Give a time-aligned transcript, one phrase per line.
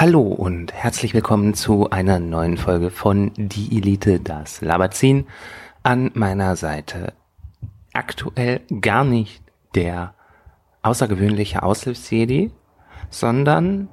[0.00, 5.26] Hallo und herzlich willkommen zu einer neuen Folge von Die Elite, das Labazin.
[5.82, 7.14] An meiner Seite
[7.92, 9.42] aktuell gar nicht
[9.74, 10.14] der
[10.82, 12.52] außergewöhnliche Aushilfsjedi,
[13.10, 13.88] sondern,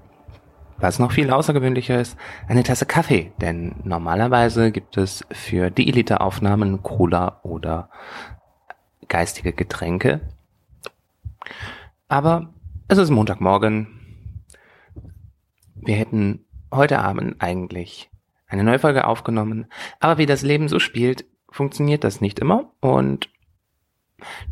[0.77, 2.17] was noch viel außergewöhnlicher ist,
[2.47, 3.31] eine Tasse Kaffee.
[3.41, 7.89] Denn normalerweise gibt es für die Elite-Aufnahmen Cola oder
[9.07, 10.21] geistige Getränke.
[12.07, 12.53] Aber
[12.89, 13.94] es ist Montagmorgen,
[15.85, 18.09] wir hätten heute Abend eigentlich
[18.47, 19.67] eine neue Folge aufgenommen,
[19.99, 23.29] aber wie das Leben so spielt, funktioniert das nicht immer und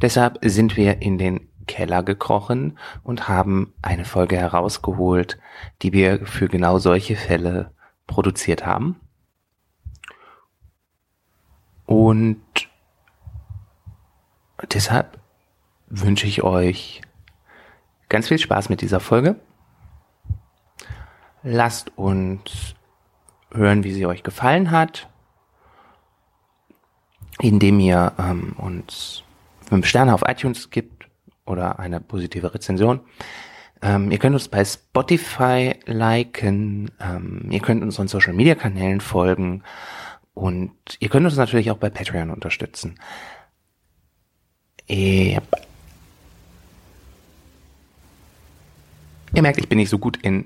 [0.02, 5.40] deshalb sind wir in den Keller gekrochen und haben eine Folge herausgeholt,
[5.82, 7.72] die wir für genau solche Fälle
[8.08, 9.00] produziert haben.
[11.86, 12.42] Und
[14.74, 15.20] deshalb
[15.88, 17.02] wünsche ich euch
[18.10, 19.40] ganz viel Spaß mit dieser Folge.
[21.44, 22.76] Lasst uns
[23.52, 25.10] hören, wie sie euch gefallen hat,
[27.40, 29.24] indem ihr ähm, uns
[29.68, 31.08] fünf Sterne auf iTunes gibt
[31.46, 33.02] oder eine positive Rezension.
[33.82, 39.02] Ähm, ihr könnt uns bei Spotify liken, ähm, ihr könnt uns unseren Social Media Kanälen
[39.02, 39.64] folgen
[40.34, 42.98] und ihr könnt uns natürlich auch bei Patreon unterstützen.
[44.90, 45.44] Yep.
[49.34, 50.46] Ihr merkt, ich bin nicht so gut in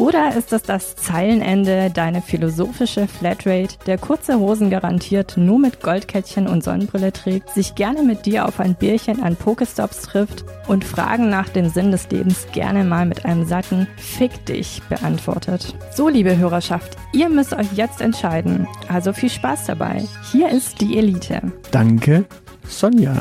[0.00, 6.48] Oder ist es das Zeilenende, deine philosophische Flatrate, der kurze Hosen garantiert nur mit Goldkettchen
[6.48, 11.28] und Sonnenbrille trägt, sich gerne mit dir auf ein Bierchen an Pokestops trifft und Fragen
[11.28, 15.74] nach dem Sinn des Lebens gerne mal mit einem satten Fick dich beantwortet?
[15.94, 18.66] So, liebe Hörerschaft, ihr müsst euch jetzt entscheiden.
[18.88, 20.02] Also viel Spaß dabei.
[20.32, 21.52] Hier ist die Elite.
[21.72, 22.24] Danke,
[22.64, 23.18] Sonja.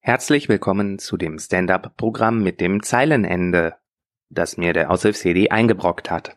[0.00, 3.76] Herzlich willkommen zu dem Stand-up-Programm mit dem Zeilenende
[4.34, 6.36] das mir der Aushilfs-CD eingebrockt hat.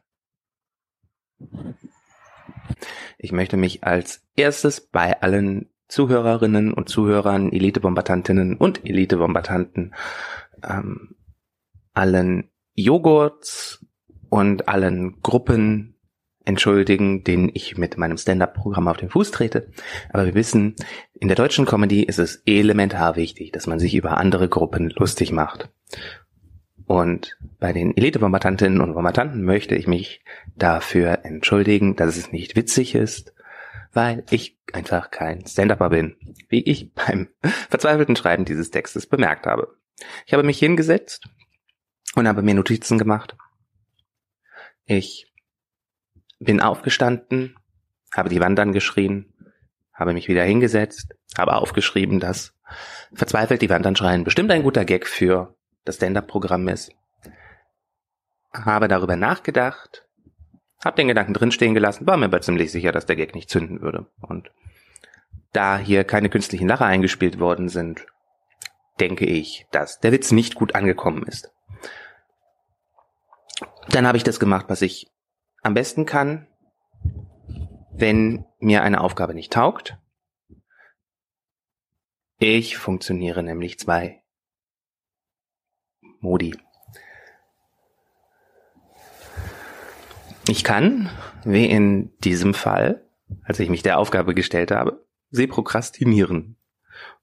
[3.18, 9.96] Ich möchte mich als erstes bei allen Zuhörerinnen und Zuhörern, Elite-Bombardantinnen und Elite-Bombardanten,
[10.64, 11.16] ähm,
[11.94, 13.86] allen Joghurts
[14.30, 15.96] und allen Gruppen
[16.46, 19.70] entschuldigen, denen ich mit meinem Stand-up-Programm auf den Fuß trete.
[20.12, 20.76] Aber wir wissen,
[21.14, 25.32] in der deutschen Comedy ist es elementar wichtig, dass man sich über andere Gruppen lustig
[25.32, 25.70] macht.
[26.88, 30.24] Und bei den Elite-Bombardantinnen und Bombardanten möchte ich mich
[30.56, 33.34] dafür entschuldigen, dass es nicht witzig ist,
[33.92, 36.16] weil ich einfach kein Stand-Upper bin,
[36.48, 37.28] wie ich beim
[37.70, 39.76] verzweifelten Schreiben dieses Textes bemerkt habe.
[40.26, 41.28] Ich habe mich hingesetzt
[42.16, 43.36] und habe mir Notizen gemacht.
[44.86, 45.30] Ich
[46.40, 47.58] bin aufgestanden,
[48.16, 49.34] habe die Wand angeschrien,
[49.94, 52.54] habe mich wieder hingesetzt, habe aufgeschrieben, dass
[53.14, 55.57] verzweifelt die Wand anschreien bestimmt ein guter Gag für
[55.88, 56.92] das Stand-up-Programm ist.
[58.54, 60.08] Habe darüber nachgedacht,
[60.84, 63.82] habe den Gedanken drinstehen gelassen, war mir aber ziemlich sicher, dass der Gag nicht zünden
[63.82, 64.08] würde.
[64.22, 64.52] Und
[65.54, 68.06] da hier keine künstlichen Lacher eingespielt worden sind,
[69.00, 71.52] denke ich, dass der Witz nicht gut angekommen ist.
[73.90, 75.12] Dann habe ich das gemacht, was ich
[75.62, 76.48] am besten kann,
[77.92, 79.98] wenn mir eine Aufgabe nicht taugt.
[82.40, 84.22] Ich funktioniere nämlich zwei
[86.28, 86.58] Modi.
[90.50, 91.10] Ich kann,
[91.46, 93.08] wie in diesem Fall,
[93.44, 96.58] als ich mich der Aufgabe gestellt habe, sie prokrastinieren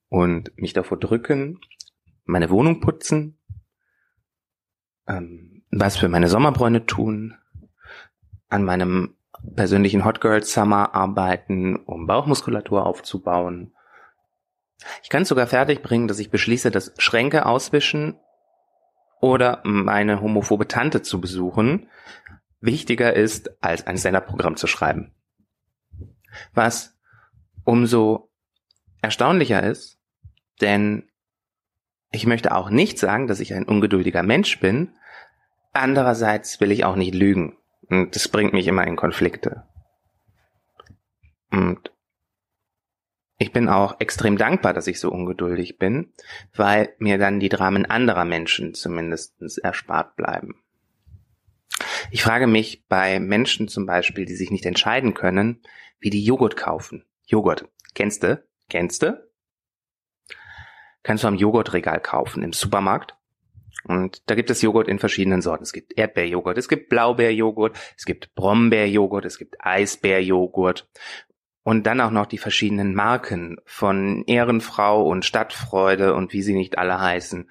[0.08, 1.60] und mich davor drücken,
[2.24, 3.38] meine Wohnung putzen,
[5.06, 7.36] ähm, was für meine Sommerbräune tun,
[8.48, 9.16] an meinem
[9.54, 13.74] persönlichen Hot Girl Summer arbeiten, um Bauchmuskulatur aufzubauen.
[15.02, 18.18] Ich kann es sogar fertig bringen, dass ich beschließe, dass Schränke auswischen
[19.24, 21.88] oder meine homophobe Tante zu besuchen
[22.60, 25.14] wichtiger ist, als ein Senderprogramm zu schreiben.
[26.52, 26.94] Was
[27.64, 28.30] umso
[29.00, 29.98] erstaunlicher ist,
[30.60, 31.08] denn
[32.10, 34.92] ich möchte auch nicht sagen, dass ich ein ungeduldiger Mensch bin.
[35.72, 37.56] Andererseits will ich auch nicht lügen.
[37.88, 39.64] Und das bringt mich immer in Konflikte.
[41.50, 41.93] Und
[43.38, 46.12] ich bin auch extrem dankbar, dass ich so ungeduldig bin,
[46.54, 50.62] weil mir dann die Dramen anderer Menschen zumindest erspart bleiben.
[52.10, 55.62] Ich frage mich bei Menschen zum Beispiel, die sich nicht entscheiden können,
[55.98, 57.04] wie die Joghurt kaufen.
[57.26, 57.68] Joghurt.
[57.94, 58.42] Kennst du?
[58.68, 59.20] Kennst du?
[61.02, 63.16] Kannst du am Joghurtregal kaufen im Supermarkt.
[63.86, 65.64] Und da gibt es Joghurt in verschiedenen Sorten.
[65.64, 70.88] Es gibt Erdbeerjoghurt, es gibt Blaubeerjoghurt, es gibt Brombeerjoghurt, es gibt Eisbeerjoghurt.
[71.64, 76.78] Und dann auch noch die verschiedenen Marken von Ehrenfrau und Stadtfreude und wie sie nicht
[76.78, 77.48] alle heißen.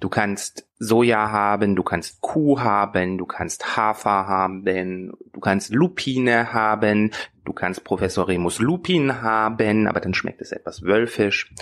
[0.00, 6.52] Du kannst Soja haben, du kannst Kuh haben, du kannst Hafer haben, du kannst Lupine
[6.54, 7.10] haben,
[7.44, 11.52] du kannst Professor Remus Lupin haben, aber dann schmeckt es etwas wölfisch.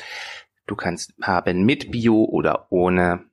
[0.66, 3.24] Du kannst haben mit Bio oder ohne.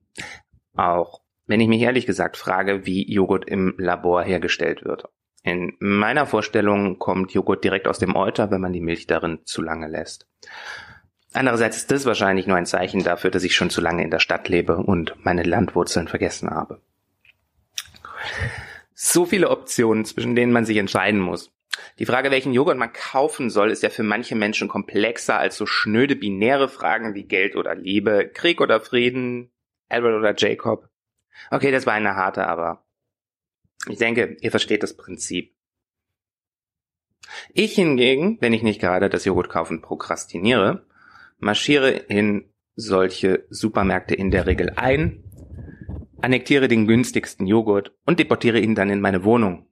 [0.76, 5.08] Auch wenn ich mich ehrlich gesagt frage, wie Joghurt im Labor hergestellt wird.
[5.46, 9.62] In meiner Vorstellung kommt Joghurt direkt aus dem Euter, wenn man die Milch darin zu
[9.62, 10.28] lange lässt.
[11.34, 14.18] Andererseits ist das wahrscheinlich nur ein Zeichen dafür, dass ich schon zu lange in der
[14.18, 16.82] Stadt lebe und meine Landwurzeln vergessen habe.
[18.96, 21.52] So viele Optionen, zwischen denen man sich entscheiden muss.
[22.00, 25.68] Die Frage, welchen Joghurt man kaufen soll, ist ja für manche Menschen komplexer als so
[25.68, 29.52] schnöde binäre Fragen wie Geld oder Liebe, Krieg oder Frieden,
[29.90, 30.90] Edward oder Jacob.
[31.52, 32.85] Okay, das war eine harte, aber
[33.88, 35.56] ich denke, ihr versteht das Prinzip.
[37.54, 40.86] Ich hingegen, wenn ich nicht gerade das Joghurt kaufen prokrastiniere,
[41.40, 45.24] marschiere in solche Supermärkte in der Regel ein,
[46.22, 49.68] annektiere den günstigsten Joghurt und deportiere ihn dann in meine Wohnung.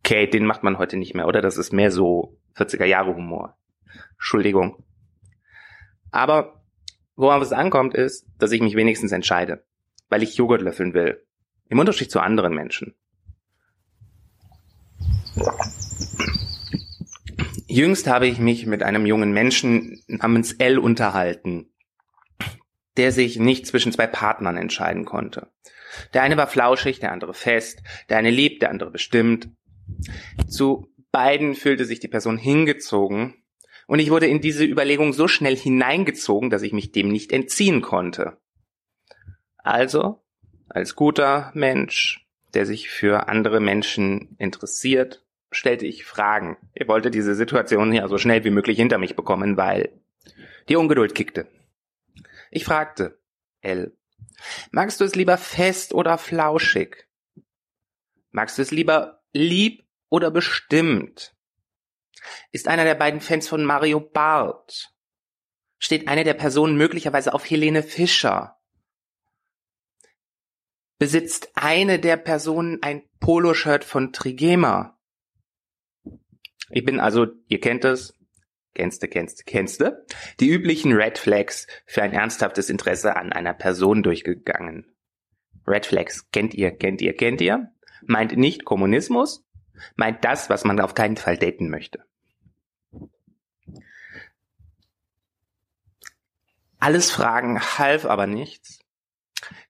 [0.00, 1.40] Okay, den macht man heute nicht mehr, oder?
[1.40, 3.56] Das ist mehr so 40er Jahre Humor.
[4.12, 4.84] Entschuldigung.
[6.10, 6.62] Aber
[7.16, 9.64] worauf es ankommt, ist, dass ich mich wenigstens entscheide,
[10.08, 11.25] weil ich Joghurt löffeln will.
[11.68, 12.94] Im Unterschied zu anderen Menschen.
[17.66, 21.72] Jüngst habe ich mich mit einem jungen Menschen namens L unterhalten,
[22.96, 25.50] der sich nicht zwischen zwei Partnern entscheiden konnte.
[26.14, 29.50] Der eine war flauschig, der andere fest, der eine liebt, der andere bestimmt.
[30.48, 33.34] Zu beiden fühlte sich die Person hingezogen,
[33.86, 37.82] und ich wurde in diese Überlegung so schnell hineingezogen, dass ich mich dem nicht entziehen
[37.82, 38.38] konnte.
[39.58, 40.24] Also,
[40.68, 46.56] als guter Mensch, der sich für andere Menschen interessiert, stellte ich Fragen.
[46.74, 49.92] Ich wollte diese Situation ja so schnell wie möglich hinter mich bekommen, weil
[50.68, 51.46] die Ungeduld kickte.
[52.50, 53.18] Ich fragte,
[53.60, 53.96] L,
[54.70, 57.08] magst du es lieber fest oder flauschig?
[58.30, 61.34] Magst du es lieber lieb oder bestimmt?
[62.52, 64.92] Ist einer der beiden Fans von Mario Barth?
[65.78, 68.58] Steht eine der Personen möglicherweise auf Helene Fischer?
[70.98, 74.98] Besitzt eine der Personen ein Poloshirt von Trigema?
[76.70, 78.14] Ich bin also, ihr kennt es,
[78.74, 80.06] kennste, kennste, kennste,
[80.40, 84.86] die üblichen Red Flags für ein ernsthaftes Interesse an einer Person durchgegangen.
[85.66, 87.72] Red Flags kennt ihr, kennt ihr, kennt ihr?
[88.02, 89.44] Meint nicht Kommunismus,
[89.96, 92.04] meint das, was man auf keinen Fall daten möchte.
[96.78, 98.80] Alles Fragen half aber nichts,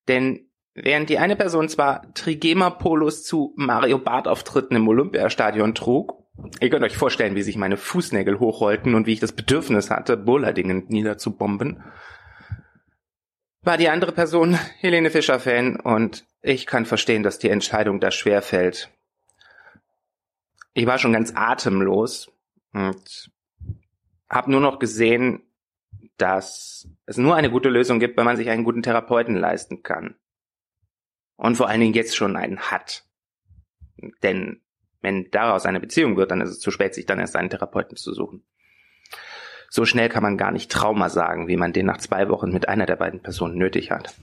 [0.09, 0.46] denn
[0.77, 6.27] während die eine Person zwar Trigema-Polos zu Mario Barth-Auftritten im Olympiastadion trug
[6.61, 10.17] Ihr könnt euch vorstellen, wie sich meine Fußnägel hochrollten und wie ich das Bedürfnis hatte,
[10.17, 11.83] Bullerdingen niederzubomben.
[13.63, 18.11] War die andere Person Helene Fischer Fan und ich kann verstehen, dass die Entscheidung da
[18.11, 18.91] schwer fällt.
[20.75, 22.31] Ich war schon ganz atemlos
[22.73, 23.31] und
[24.29, 25.43] habe nur noch gesehen,
[26.19, 30.17] dass es nur eine gute Lösung gibt, wenn man sich einen guten Therapeuten leisten kann.
[31.37, 33.05] Und vor allen Dingen jetzt schon einen hat.
[34.23, 34.63] Denn
[35.01, 37.97] wenn daraus eine Beziehung wird, dann ist es zu spät, sich dann erst einen Therapeuten
[37.97, 38.45] zu suchen.
[39.69, 42.69] So schnell kann man gar nicht Trauma sagen, wie man den nach zwei Wochen mit
[42.69, 44.15] einer der beiden Personen nötig hat.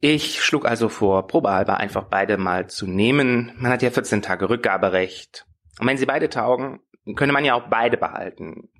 [0.00, 3.52] Ich schlug also vor, probehalber einfach beide mal zu nehmen.
[3.58, 5.46] Man hat ja 14 Tage Rückgaberecht.
[5.78, 6.80] Und wenn sie beide taugen,
[7.16, 8.70] könne man ja auch beide behalten,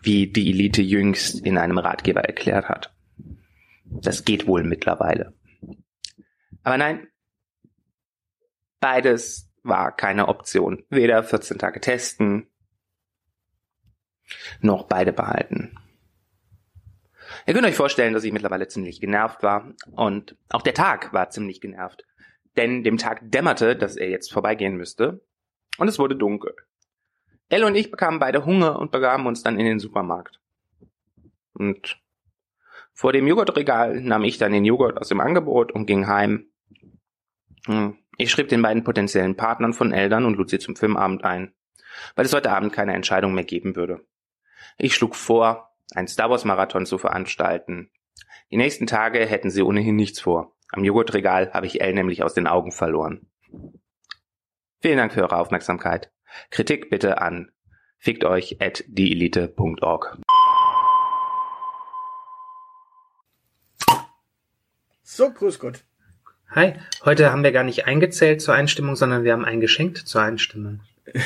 [0.00, 2.94] wie die Elite jüngst in einem Ratgeber erklärt hat.
[3.84, 5.34] Das geht wohl mittlerweile.
[6.68, 7.08] Aber nein,
[8.80, 10.84] Beides war keine Option.
[10.88, 12.48] Weder 14 Tage testen,
[14.60, 15.76] noch beide behalten.
[17.46, 21.30] Ihr könnt euch vorstellen, dass ich mittlerweile ziemlich genervt war und auch der Tag war
[21.30, 22.04] ziemlich genervt.
[22.56, 25.20] Denn dem Tag dämmerte, dass er jetzt vorbeigehen müsste
[25.78, 26.54] und es wurde dunkel.
[27.48, 30.40] Elle und ich bekamen beide Hunger und begaben uns dann in den Supermarkt.
[31.54, 32.00] Und
[32.92, 36.50] vor dem Joghurtregal nahm ich dann den Joghurt aus dem Angebot und ging heim.
[37.66, 37.98] Hm.
[38.16, 41.52] Ich schrieb den beiden potenziellen Partnern von Eltern und lud sie zum Filmabend ein,
[42.16, 44.04] weil es heute Abend keine Entscheidung mehr geben würde.
[44.76, 47.90] Ich schlug vor, einen Star Wars Marathon zu veranstalten,
[48.50, 50.56] Die nächsten Tage hätten sie ohnehin nichts vor.
[50.72, 53.26] Am Joghurtregal habe ich Elle nämlich aus den Augen verloren.
[54.80, 56.10] Vielen Dank für eure Aufmerksamkeit.
[56.50, 57.52] Kritik bitte an
[57.98, 60.18] fickt euch at dieelite.org.
[65.02, 65.84] So, grüß Gott.
[66.50, 66.72] Hi,
[67.04, 70.80] heute haben wir gar nicht eingezählt zur Einstimmung, sondern wir haben eingeschenkt zur Einstimmung.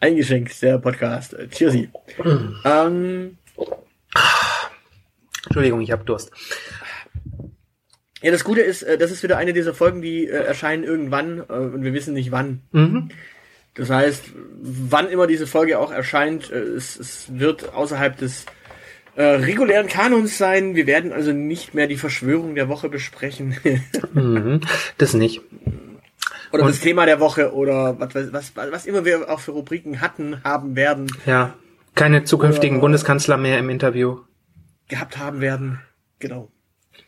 [0.00, 1.36] Eingeschenkt, der Podcast.
[1.50, 1.90] Tschüssi.
[2.64, 3.36] ähm,
[5.46, 6.30] Entschuldigung, ich habe Durst.
[8.22, 11.40] ja, das Gute ist, äh, das ist wieder eine dieser Folgen, die äh, erscheinen irgendwann
[11.40, 12.62] äh, und wir wissen nicht wann.
[12.70, 13.10] Mhm.
[13.74, 14.26] Das heißt,
[14.62, 18.46] wann immer diese Folge auch erscheint, äh, es, es wird außerhalb des
[19.16, 20.74] äh, regulären Kanons sein.
[20.74, 23.56] Wir werden also nicht mehr die Verschwörung der Woche besprechen.
[24.12, 24.60] Mhm.
[24.98, 25.40] Das nicht.
[26.52, 30.00] oder Und- das Thema der Woche oder was, was, was, immer wir auch für Rubriken
[30.00, 31.54] hatten, haben werden, Ja.
[31.96, 34.18] Keine zukünftigen Oder- Bundeskanzler mehr im Interview.
[34.88, 35.80] gehabt haben werden.
[36.18, 36.50] Genau.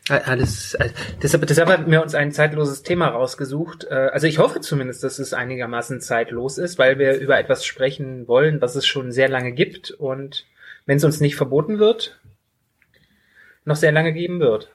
[0.09, 0.89] Äh, Alles, äh,
[1.21, 3.85] deshalb, deshalb haben wir uns ein zeitloses Thema rausgesucht.
[3.89, 8.27] Äh, Also ich hoffe zumindest, dass es einigermaßen zeitlos ist, weil wir über etwas sprechen
[8.27, 10.45] wollen, was es schon sehr lange gibt und
[10.87, 12.19] wenn es uns nicht verboten wird,
[13.65, 14.71] noch sehr lange geben wird.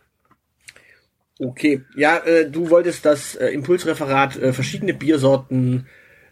[1.41, 1.83] Okay.
[1.97, 5.89] Ja, äh, du wolltest das äh, Impulsreferat äh, verschiedene Biersorten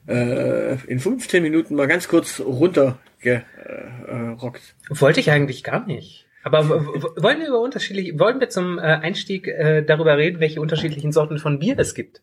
[0.07, 2.99] äh, in 15 Minuten mal ganz kurz runtergerockt.
[3.25, 4.75] Äh, rockt.
[4.89, 6.27] Wollte ich eigentlich gar nicht.
[6.43, 11.13] Aber wollen wir über unterschiedliche, wollen wir zum äh, Einstieg äh, darüber reden, welche unterschiedlichen
[11.13, 12.23] Sorten von Bier es gibt?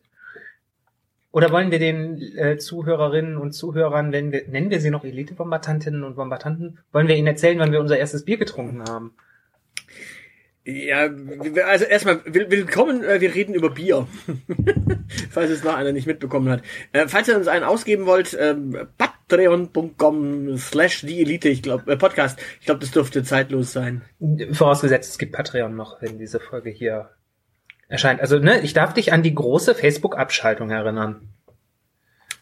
[1.30, 6.02] Oder wollen wir den äh, Zuhörerinnen und Zuhörern, wenn wir, nennen wir sie noch Elite-Bombardantinnen
[6.02, 9.12] und Bombardanten, wollen wir ihnen erzählen, wann wir unser erstes Bier getrunken haben?
[10.64, 11.08] Ja,
[11.66, 14.06] also erstmal will- willkommen, äh, wir reden über Bier.
[15.30, 16.62] falls es noch einer nicht mitbekommen hat.
[16.92, 21.96] Äh, falls ihr uns einen ausgeben wollt, ähm, patreon.com slash die Elite, ich glaube, äh,
[21.96, 24.02] Podcast, ich glaube, das dürfte zeitlos sein.
[24.52, 27.10] Vorausgesetzt, es gibt Patreon noch, wenn diese Folge hier
[27.88, 28.20] erscheint.
[28.20, 31.28] Also, ne, ich darf dich an die große Facebook-Abschaltung erinnern.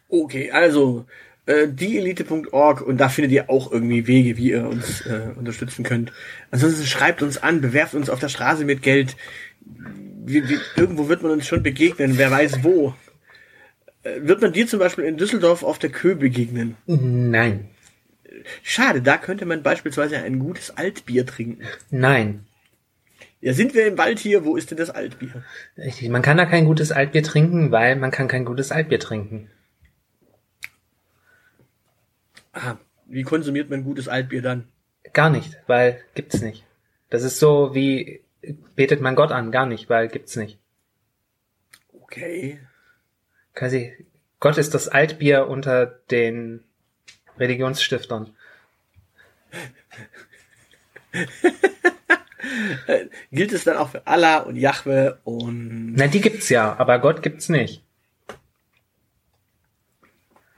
[0.09, 1.07] Okay, also
[1.47, 6.13] äh, dieelite.org und da findet ihr auch irgendwie Wege, wie ihr uns äh, unterstützen könnt.
[6.51, 9.17] Ansonsten schreibt uns an, bewerft uns auf der Straße mit Geld.
[9.61, 12.95] Wie, wie, irgendwo wird man uns schon begegnen, wer weiß wo.
[14.03, 16.77] Äh, wird man dir zum Beispiel in Düsseldorf auf der Kö begegnen?
[16.87, 17.69] Nein.
[18.63, 21.65] Schade, da könnte man beispielsweise ein gutes Altbier trinken.
[21.91, 22.46] Nein.
[23.41, 24.45] Ja, sind wir im Wald hier?
[24.45, 25.45] Wo ist denn das Altbier?
[25.77, 29.51] Richtig, man kann da kein gutes Altbier trinken, weil man kann kein gutes Altbier trinken.
[32.53, 32.77] Ah,
[33.07, 34.69] wie konsumiert man gutes Altbier dann?
[35.13, 36.65] Gar nicht, weil gibt's nicht.
[37.11, 38.23] Das ist so wie
[38.75, 40.59] betet man Gott an, gar nicht, weil gibt's nicht.
[41.93, 42.61] Okay.
[43.55, 44.07] Quasi,
[44.41, 46.65] Gott ist das Altbier unter den
[47.39, 48.35] Religionsstiftern.
[53.33, 57.23] Gilt es dann auch für Allah und Jahwe und Na, die gibt's ja, aber Gott
[57.23, 57.83] gibt's nicht.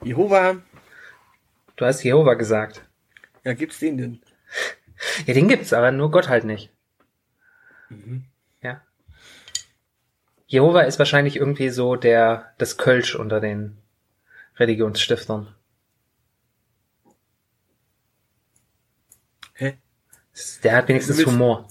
[0.02, 0.62] Jehova?
[1.76, 2.82] Du hast Jehova gesagt.
[3.44, 4.22] Ja, gibt's den denn?
[5.26, 6.70] Ja, den gibt's, aber nur Gott halt nicht.
[8.62, 8.82] Ja.
[10.46, 13.78] Jehova ist wahrscheinlich irgendwie so der, das Kölsch unter den
[14.56, 15.54] Religionsstiftern.
[19.54, 19.78] Hä?
[20.62, 21.68] Der hat wenigstens Humor.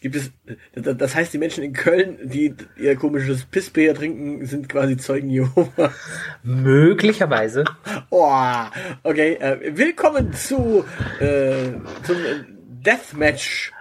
[0.00, 0.32] Gibt es,
[0.74, 5.30] das das heißt, die Menschen in Köln, die ihr komisches Pissbier trinken, sind quasi Zeugen
[5.30, 5.92] Jehova.
[6.42, 7.64] Möglicherweise.
[8.10, 8.34] Oh,
[9.02, 10.84] okay, äh, willkommen zu,
[11.20, 11.72] äh,
[12.02, 12.16] zum
[12.84, 13.72] Deathmatch.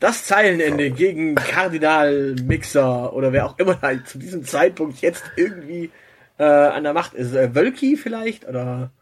[0.00, 5.90] Das Zeilenende gegen Kardinal Mixer oder wer auch immer da zu diesem Zeitpunkt jetzt irgendwie
[6.38, 7.34] äh, an der Macht ist.
[7.34, 8.46] Äh, Wölki vielleicht?
[8.46, 8.92] Oder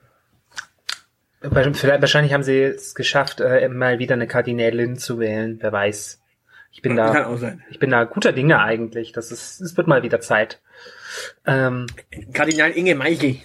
[1.41, 5.59] Wahrscheinlich haben sie es geschafft, äh, mal wieder eine Kardinälin zu wählen.
[5.61, 6.23] Wer weiß.
[6.77, 7.35] Ich bin da,
[7.71, 9.13] ich bin da guter Dinge eigentlich.
[9.13, 10.61] Das ist, es wird mal wieder Zeit.
[11.47, 11.87] Ähm,
[12.35, 13.39] Kardinal Inge Meichel.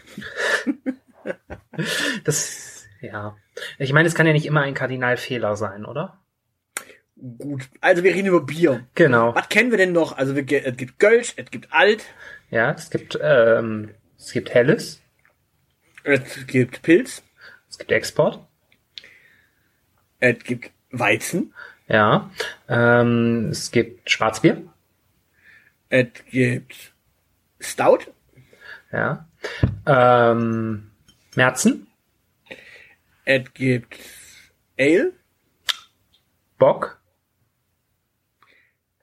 [2.25, 3.38] das, ja.
[3.79, 6.19] Ich meine, es kann ja nicht immer ein Kardinalfehler sein, oder?
[7.38, 8.85] Gut, also wir reden über Bier.
[8.95, 9.33] Genau.
[9.33, 10.17] Was kennen wir denn noch?
[10.17, 12.03] Also wir, es gibt Gölsch, es gibt Alt,
[12.50, 15.01] Ja, es gibt, ähm, es gibt Helles,
[16.03, 17.23] es gibt Pilz,
[17.69, 18.45] es gibt Export.
[20.19, 21.53] es gibt Weizen,
[21.91, 22.31] Ja.
[22.69, 24.62] Ähm, es gibt Schwarzbier.
[25.89, 26.93] es gibt
[27.60, 28.00] Stout,
[28.93, 29.27] Ja.
[29.86, 30.89] Ähm,
[31.36, 31.88] Märzen.
[33.25, 34.00] es gibt
[34.79, 35.12] Ale,
[36.57, 37.01] Bock.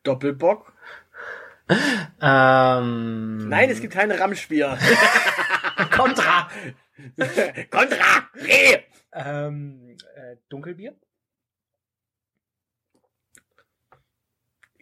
[0.02, 0.73] Doppelbock.
[2.23, 4.78] Ähm, Nein, es gibt keine Ramschbier.
[5.95, 6.49] Contra.
[7.71, 8.30] Contra!
[8.35, 8.78] Reh!
[9.12, 10.95] Ähm, äh, Dunkelbier?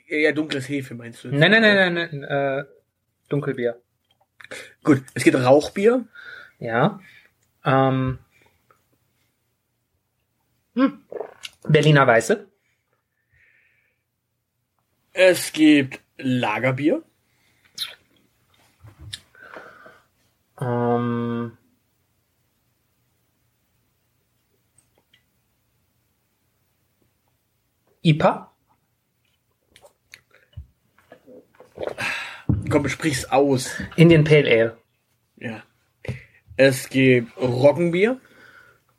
[0.09, 1.29] Ja, dunkles Hefe meinst du?
[1.29, 2.65] Nein, nein, nein, nein, nein äh,
[3.29, 3.81] Dunkelbier.
[4.85, 6.07] Gut, es gibt Rauchbier.
[6.59, 7.01] Ja.
[7.65, 8.19] Ähm,
[10.75, 11.03] hm.
[11.69, 12.47] Berliner Weiße.
[15.13, 17.03] Es gibt Lagerbier.
[20.61, 21.57] Ähm,
[28.03, 28.56] IPA.
[32.71, 33.71] Komm, sprich's aus.
[33.97, 34.76] Indian Pale Ale.
[35.37, 35.62] Ja.
[36.56, 38.21] Es gibt Roggenbier.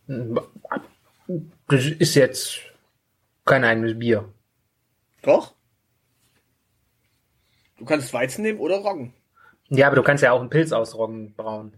[0.07, 2.59] Das ist jetzt
[3.45, 4.29] kein eigenes Bier.
[5.23, 5.53] Doch.
[7.77, 9.13] Du kannst Weizen nehmen oder Roggen.
[9.69, 11.73] Ja, aber du kannst ja auch einen Pilz aus Roggen brauen.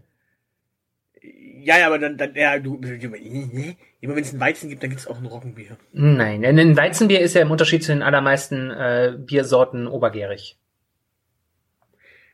[1.22, 5.06] Ja, ja, aber dann, dann ja, du, immer wenn es einen Weizen gibt, dann gibt's
[5.06, 5.76] auch ein Roggenbier.
[5.92, 10.59] Nein, ein Weizenbier ist ja im Unterschied zu den allermeisten äh, Biersorten obergärig.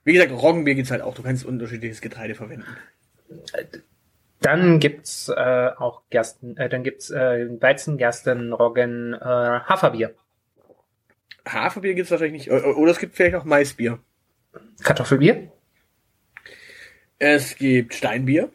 [0.06, 1.14] Wie gesagt, Roggenbier gibt's halt auch.
[1.14, 2.64] Du kannst unterschiedliches Getreide verwenden.
[4.40, 10.14] Dann gibt's äh, auch Gersten, äh, dann gibt's äh, Weizen, Gersten, Roggen, äh, Haferbier,
[11.46, 12.50] Haferbier gibt's wahrscheinlich nicht.
[12.50, 13.98] Oder es gibt vielleicht auch Maisbier.
[14.82, 15.50] Kartoffelbier.
[17.18, 18.50] Es gibt Steinbier.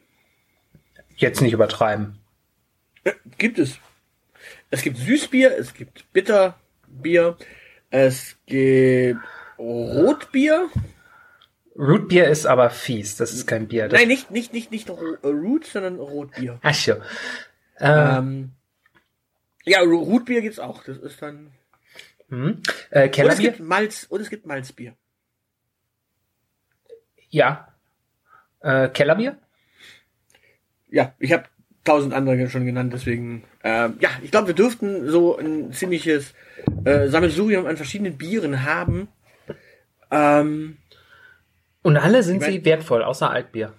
[1.15, 2.20] Jetzt nicht übertreiben.
[3.03, 3.77] Äh, Gibt es.
[4.70, 7.38] Es gibt Süßbier, es gibt Bitterbier,
[7.89, 9.20] es gibt
[9.60, 10.70] Rotbier.
[11.77, 13.87] Rootbier ist aber fies, das ist kein Bier.
[13.87, 16.59] Das Nein, nicht, nicht, nicht, nicht äh, Root, sondern Rotbier.
[16.61, 16.91] Ach so.
[16.91, 18.51] Äh, Ähm,
[19.63, 20.83] ja, Ro- Rootbier gibt's auch.
[20.83, 21.51] Das ist dann.
[22.29, 22.61] hm.
[22.89, 23.51] äh, Und es Kellerbier?
[23.51, 24.95] gibt Malz, und es gibt Malzbier.
[27.29, 27.67] Ja.
[28.61, 29.37] Äh, Kellerbier?
[30.89, 31.45] Ja, ich habe
[31.85, 33.43] tausend andere schon genannt, deswegen.
[33.63, 36.33] Ähm, ja, ich glaube, wir dürften so ein ziemliches
[36.83, 39.07] äh, Sammelsurium an verschiedenen Bieren haben.
[40.11, 40.77] Ähm,
[41.83, 43.74] Und alle sind Ich mein- sie wertvoll, außer Altbier.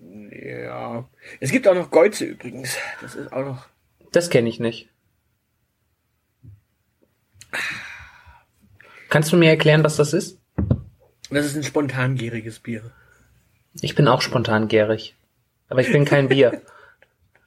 [0.00, 1.08] ja.
[1.40, 2.76] Es gibt auch noch Geuze übrigens.
[3.00, 3.66] Das ist auch noch.
[4.12, 4.88] Das kenne ich nicht.
[9.08, 10.40] Kannst du mir erklären, was das ist?
[11.30, 12.92] Das ist ein spontangäriges Bier.
[13.80, 15.14] Ich bin auch spontan gärig.
[15.68, 16.62] Aber ich bin kein Bier.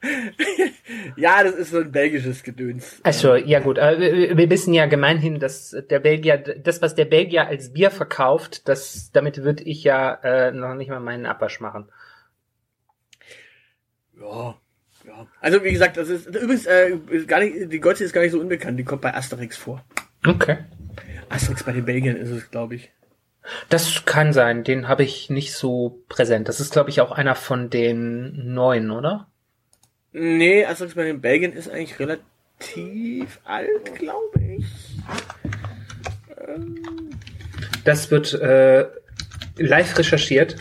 [1.15, 2.99] Ja, das ist so ein belgisches Gedöns.
[3.03, 7.05] Also, ja gut, äh, wir- wir wissen ja gemeinhin, dass der Belgier, das, was der
[7.05, 11.59] Belgier als Bier verkauft, das, damit würde ich ja äh, noch nicht mal meinen Abwasch
[11.59, 11.89] machen.
[14.19, 14.55] Ja.
[15.07, 15.27] Ja.
[15.39, 18.39] Also wie gesagt, das ist übrigens äh, gar nicht, die Geuze ist gar nicht so
[18.39, 18.77] unbekannt.
[18.77, 19.83] Die kommt bei Asterix vor.
[20.27, 20.57] Okay.
[21.29, 22.91] Asterix bei den Belgiern ist es, glaube ich.
[23.69, 26.49] Das kann sein, den habe ich nicht so präsent.
[26.49, 29.28] Das ist, glaube ich, auch einer von den neuen, oder?
[30.11, 34.65] Nee, Asterix bei den Belgiern ist eigentlich relativ alt, glaube ich.
[37.83, 38.87] Das wird äh,
[39.57, 40.55] live recherchiert.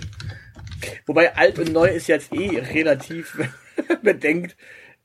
[1.06, 3.38] Wobei alt und neu ist jetzt eh relativ
[4.02, 4.56] bedenkt.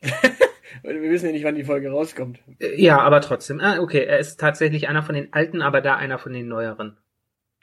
[0.84, 2.40] Wir wissen ja nicht, wann die Folge rauskommt.
[2.60, 3.62] Äh, Ja, aber trotzdem.
[3.62, 6.98] Ah, okay, er ist tatsächlich einer von den alten, aber da einer von den neueren.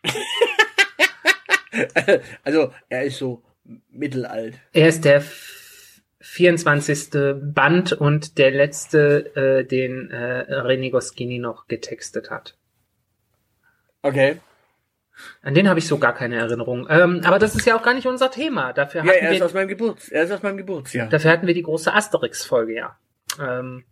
[2.42, 3.44] Also, er ist so
[3.90, 4.58] mittelalt.
[4.72, 5.22] Er ist der
[6.20, 7.10] 24.
[7.42, 12.56] Band und der letzte, äh, den äh, René Goscinny noch getextet hat.
[14.02, 14.38] Okay.
[15.42, 16.86] An den habe ich so gar keine Erinnerung.
[16.88, 18.72] Ähm, aber das ist ja auch gar nicht unser Thema.
[18.72, 21.08] Dafür Ja, hatten, er ist aus wir, meinem Geburts, er ist aus meinem Geburtsjahr.
[21.08, 22.96] dafür hatten wir die große Asterix-Folge, ja.
[23.40, 23.84] Ähm,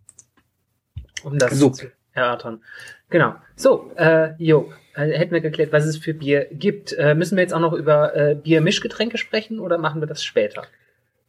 [1.23, 1.71] um das So.
[1.71, 2.63] zu erörtern.
[3.11, 3.35] Genau.
[3.57, 6.93] So, äh, jo, äh, hätten wir geklärt, was es für Bier gibt.
[6.93, 10.67] Äh, müssen wir jetzt auch noch über äh, Biermischgetränke sprechen oder machen wir das später?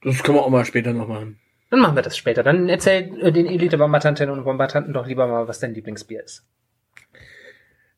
[0.03, 1.39] Das können wir auch mal später noch machen.
[1.69, 2.43] Dann machen wir das später.
[2.43, 6.45] Dann erzähl äh, den Elite-Bombardantinnen und Bombardanten doch lieber mal, was dein Lieblingsbier ist.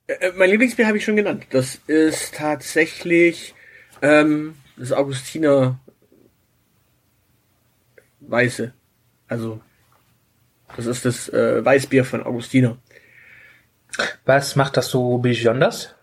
[0.07, 1.47] Äh, äh, mein Lieblingsbier habe ich schon genannt.
[1.51, 3.53] Das ist tatsächlich
[4.01, 5.79] ähm, das Augustiner
[8.19, 8.73] Weiße.
[9.27, 9.61] Also,
[10.75, 12.77] das ist das äh, Weißbier von Augustiner.
[14.25, 15.95] Was macht das so besonders?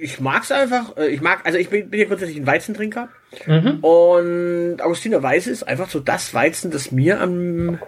[0.00, 0.96] Ich mag's einfach.
[0.96, 3.08] äh, Ich mag, also ich bin, bin ja grundsätzlich ein Weizentrinker.
[3.46, 3.78] Mhm.
[3.84, 7.78] Und Augustiner Weiße ist einfach so das Weizen, das mir am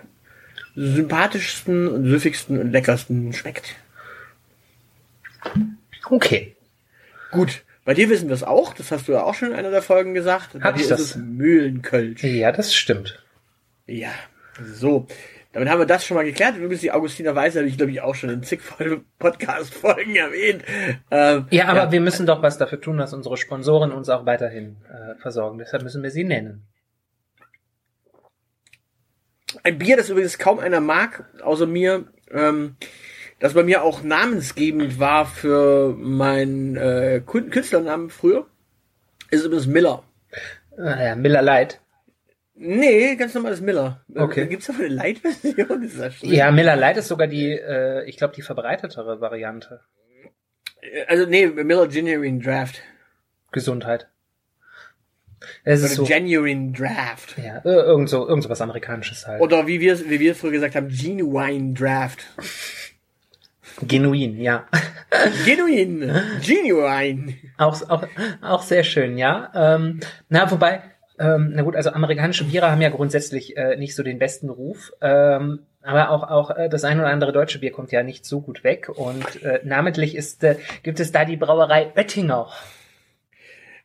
[0.75, 3.75] sympathischsten und süffigsten und leckersten schmeckt.
[6.11, 6.55] Okay.
[7.31, 8.75] Gut, bei dir wissen wir es auch.
[8.75, 10.51] Das hast du ja auch schon in einer der Folgen gesagt.
[10.55, 11.01] Bei Hab dir ich ist das?
[11.01, 12.23] es Mühlenkölsch.
[12.23, 13.23] Ja, das stimmt.
[13.87, 14.11] Ja,
[14.63, 15.07] so.
[15.57, 16.59] Damit haben wir das schon mal geklärt.
[16.59, 18.61] Übrigens, die Augustiner Weiße habe ich, glaube ich, auch schon in zig
[19.19, 20.63] Podcast-Folgen erwähnt.
[21.11, 21.93] Ähm, ja, aber ja.
[21.93, 25.57] wir müssen doch was dafür tun, dass unsere Sponsoren uns auch weiterhin äh, versorgen.
[25.57, 26.67] Deshalb müssen wir sie nennen.
[29.63, 32.77] Ein Bier, das übrigens kaum einer mag, außer mir, ähm,
[33.39, 38.45] das bei mir auch namensgebend war für meinen äh, Künstlernamen früher,
[39.31, 40.03] ist übrigens Miller.
[40.77, 41.81] Ah, ja, Miller Light.
[42.59, 44.03] Nee, ganz normales Miller.
[44.15, 44.47] Okay.
[44.47, 46.33] Gibt es auch eine Light-Version?
[46.33, 49.81] Ja, Miller Light ist sogar die, äh, ich glaube, die verbreitetere Variante.
[51.07, 52.81] Also nee, Miller Genuine Draft.
[53.53, 54.09] Gesundheit.
[55.65, 57.37] Es ist so, Genuine Draft.
[57.39, 59.41] Ja, irgend so, irgend so was Amerikanisches halt.
[59.41, 62.25] Oder wie wir, wie wir früher gesagt haben, Genuine Draft.
[63.87, 64.67] Genuin, ja.
[65.45, 66.01] Genuin,
[66.43, 67.35] genuine.
[67.59, 68.05] Auch, auch,
[68.41, 69.53] auch sehr schön, ja.
[69.55, 70.83] Ähm, na, wobei,
[71.19, 74.93] ähm, na gut, also amerikanische Biere haben ja grundsätzlich äh, nicht so den besten Ruf.
[75.01, 78.41] Ähm, aber auch, auch äh, das ein oder andere deutsche Bier kommt ja nicht so
[78.41, 78.89] gut weg.
[78.89, 82.49] Und äh, namentlich ist, äh, gibt es da die Brauerei Oettinger.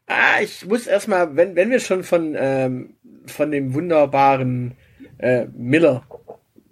[0.07, 2.95] Ah, ich muss erstmal, wenn, wenn wir schon von, ähm,
[3.27, 4.75] von dem wunderbaren
[5.19, 6.03] äh, Miller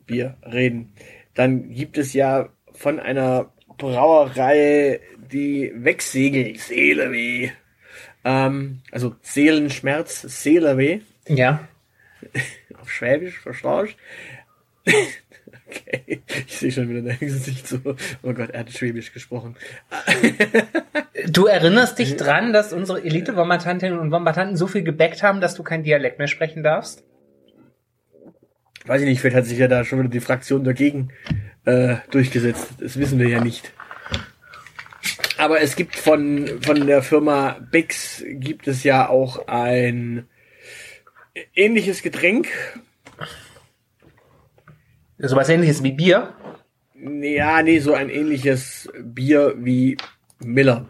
[0.06, 0.94] Bier reden,
[1.36, 5.00] dann gibt es ja von einer Brauerei,
[5.32, 7.52] die wegsegelt, Seeleweh.
[8.24, 11.02] Ähm, also Seelenschmerz, Seeleweh.
[11.28, 11.68] Ja.
[12.82, 13.96] Auf Schwäbisch, verstehst
[15.70, 17.78] Okay, ich sehe schon wieder dein Gesicht so.
[18.24, 19.56] Oh Gott, er hat Schwäbisch gesprochen.
[21.28, 25.64] Du erinnerst dich dran, dass unsere Elite-Wombatantinnen und Wombatanten so viel gebackt haben, dass du
[25.64, 27.04] kein Dialekt mehr sprechen darfst?
[28.86, 31.10] Weiß ich nicht, vielleicht hat sich ja da schon wieder die Fraktion dagegen
[31.66, 32.76] äh, durchgesetzt.
[32.80, 33.74] Das wissen wir ja nicht.
[35.38, 40.28] Aber es gibt von, von der Firma Bix gibt es ja auch ein
[41.56, 42.48] ähnliches Getränk.
[45.18, 46.34] So was ähnliches wie Bier?
[46.96, 49.98] Ja, nee, so ein ähnliches Bier wie
[50.40, 50.88] Miller.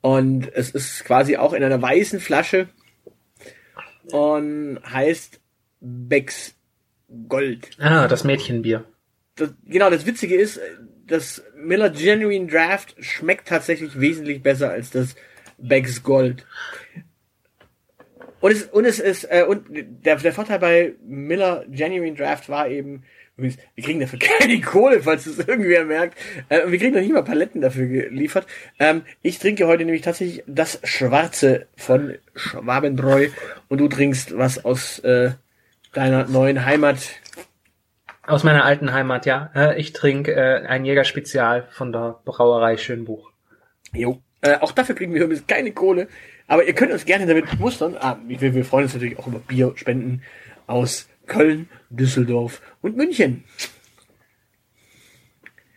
[0.00, 2.68] Und es ist quasi auch in einer weißen Flasche
[4.12, 5.40] und heißt
[5.80, 6.54] Becks
[7.28, 7.70] Gold.
[7.78, 8.84] Ah, das Mädchenbier.
[9.36, 10.60] Das, genau, das Witzige ist,
[11.06, 15.16] das Miller Genuine Draft schmeckt tatsächlich wesentlich besser als das
[15.58, 16.44] Becks Gold.
[18.40, 22.68] Und es, und es ist, äh, und der, der Vorteil bei Miller Genuine Draft war
[22.68, 23.04] eben,
[23.36, 26.18] übrigens, wir kriegen dafür keine Kohle, falls es irgendwer merkt.
[26.48, 28.46] Äh, wir kriegen noch nicht mal Paletten dafür geliefert.
[28.78, 33.28] Ähm, ich trinke heute nämlich tatsächlich das Schwarze von Schwabenbräu
[33.68, 35.30] und du trinkst was aus äh,
[35.96, 36.98] deiner neuen Heimat?
[38.26, 39.50] Aus meiner alten Heimat, ja.
[39.54, 43.30] Äh, ich trinke äh, ein Jägerspezial von der Brauerei Schönbuch.
[43.92, 44.20] Jo.
[44.40, 46.08] Äh, auch dafür kriegen wir übrigens keine Kohle.
[46.48, 47.96] Aber ihr könnt uns gerne damit mustern.
[47.98, 50.22] Ah, wir, wir freuen uns natürlich auch über Bierspenden
[50.66, 53.44] aus Köln, Düsseldorf und München.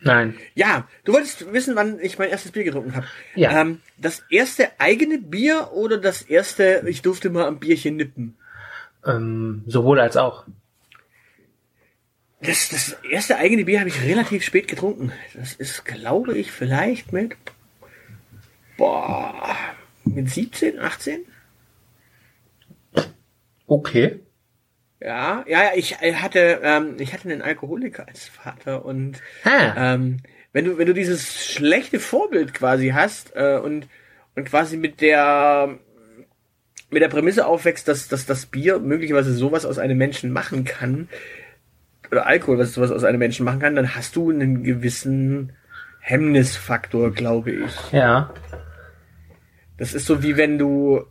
[0.00, 0.34] Nein.
[0.54, 3.06] Ja, du wolltest wissen, wann ich mein erstes Bier getrunken habe.
[3.34, 3.60] Ja.
[3.60, 8.36] Ähm, das erste eigene Bier oder das erste, ich durfte mal am Bierchen nippen?
[9.06, 10.46] Ähm, sowohl als auch.
[12.42, 15.12] Das, das erste eigene Bier habe ich relativ spät getrunken.
[15.34, 17.36] Das ist, glaube ich, vielleicht mit,
[18.76, 19.56] boah,
[20.04, 21.20] mit 17, 18?
[23.66, 24.20] Okay.
[25.00, 30.18] Ja, ja, ja, ich hatte, ähm, ich hatte einen Alkoholiker als Vater und ähm,
[30.52, 33.86] wenn du, wenn du dieses schlechte Vorbild quasi hast äh, und
[34.34, 35.78] und quasi mit der
[36.90, 41.08] mit der Prämisse aufwächst, dass, dass das Bier möglicherweise sowas aus einem Menschen machen kann,
[42.10, 45.52] oder Alkohol, was sowas aus einem Menschen machen kann, dann hast du einen gewissen
[46.00, 47.92] Hemmnisfaktor, glaube ich.
[47.92, 48.32] Ja.
[49.78, 51.04] Das ist so wie wenn du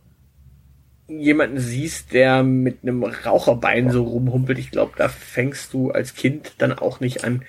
[1.08, 4.58] jemanden siehst, der mit einem Raucherbein so rumhumpelt.
[4.58, 7.42] Ich glaube, da fängst du als Kind dann auch nicht an,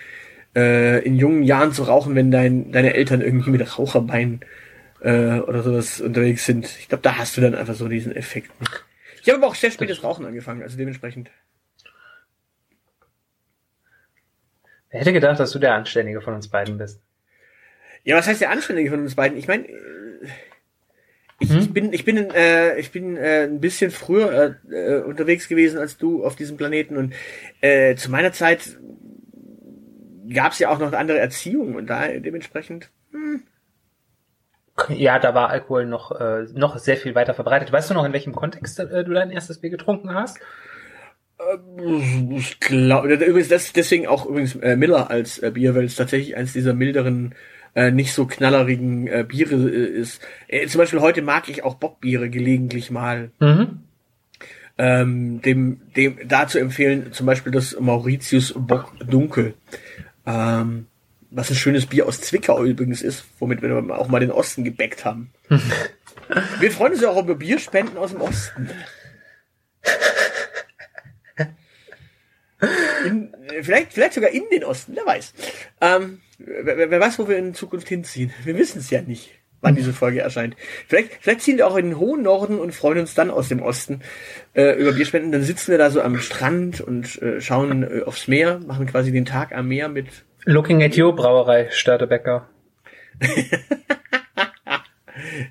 [0.56, 4.42] äh, in jungen Jahren zu rauchen, wenn dein, deine Eltern irgendwie mit Raucherbein
[5.02, 6.66] äh, oder sowas unterwegs sind.
[6.80, 8.52] Ich glaube, da hast du dann einfach so diesen Effekt.
[9.22, 11.30] Ich habe aber auch sehr spätes Rauchen angefangen, also dementsprechend.
[14.92, 17.02] Wer hätte gedacht, dass du der Anständige von uns beiden bist?
[18.04, 19.38] Ja, was heißt der Anständige von uns beiden?
[19.38, 19.66] Ich meine,
[21.40, 21.60] ich, hm?
[21.60, 25.80] ich bin, ich bin, äh, ich bin äh, ein bisschen früher äh, äh, unterwegs gewesen
[25.80, 27.14] als du auf diesem Planeten und
[27.62, 28.78] äh, zu meiner Zeit
[30.34, 32.90] gab es ja auch noch eine andere Erziehung und da dementsprechend.
[33.12, 33.44] Hm,
[34.90, 37.72] ja, da war Alkohol noch, äh, noch sehr viel weiter verbreitet.
[37.72, 40.40] Weißt du noch, in welchem Kontext äh, du dein erstes Bier getrunken hast?
[42.38, 46.36] Ich glaube, übrigens das deswegen auch übrigens äh, Miller als äh, Bier, weil es tatsächlich
[46.38, 47.36] eines dieser milderen,
[47.76, 50.22] äh, nicht so knallerigen äh, Biere äh, ist.
[50.48, 53.32] Äh, zum Beispiel heute mag ich auch Bockbiere gelegentlich mal.
[53.40, 53.80] Mhm.
[54.78, 59.54] ähm, dem, dem da zu empfehlen, zum Beispiel das Mauritius Bock Dunkel.
[60.26, 60.88] Ähm,
[61.32, 65.06] was ein schönes Bier aus Zwickau übrigens ist, womit wir auch mal den Osten gebackt
[65.06, 65.32] haben.
[66.60, 68.70] wir freuen uns ja auch über Bierspenden aus dem Osten.
[73.06, 75.34] In, vielleicht, vielleicht sogar in den Osten, wer weiß.
[75.82, 78.32] Ähm, wer, wer weiß, wo wir in Zukunft hinziehen.
[78.44, 80.56] Wir wissen es ja nicht, wann diese Folge erscheint.
[80.88, 83.62] Vielleicht, vielleicht ziehen wir auch in den hohen Norden und freuen uns dann aus dem
[83.62, 84.02] Osten
[84.54, 85.32] äh, über Bierspenden.
[85.32, 89.12] Dann sitzen wir da so am Strand und äh, schauen äh, aufs Meer, machen quasi
[89.12, 90.08] den Tag am Meer mit.
[90.46, 92.50] Looking at you, Brauerei Störtebecker.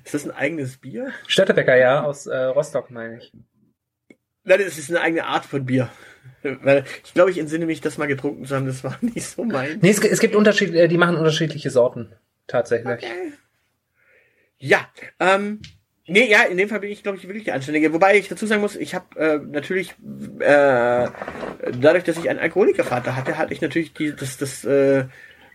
[0.03, 1.11] Ist das ein eigenes Bier?
[1.27, 3.31] Störtebecker, ja, aus äh, Rostock, meine ich.
[4.43, 5.89] Nein, das ist eine eigene Art von Bier.
[6.43, 8.65] Weil ich glaube, ich entsinne mich, das mal getrunken zu haben.
[8.65, 9.79] Das war nicht so mein.
[9.81, 12.13] Nee, es, es gibt unterschiedliche, die machen unterschiedliche Sorten.
[12.47, 12.93] Tatsächlich.
[12.93, 13.33] Okay.
[14.57, 14.87] Ja,
[15.19, 15.61] ähm,
[16.07, 17.93] nee, ja, in dem Fall bin ich, glaube ich, wirklich der Anständige.
[17.93, 19.95] Wobei ich dazu sagen muss, ich habe äh, natürlich,
[20.39, 21.07] äh,
[21.79, 25.05] dadurch, dass ich einen Alkoholikervater hatte, hatte ich natürlich die, das, das äh,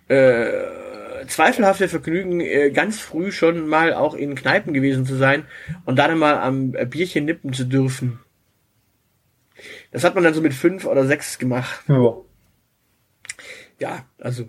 [0.08, 0.64] äh,
[1.28, 5.44] zweifelhafte Vergnügen, äh, ganz früh schon mal auch in Kneipen gewesen zu sein
[5.84, 8.20] und dann mal am Bierchen nippen zu dürfen.
[9.92, 11.84] Das hat man dann so mit fünf oder sechs gemacht.
[11.88, 12.16] Ja.
[13.78, 14.48] Ja, also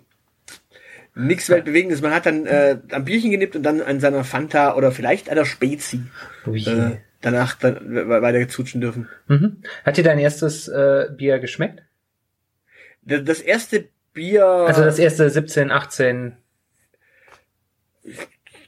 [1.14, 2.00] nichts Weltbewegendes.
[2.00, 5.44] Man hat dann äh, am Bierchen genippt und dann an seiner Fanta oder vielleicht einer
[5.44, 6.02] Spezi
[6.46, 6.62] Ui.
[6.64, 9.08] äh, danach dann weiter gezutschen dürfen.
[9.26, 9.62] Mhm.
[9.84, 11.82] Hat dir dein erstes äh, Bier geschmeckt?
[13.02, 16.36] Das, das erste Bier, Also das erste 17, 18.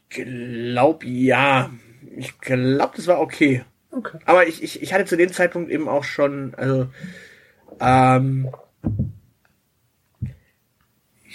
[0.08, 1.70] glaub ja,
[2.16, 3.64] ich glaub, das war okay.
[3.92, 4.18] Okay.
[4.24, 6.88] Aber ich, ich, ich hatte zu dem Zeitpunkt eben auch schon, also
[7.80, 8.50] ähm,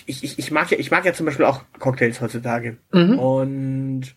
[0.05, 2.77] ich, ich, ich mag ja, ich mag ja zum Beispiel auch Cocktails heutzutage.
[2.91, 3.19] Mhm.
[3.19, 4.15] Und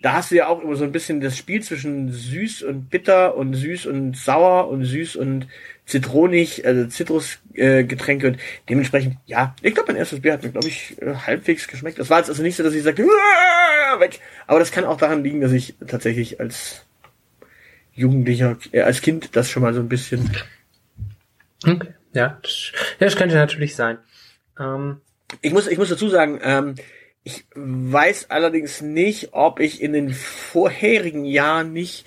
[0.00, 3.36] da hast du ja auch immer so ein bisschen das Spiel zwischen süß und bitter
[3.36, 5.48] und süß und sauer und süß und
[5.86, 10.68] zitronig, also Zitrusgetränke äh, und dementsprechend, ja, ich glaube, mein erstes Bier hat mir, glaube
[10.68, 11.98] ich, äh, halbwegs geschmeckt.
[11.98, 14.20] Das war jetzt also nicht so, dass ich sagte, weg.
[14.46, 16.84] Aber das kann auch daran liegen, dass ich tatsächlich als
[17.98, 20.30] Jugendlicher, äh, als Kind das schon mal so ein bisschen.
[21.66, 21.88] Okay.
[22.14, 23.98] Ja, das, ja, das könnte natürlich sein.
[24.58, 25.00] Ähm,
[25.42, 26.74] Ich muss, ich muss dazu sagen, ähm,
[27.22, 32.06] ich weiß allerdings nicht, ob ich in den vorherigen Jahren nicht,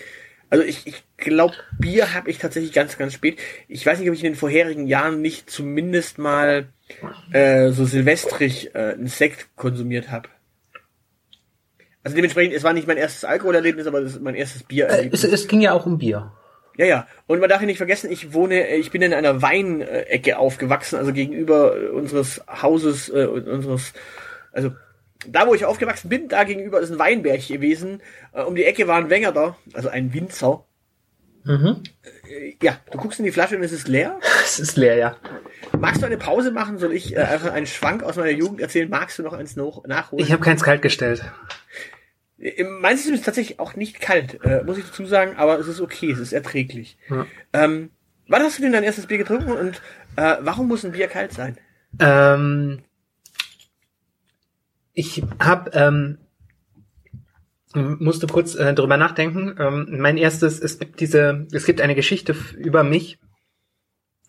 [0.50, 3.40] also ich, ich glaube, Bier habe ich tatsächlich ganz, ganz spät.
[3.68, 6.70] Ich weiß nicht, ob ich in den vorherigen Jahren nicht zumindest mal
[7.32, 10.30] äh, so silvestrig äh, einen Sekt konsumiert habe.
[12.04, 15.24] Also dementsprechend, es war nicht mein erstes Alkoholerlebnis, aber das ist mein erstes äh, Biererlebnis.
[15.24, 16.32] es, es ging ja auch um Bier.
[16.78, 17.08] Ja, ja.
[17.28, 20.98] Und man darf ja nicht vergessen, ich wohne, äh, ich bin in einer Weinecke aufgewachsen,
[20.98, 23.94] also gegenüber äh, unseres Hauses, äh, und unseres,
[24.52, 24.72] also
[25.28, 28.02] da, wo ich aufgewachsen bin, da gegenüber ist ein Weinberg gewesen.
[28.34, 30.66] Äh, um die Ecke war ein Wenger also ein Winzer.
[31.44, 31.84] Mhm.
[32.28, 34.20] Äh, ja, du guckst in die Flasche und es ist leer.
[34.44, 35.16] Es ist leer, ja.
[35.80, 36.78] Magst du eine Pause machen?
[36.78, 38.90] Soll ich äh, einfach einen Schwank aus meiner Jugend erzählen?
[38.90, 40.26] Magst du noch eins noch, nachholen?
[40.26, 41.24] Ich habe keins kalt gestellt.
[42.80, 45.80] Mein System ist tatsächlich auch nicht kalt, äh, muss ich dazu sagen, aber es ist
[45.80, 46.98] okay, es ist erträglich.
[47.10, 47.28] Ja.
[47.54, 47.92] Ähm,
[48.28, 49.82] wann hast du denn dein erstes Bier getrunken und
[50.16, 51.58] äh, warum muss ein Bier kalt sein?
[52.00, 52.80] Ähm,
[54.94, 56.18] ich habe ähm,
[57.74, 59.56] musste kurz äh, drüber nachdenken.
[59.60, 63.20] Ähm, mein erstes, es gibt diese, es gibt eine Geschichte über mich,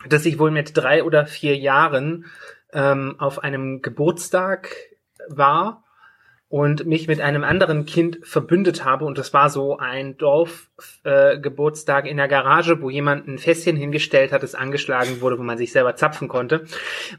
[0.09, 2.27] dass ich wohl mit drei oder vier Jahren
[2.73, 4.69] ähm, auf einem Geburtstag
[5.29, 5.82] war
[6.53, 12.11] und mich mit einem anderen Kind verbündet habe und das war so ein Dorfgeburtstag äh,
[12.11, 15.73] in der Garage, wo jemand ein Fässchen hingestellt hat, das angeschlagen wurde, wo man sich
[15.73, 16.67] selber zapfen konnte.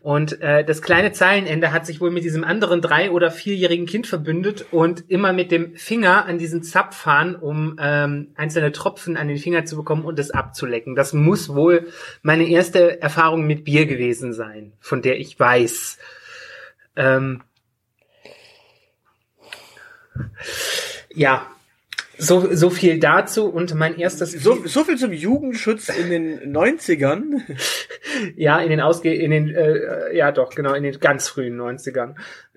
[0.02, 4.06] Und äh, das kleine Zeilenende hat sich wohl mit diesem anderen drei- oder vierjährigen Kind
[4.06, 9.38] verbündet und immer mit dem Finger an diesen Zapfhahn, um ähm, einzelne Tropfen an den
[9.38, 10.94] Finger zu bekommen und es abzulecken.
[10.94, 11.88] Das muss wohl
[12.22, 15.98] meine erste Erfahrung mit Bier gewesen sein, von der ich weiß.
[16.96, 17.42] Ähm,
[21.14, 21.48] ja,
[22.18, 27.42] so, so viel dazu und mein erstes So, so viel zum Jugendschutz in den 90ern.
[28.36, 32.16] ja in den Ausge in den äh, ja doch genau in den ganz frühen 90ern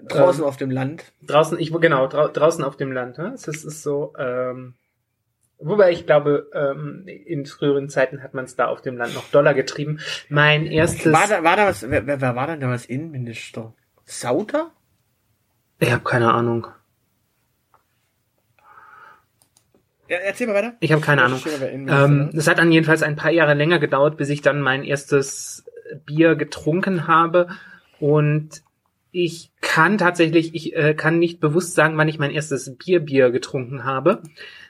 [0.08, 1.04] Draußen Ähm, auf dem Land.
[1.26, 3.32] draußen ich genau drau draußen auf dem Land ne?
[3.34, 4.74] es ist, ist so ähm,
[5.58, 9.28] wobei ich glaube ähm, in früheren Zeiten hat man es da auf dem Land noch
[9.30, 12.68] Dollar getrieben mein erstes War da, war da was, wer, wer wer war denn da
[12.68, 13.74] was Innenminister?
[14.04, 14.70] Sauter?
[15.78, 16.68] ich habe keine Ahnung
[20.08, 20.74] Ja, erzähl mal weiter.
[20.80, 24.28] ich habe keine Ahnung Ähm, es hat dann jedenfalls ein paar Jahre länger gedauert, bis
[24.28, 25.64] ich dann mein erstes
[26.04, 27.48] Bier getrunken habe.
[27.98, 28.62] Und
[29.10, 33.84] ich kann tatsächlich, ich äh, kann nicht bewusst sagen, wann ich mein erstes Bierbier getrunken
[33.84, 34.22] habe,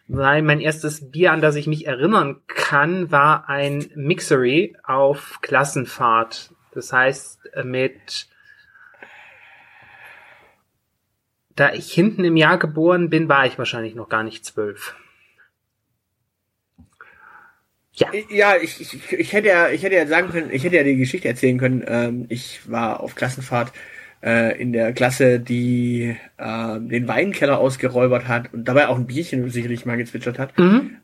[0.09, 6.55] weil mein erstes Bier, an das ich mich erinnern kann, war ein Mixery auf Klassenfahrt.
[6.73, 8.29] Das heißt, äh, mit
[11.57, 14.95] da ich hinten im Jahr geboren bin, war ich wahrscheinlich noch gar nicht zwölf.
[17.97, 18.09] Ja.
[18.29, 20.97] Ja, ich, ich, ich hätte ja, ich hätte ja sagen können, ich hätte ja die
[20.97, 21.85] Geschichte erzählen können.
[21.87, 23.73] Ähm, ich war auf Klassenfahrt
[24.23, 29.49] äh, in der Klasse, die äh, den Weinkeller ausgeräubert hat und dabei auch ein Bierchen
[29.51, 30.59] sicherlich mal gezwitschert hat.
[30.59, 30.99] Mhm.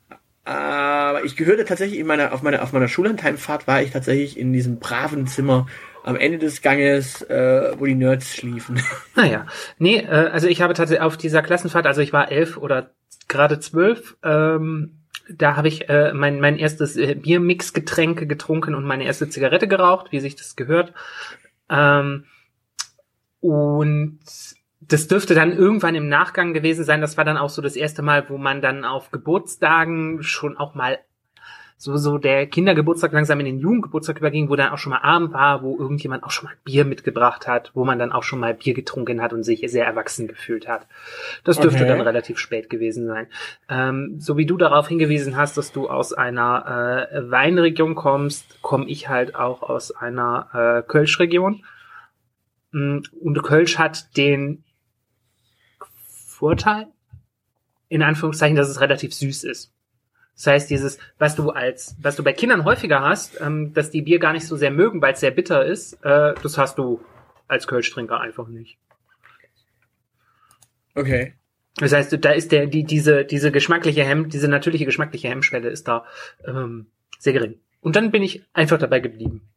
[0.44, 4.52] Aber ich gehörte tatsächlich in meiner, auf meiner, auf meiner Schullandheimfahrt war ich tatsächlich in
[4.52, 5.66] diesem braven Zimmer
[6.02, 8.80] am Ende des Ganges, äh, wo die Nerds schliefen.
[9.14, 9.46] Naja,
[9.78, 12.90] nee, äh, also ich habe tatsächlich auf dieser Klassenfahrt, also ich war elf oder
[13.28, 19.04] gerade zwölf, ähm, da habe ich äh, mein, mein erstes äh, Biermix-Getränk getrunken und meine
[19.04, 20.92] erste Zigarette geraucht, wie sich das gehört.
[21.68, 22.24] Ähm,
[23.40, 24.20] und
[24.80, 27.00] das dürfte dann irgendwann im Nachgang gewesen sein.
[27.00, 30.74] Das war dann auch so das erste Mal, wo man dann auf Geburtstagen schon auch
[30.74, 30.98] mal
[31.82, 35.32] so, so der Kindergeburtstag langsam in den Jugendgeburtstag überging, wo dann auch schon mal Abend
[35.32, 38.54] war, wo irgendjemand auch schon mal Bier mitgebracht hat, wo man dann auch schon mal
[38.54, 40.86] Bier getrunken hat und sich sehr erwachsen gefühlt hat.
[41.42, 41.88] Das dürfte okay.
[41.88, 43.26] dann relativ spät gewesen sein.
[43.68, 48.86] Ähm, so wie du darauf hingewiesen hast, dass du aus einer äh, Weinregion kommst, komme
[48.86, 51.64] ich halt auch aus einer äh, Kölsch-Region.
[52.70, 54.62] Mm, und Kölsch hat den
[55.98, 56.86] Vorteil,
[57.88, 59.72] in Anführungszeichen, dass es relativ süß ist.
[60.34, 64.02] Das heißt, dieses, was du als, was du bei Kindern häufiger hast, ähm, dass die
[64.02, 67.00] Bier gar nicht so sehr mögen, weil es sehr bitter ist, äh, das hast du
[67.48, 68.78] als Kölschtrinker einfach nicht.
[70.94, 71.34] Okay.
[71.76, 75.88] Das heißt, da ist der, die, diese, diese geschmackliche Hemm, diese natürliche geschmackliche Hemmschwelle ist
[75.88, 76.04] da
[76.46, 76.86] ähm,
[77.18, 77.58] sehr gering.
[77.80, 79.51] Und dann bin ich einfach dabei geblieben.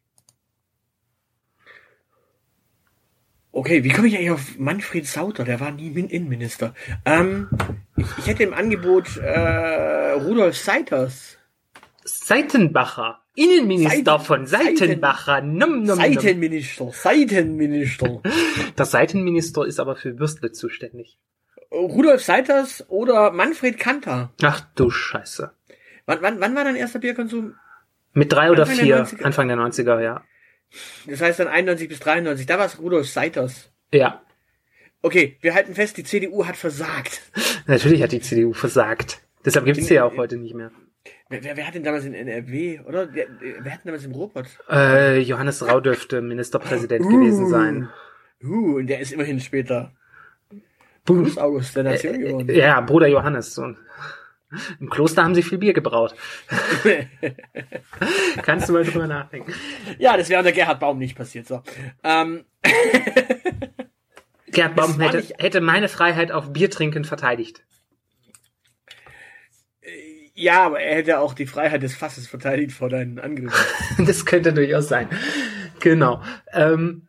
[3.55, 5.45] Okay, wie komme ich eigentlich auf Manfred Sauter?
[5.45, 6.73] Der war nie Innenminister.
[7.05, 7.47] Ähm,
[7.95, 11.37] ich, ich hätte im Angebot äh, Rudolf Seiters.
[12.03, 13.21] Seitenbacher.
[13.33, 15.35] Innenminister Seiten, von Seitenbacher.
[15.35, 16.91] Seiten, num, num, Seitenminister.
[16.91, 18.21] Seitenminister.
[18.77, 21.17] Der Seitenminister ist aber für Würstle zuständig.
[21.71, 24.33] Rudolf Seiters oder Manfred Kanter.
[24.43, 25.51] Ach du Scheiße.
[26.05, 27.55] Wann, wann, wann war dein erster Bierkonsum?
[28.11, 29.07] Mit drei oder Anfang vier.
[29.17, 30.25] Der Anfang der 90er, ja.
[31.07, 32.45] Das heißt dann 91 bis 93.
[32.45, 33.71] Da war es Rudolf Seiters.
[33.93, 34.21] Ja.
[35.01, 37.21] Okay, wir halten fest, die CDU hat versagt.
[37.67, 39.21] Natürlich hat die CDU versagt.
[39.45, 40.71] Deshalb gibt es sie ja auch heute nicht mehr.
[41.29, 43.13] Wer, wer, wer hat denn damals in NRW, oder?
[43.13, 44.45] Wer, wer hat denn damals im Robot?
[44.69, 47.89] Äh, Johannes Rau dürfte Ministerpräsident uh, gewesen sein.
[48.43, 49.91] Uh, und der ist immerhin später
[51.05, 52.55] Bruce August der Nation äh, geworden.
[52.55, 53.57] Ja, Bruder Johannes.
[53.57, 53.77] Und
[54.79, 56.15] im Kloster haben sie viel Bier gebraut.
[58.41, 59.53] Kannst du mal drüber nachdenken.
[59.97, 61.47] Ja, das wäre unter Gerhard Baum nicht passiert.
[61.47, 61.61] So.
[62.03, 62.45] Ähm.
[64.47, 67.63] Gerhard Baum hätte, hätte meine Freiheit auf Biertrinken verteidigt.
[70.37, 73.55] Ja, aber er hätte auch die Freiheit des Fasses verteidigt vor deinen Angriffen.
[74.05, 75.07] das könnte durchaus sein.
[75.79, 76.21] Genau.
[76.51, 77.07] Ähm,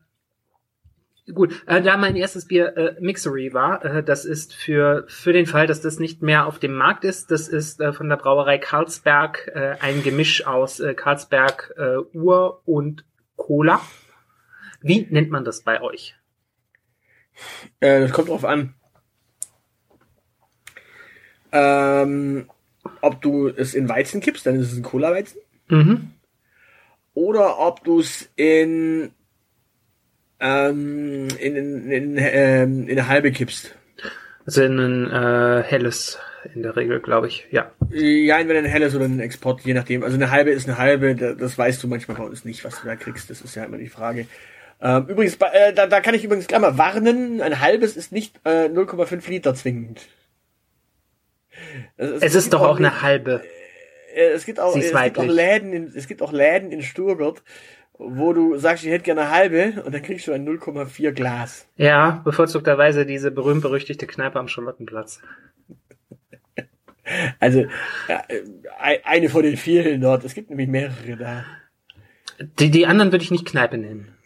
[1.34, 5.46] Gut, äh, da mein erstes Bier äh, Mixery war, äh, das ist für für den
[5.46, 8.58] Fall, dass das nicht mehr auf dem Markt ist, das ist äh, von der Brauerei
[8.58, 13.80] Carlsberg äh, ein Gemisch aus äh, Carlsberg äh, Ur und Cola.
[14.82, 16.14] Wie nennt man das bei euch?
[17.80, 18.74] Äh, das kommt drauf an.
[21.50, 22.48] Ähm,
[23.00, 25.40] ob du es in Weizen kippst, dann ist es ein Cola-Weizen.
[25.68, 26.12] Mhm.
[27.14, 29.10] Oder ob du es in
[30.40, 33.74] ähm, in, in, in, ähm, in eine halbe kippst.
[34.44, 36.18] Also in ein äh, helles
[36.54, 37.72] in der Regel, glaube ich, ja.
[37.90, 40.02] Ja, entweder ein helles oder ein Export, je nachdem.
[40.02, 42.86] Also eine halbe ist eine halbe, das weißt du manchmal bei uns nicht, was du
[42.86, 43.30] da kriegst.
[43.30, 44.26] Das ist ja immer die Frage.
[44.80, 48.36] Ähm, übrigens, äh, da, da kann ich übrigens gleich mal warnen, ein halbes ist nicht
[48.44, 50.02] äh, 0,5 Liter zwingend.
[51.96, 53.42] Es, es ist doch auch eine halbe.
[54.14, 57.42] Äh, es gibt auch, es gibt auch Läden in, es gibt auch Läden in Stuttgart,
[57.98, 61.68] wo du sagst, ich hätte gerne eine halbe und dann kriegst du ein 0,4 Glas.
[61.76, 65.20] Ja, bevorzugterweise diese berühmt-berüchtigte Kneipe am Charlottenplatz.
[67.38, 67.66] Also,
[68.08, 70.24] ja, äh, eine von den vielen dort.
[70.24, 71.44] Es gibt nämlich mehrere da.
[72.58, 74.16] Die, die anderen würde ich nicht Kneipe nennen.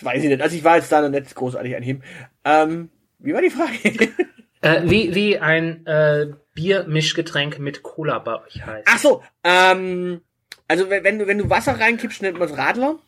[0.00, 0.40] Weiß ich nicht.
[0.40, 2.02] Also ich war jetzt da noch nicht großartig anheben.
[2.44, 4.08] Ähm, wie war die Frage?
[4.64, 8.86] Äh, wie, wie ein äh, Biermischgetränk mit Cola bei euch heißt.
[8.88, 10.20] Ach so, ähm,
[10.68, 12.98] also wenn du, wenn du Wasser reinkippst, nennt man es Radler.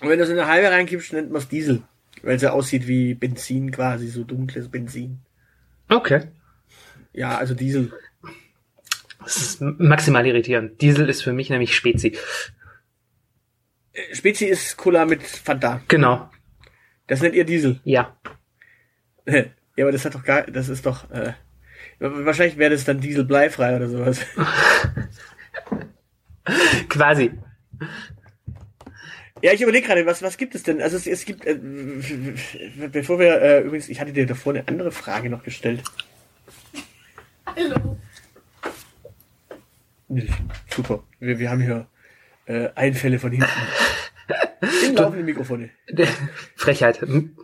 [0.00, 1.82] Und wenn du es in eine halbe reinkippst, nennt man es Diesel.
[2.22, 5.20] Weil es ja aussieht wie Benzin quasi, so dunkles Benzin.
[5.88, 6.28] Okay.
[7.12, 7.92] Ja, also Diesel.
[9.22, 10.80] Das ist maximal irritierend.
[10.80, 12.16] Diesel ist für mich nämlich Spezi.
[13.92, 15.80] Äh, Spezi ist Cola mit Fanta.
[15.88, 16.30] Genau.
[17.06, 17.80] Das nennt ihr Diesel.
[17.84, 18.16] Ja.
[19.26, 19.44] ja,
[19.80, 21.34] aber das hat doch gar, das ist doch, äh,
[21.98, 24.20] wahrscheinlich wäre das dann dieselbleifrei oder sowas.
[26.88, 27.32] Quasi.
[29.42, 30.80] Ja, ich überlege gerade, was, was gibt es denn?
[30.80, 31.58] Also es, es gibt, äh,
[32.90, 35.82] bevor wir, äh, übrigens, ich hatte dir davor eine andere Frage noch gestellt.
[37.46, 37.98] Hallo.
[40.74, 41.02] Super.
[41.18, 41.86] Wir, wir haben hier
[42.46, 43.48] äh, Einfälle von hinten.
[44.86, 45.70] Im laufenden Mikrofone.
[46.56, 47.02] Frechheit.
[47.02, 47.36] M-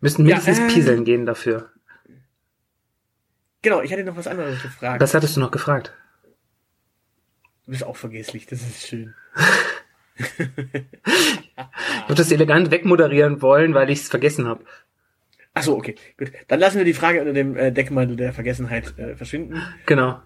[0.00, 0.68] Müssen mindestens Ja, äh.
[0.72, 1.70] pieseln gehen dafür.
[3.62, 5.00] Genau, ich hatte noch was anderes gefragt.
[5.00, 5.92] Was hattest du noch gefragt?
[7.66, 9.14] Du bist auch vergesslich, das ist schön.
[10.18, 14.64] Ich würde das elegant wegmoderieren wollen, weil ich es vergessen habe.
[15.52, 16.30] Ach so, okay, gut.
[16.48, 19.60] Dann lassen wir die Frage unter dem äh, Deckmantel der Vergessenheit äh, verschwinden.
[19.86, 20.20] Genau.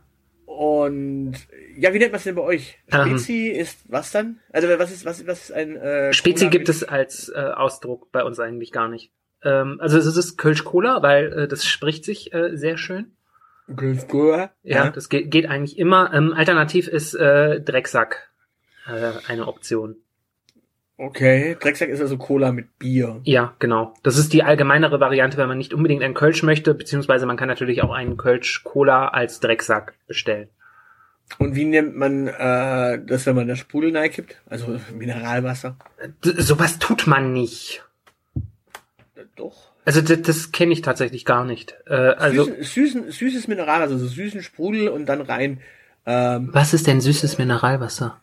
[0.44, 1.34] Und
[1.76, 2.78] ja, wie nennt man es denn bei euch?
[2.88, 4.40] Spezi ist was dann?
[4.52, 8.12] Also was ist was, was ist ein äh, Spezi Cola gibt es als äh, Ausdruck
[8.12, 9.12] bei uns eigentlich gar nicht.
[9.42, 13.12] Ähm, also es ist Kölsch Cola, weil äh, das spricht sich äh, sehr schön.
[13.76, 14.50] Kölsch Cola?
[14.62, 16.12] Ja, das geht, geht eigentlich immer.
[16.12, 18.30] Ähm, alternativ ist äh, Drecksack
[18.86, 19.96] äh, eine Option.
[20.96, 23.20] Okay, Drecksack ist also Cola mit Bier.
[23.24, 23.94] Ja, genau.
[24.02, 27.48] Das ist die allgemeinere Variante, wenn man nicht unbedingt einen Kölsch möchte, beziehungsweise man kann
[27.48, 30.50] natürlich auch einen Kölsch Cola als Drecksack bestellen.
[31.38, 34.36] Und wie nennt man äh, das, wenn man das Sprudel gibt?
[34.46, 35.76] Also Mineralwasser?
[36.22, 37.82] D sowas tut man nicht.
[39.14, 39.69] Äh, Doch.
[39.84, 41.74] Also das, das kenne ich tatsächlich gar nicht.
[41.86, 45.60] Äh, also Süßen, süßen, süßes Mineralwasser, also süßen Sprudel und dann rein
[46.06, 48.20] ähm, was ist denn süßes Mineralwasser?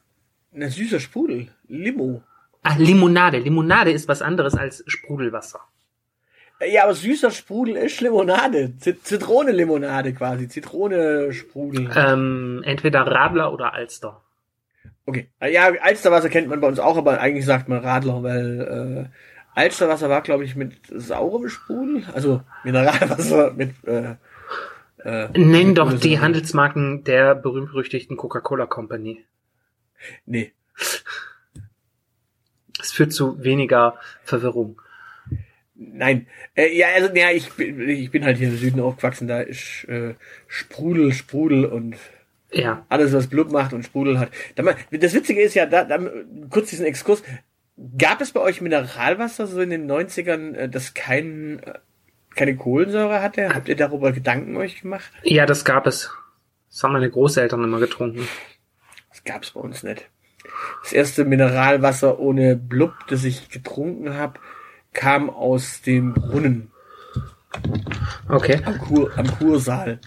[0.54, 2.24] ein süßer Sprudel, Limo.
[2.64, 3.38] Ah, Limonade.
[3.38, 5.60] Limonade ist was anderes als Sprudelwasser.
[6.68, 8.74] Ja, aber süßer Sprudel ist Limonade.
[8.80, 10.48] Zit Zitrone-Limonade quasi.
[10.48, 11.92] Zitrone-Sprudel.
[11.96, 14.22] Ähm, entweder Radler oder Alster.
[15.06, 15.30] Okay.
[15.40, 20.10] Ja, Alsterwasser kennt man bei uns auch, aber eigentlich sagt man Radler, weil äh, Alsterwasser
[20.10, 22.04] war, glaube ich, mit saurem Sprudel.
[22.14, 24.16] Also Mineralwasser mit äh,
[25.04, 26.00] äh, Nenn mit doch Kohlensäure.
[26.00, 29.24] die Handelsmarken der berühmt-berüchtigten Coca-Cola Company.
[30.26, 30.54] Nee.
[32.80, 34.80] Es führt zu weniger Verwirrung.
[35.74, 36.28] Nein.
[36.56, 39.84] Äh, ja, also ja, ich bin, ich bin halt hier im Süden aufgewachsen, da ist
[39.86, 40.14] äh,
[40.48, 41.96] Sprudel, Sprudel und
[42.52, 42.86] Ja.
[42.90, 44.30] alles, was Blub macht und Sprudel hat.
[44.56, 46.00] Das Witzige ist ja, da, da
[46.52, 47.24] kurz diesen Exkurs.
[47.98, 51.74] Gab es bei euch Mineralwasser so in den 90ern, äh, das kein, äh,
[52.36, 53.54] keine Kohlensäure hatte?
[53.54, 55.12] Habt ihr darüber Gedanken euch gemacht?
[55.24, 56.12] Ja, das gab es.
[56.70, 58.28] Das haben meine Großeltern immer getrunken.
[59.10, 60.10] Das gab's bei uns nicht.
[60.84, 64.40] Das erste Mineralwasser ohne Blub, das ich getrunken habe,
[64.94, 66.72] kam aus dem Brunnen
[68.30, 68.60] Okay.
[68.66, 70.00] am, Kur, am Kursaal.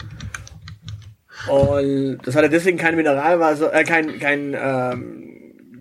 [1.48, 5.29] Und das hatte deswegen kein Mineralwasser, äh, kein, kein, ähm,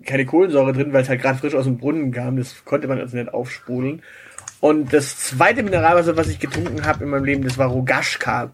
[0.09, 2.35] keine Kohlensäure drin, weil es halt gerade frisch aus dem Brunnen kam.
[2.35, 4.01] Das konnte man also nicht aufsprudeln.
[4.59, 8.51] Und das zweite Mineralwasser, was ich getrunken habe in meinem Leben, das war Rogaška.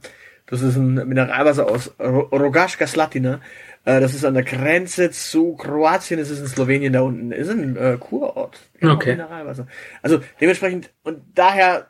[0.48, 3.40] Das ist ein Mineralwasser aus Ro- Rogaška Slatina.
[3.86, 7.32] Äh, das ist an der Grenze zu Kroatien, das ist in Slowenien da unten.
[7.32, 8.60] Ist ein äh, Kurort.
[8.84, 9.14] Okay.
[9.14, 9.66] Mineralwasser.
[10.04, 11.88] Also dementsprechend, und daher,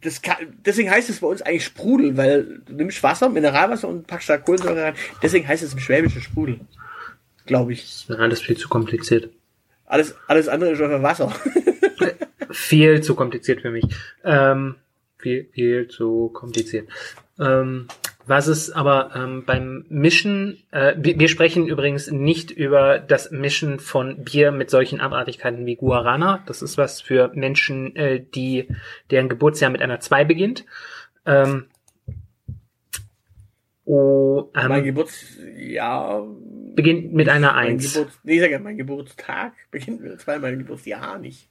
[0.00, 4.06] das kann, deswegen heißt es bei uns eigentlich Sprudel, weil du nimmst Wasser, Mineralwasser und
[4.06, 4.94] packst da Kohlensäure rein.
[5.22, 6.60] Deswegen heißt es im Schwäbischen Sprudel.
[7.48, 7.82] Glaube ich.
[7.82, 9.30] Das ist alles viel zu kompliziert.
[9.86, 11.32] Alles, alles andere ist einfach Wasser.
[12.50, 13.84] Viel zu kompliziert für mich.
[14.24, 14.76] Ähm,
[15.18, 16.88] viel, viel zu kompliziert.
[17.38, 17.88] Ähm,
[18.26, 23.80] was ist aber ähm, beim Mischen, äh, wir, wir sprechen übrigens nicht über das Mischen
[23.80, 26.42] von Bier mit solchen Abartigkeiten wie Guarana.
[26.46, 28.68] Das ist was für Menschen, äh, die
[29.10, 30.66] deren Geburtsjahr mit einer 2 beginnt.
[31.24, 31.66] Ähm,
[33.88, 36.26] oh, mein ähm, Geburtsjahr
[36.74, 37.92] beginnt mit einer Mein 1.
[37.94, 41.48] Geburts, nee, ich sag ja, mein Geburtstag beginnt mit zwei, mein Geburtsjahr nicht.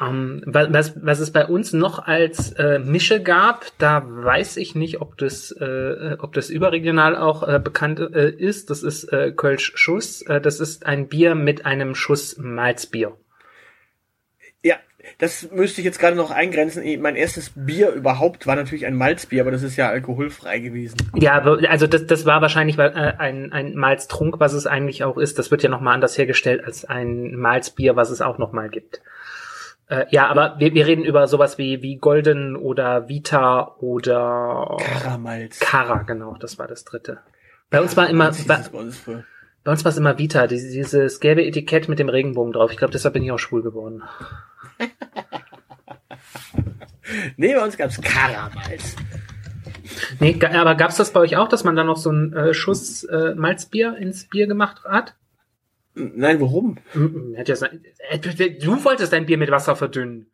[0.00, 4.74] Ähm, wa- was, was es bei uns noch als äh, Mische gab, da weiß ich
[4.74, 8.70] nicht, ob das, äh, ob das überregional auch äh, bekannt äh, ist.
[8.70, 10.22] Das ist äh, Kölsch Schuss.
[10.22, 13.16] Äh, das ist ein Bier mit einem Schuss Malzbier.
[15.18, 16.82] Das müsste ich jetzt gerade noch eingrenzen.
[17.00, 20.96] Mein erstes Bier überhaupt war natürlich ein Malzbier, aber das ist ja alkoholfrei gewesen.
[21.14, 25.38] Ja, also das, das war wahrscheinlich äh, ein, ein Malztrunk, was es eigentlich auch ist.
[25.38, 29.00] Das wird ja nochmal anders hergestellt als ein Malzbier, was es auch nochmal gibt.
[29.88, 35.58] Äh, ja, aber wir, wir reden über sowas wie, wie Golden oder Vita oder Karamalz.
[35.58, 37.18] Kara, genau, das war das dritte.
[37.70, 38.58] Bei uns war immer, bei,
[39.64, 42.70] bei uns war es immer Vita, dieses, dieses gelbe Etikett mit dem Regenbogen drauf.
[42.70, 44.02] Ich glaube, deshalb bin ich auch schwul geworden.
[47.36, 48.96] Nee, bei uns gab's Karamalz.
[50.20, 52.54] Nee, ga- aber gab's das bei euch auch, dass man da noch so einen äh,
[52.54, 55.16] Schuss äh, Malzbier ins Bier gemacht hat?
[55.94, 56.78] Nein, warum?
[56.94, 60.30] Äh, du wolltest dein Bier mit Wasser verdünnen.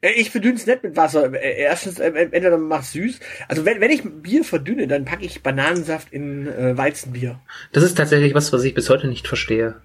[0.00, 1.32] Äh, Ich verdünne es nicht mit Wasser.
[1.32, 3.20] Äh, Erstens, entweder man macht süß.
[3.48, 7.40] Also wenn, wenn ich Bier verdünne, dann packe ich Bananensaft in äh, Weizenbier.
[7.72, 9.80] Das ist tatsächlich was, was ich bis heute nicht verstehe.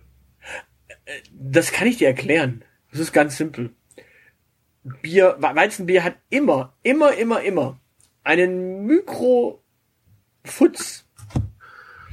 [1.34, 2.64] Das kann ich dir erklären.
[2.92, 3.72] Das ist ganz simpel.
[5.02, 7.80] Bier, We- Weizenbier hat immer, immer, immer, immer
[8.24, 9.60] einen Mikrofutz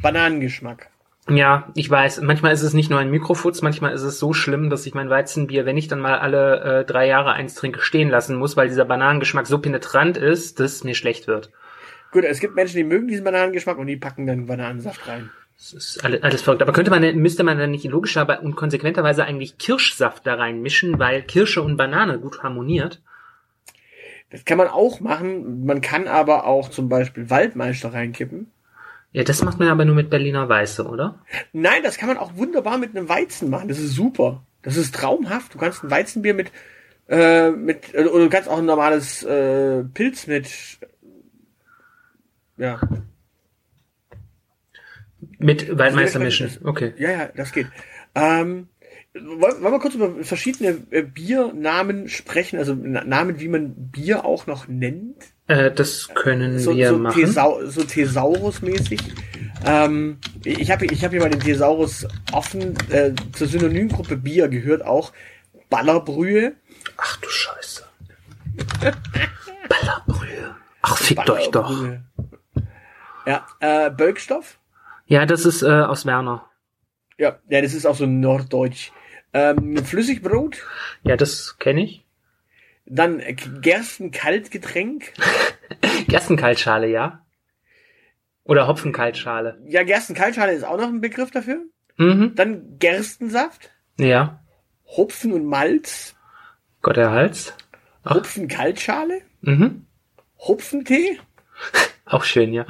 [0.03, 0.91] Bananengeschmack.
[1.29, 2.21] Ja, ich weiß.
[2.21, 5.11] Manchmal ist es nicht nur ein Mikrofutz, manchmal ist es so schlimm, dass ich mein
[5.11, 8.69] Weizenbier, wenn ich dann mal alle äh, drei Jahre eins trinke, stehen lassen muss, weil
[8.69, 11.51] dieser Bananengeschmack so penetrant ist, dass es mir schlecht wird.
[12.13, 15.31] Gut, es gibt Menschen, die mögen diesen Bananengeschmack und die packen dann Bananensaft rein.
[15.59, 16.63] Das ist alles, alles verrückt.
[16.63, 21.23] Aber könnte man, müsste man dann nicht logischer und konsequenterweise eigentlich Kirschsaft da reinmischen, weil
[21.23, 23.01] Kirsche und Banane gut harmoniert?
[24.31, 25.65] Das kann man auch machen.
[25.65, 28.51] Man kann aber auch zum Beispiel Waldmeister reinkippen.
[29.13, 31.21] Ja, das macht man aber nur mit Berliner Weiße, oder?
[31.53, 33.69] Nein, das kann man auch wunderbar mit einem Weizen machen.
[33.69, 34.43] Das ist super.
[34.63, 35.55] Das ist traumhaft.
[35.55, 36.51] Du kannst ein Weizenbier mit,
[37.09, 40.51] äh, mit, oder du kannst auch ein normales äh, Pilz mit,
[42.59, 42.81] ja,
[45.39, 46.51] Mit Waldmeister das- mischen.
[46.65, 46.95] Okay.
[46.99, 47.67] ja, ja, das geht.
[48.15, 48.69] Ähm,
[49.15, 54.47] wollen, wir kurz über verschiedene äh, Biernamen sprechen, also Na- Namen, wie man Bier auch
[54.47, 55.17] noch nennt?
[55.49, 57.21] Äh, das können so, wir so, machen.
[57.21, 59.01] Thesau so Thesaurus-mäßig.
[59.65, 62.75] Ähm, ich habe ich hab hier mal den Thesaurus offen.
[62.91, 65.13] Äh, zur Synonymgruppe Bier gehört auch
[65.71, 66.55] Ballerbrühe.
[66.97, 67.85] Ach du Scheiße.
[69.69, 70.55] Ballerbrühe.
[70.83, 71.85] Ach, fickt euch doch.
[73.27, 74.59] Ja, äh, Bölkstoff.
[75.07, 76.51] Ja, das ist äh, aus Werner.
[77.19, 78.93] Ja, ja, das ist auch so norddeutsch.
[79.33, 80.63] Ähm, Flüssigbrot.
[81.03, 82.05] Ja, das kenne ich.
[82.85, 85.13] Dann äh, Gerstenkaltgetränk.
[86.09, 87.25] Gerstenkaltschale, ja.
[88.45, 89.61] Oder Hopfenkaltschale.
[89.67, 91.65] Ja, Gerstenkaltschale ist auch noch ein Begriff dafür.
[91.97, 92.35] Mhm.
[92.35, 93.71] Dann Gerstensaft.
[93.99, 94.41] Ja.
[94.87, 96.15] Hopfen und Malz.
[96.83, 97.55] Gott der Hals.
[98.05, 98.17] Ach.
[98.17, 99.23] Hopfenkaltschale.
[99.41, 99.87] Mhm.
[100.39, 101.19] Hopfentee.
[102.05, 102.67] Auch schön, ja.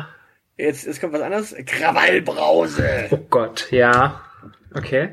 [0.56, 1.54] Jetzt, jetzt kommt was anderes.
[1.66, 3.08] Krawallbrause.
[3.10, 4.20] Oh Gott, ja.
[4.74, 5.10] Okay.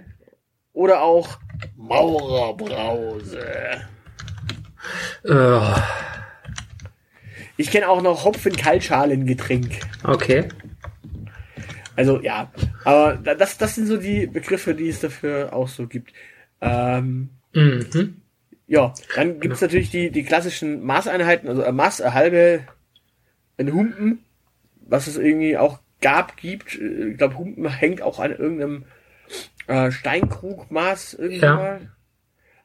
[0.73, 1.37] Oder auch
[1.75, 3.39] Maurerbrause.
[5.23, 5.59] Äh,
[7.57, 9.79] Ich kenne auch noch Hopfen-Kaltschalengetränk.
[10.03, 10.45] okay.
[11.95, 12.51] Also ja,
[12.85, 16.11] aber da- das, das sind so die Begriffe, die es dafür auch so gibt.
[16.59, 18.21] Ähm, Mhm.
[18.65, 22.61] ja, dann gibt's natürlich die, die klassischen Maßeinheiten, also ein Maß, eine halbe,
[23.59, 24.25] ein Humpen,
[24.87, 26.75] was es irgendwie auch gab, gibt.
[26.75, 28.85] Ich glaube, Humpen hängt auch an irgendeinem
[29.67, 31.55] äh, Steinkrugmaß irgendwann Ja.
[31.55, 31.91] mal.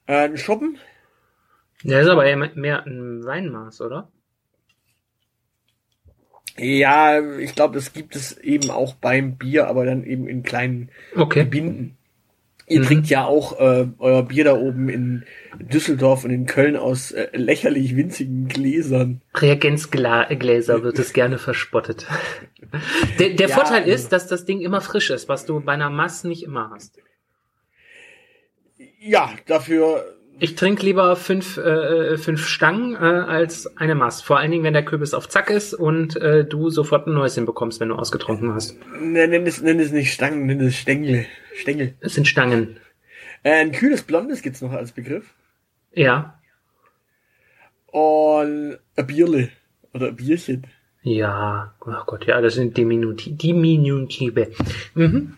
[0.07, 0.79] Äh, ein Schuppen,
[1.83, 4.12] Der ist aber eher mehr ein Weinmaß, oder?
[6.57, 10.91] Ja, ich glaube, das gibt es eben auch beim Bier, aber dann eben in kleinen
[11.16, 11.45] Okay.
[11.45, 11.97] Binden.
[12.69, 12.85] Ihr Mhm.
[12.85, 15.25] trinkt ja auch äh, euer Bier da oben in
[15.59, 19.23] Düsseldorf und in Köln aus äh, lächerlich winzigen Gläsern.
[19.35, 22.07] Reagenzgläser wird es gerne verspottet.
[23.19, 25.73] Der, der Ja, Vorteil also- ist, dass das Ding immer frisch ist, was du bei
[25.73, 26.99] einer Masse nicht immer hast.
[29.01, 30.05] Ja, dafür,
[30.41, 34.22] Ich trinke lieber fünf, äh, fünf Stangen äh, als eine Maß.
[34.22, 37.34] Vor allen Dingen, wenn der Kürbis auf Zack ist und äh, du sofort ein Neues
[37.34, 38.76] hinbekommst, wenn du ausgetrunken hast.
[39.01, 41.26] ne, nenn es, nenn es nicht Stangen, nenn es Stängel.
[41.57, 41.95] Stängel.
[42.01, 42.76] Es sind Stangen.
[43.43, 45.34] Äh, ein kühles Blondes gibt's noch als Begriff.
[45.93, 46.39] Ja.
[47.86, 49.49] Und ein Bierle.
[49.93, 50.66] Oder ein Bierchen.
[51.03, 51.74] Ja.
[51.80, 54.49] Oh Gott, ja, das sind Diminuti Diminutive.
[54.95, 55.34] Mhm.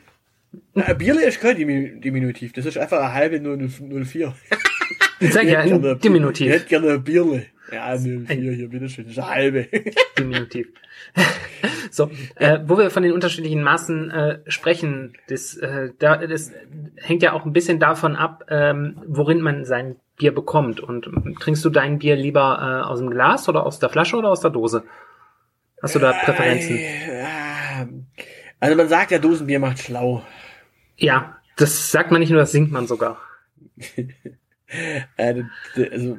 [0.74, 2.52] Na, ein Bierle ist kein Dimi- Diminutiv.
[2.52, 4.34] Das ist einfach eine halbe 004.
[5.20, 6.50] Hätte gerne- ein Ich Diminutiv.
[6.52, 7.46] hätte gerne ein Bierle.
[7.72, 9.04] Ja, 04 hier, bitteschön.
[9.04, 9.68] Das ist eine halbe.
[10.18, 10.68] Diminutiv.
[11.90, 16.52] so, äh, wo wir von den unterschiedlichen Maßen äh, sprechen, das, äh, da, das
[16.96, 20.80] hängt ja auch ein bisschen davon ab, ähm, worin man sein Bier bekommt.
[20.80, 21.08] Und
[21.40, 24.40] trinkst du dein Bier lieber äh, aus dem Glas oder aus der Flasche oder aus
[24.40, 24.82] der Dose?
[25.82, 26.76] Hast du da Präferenzen?
[26.76, 27.86] Äh,
[28.58, 30.22] Also man sagt ja, Dosenbier macht schlau.
[30.96, 33.18] Ja, das sagt man nicht nur, das singt man sogar.
[35.16, 35.42] Äh,
[35.90, 36.18] also,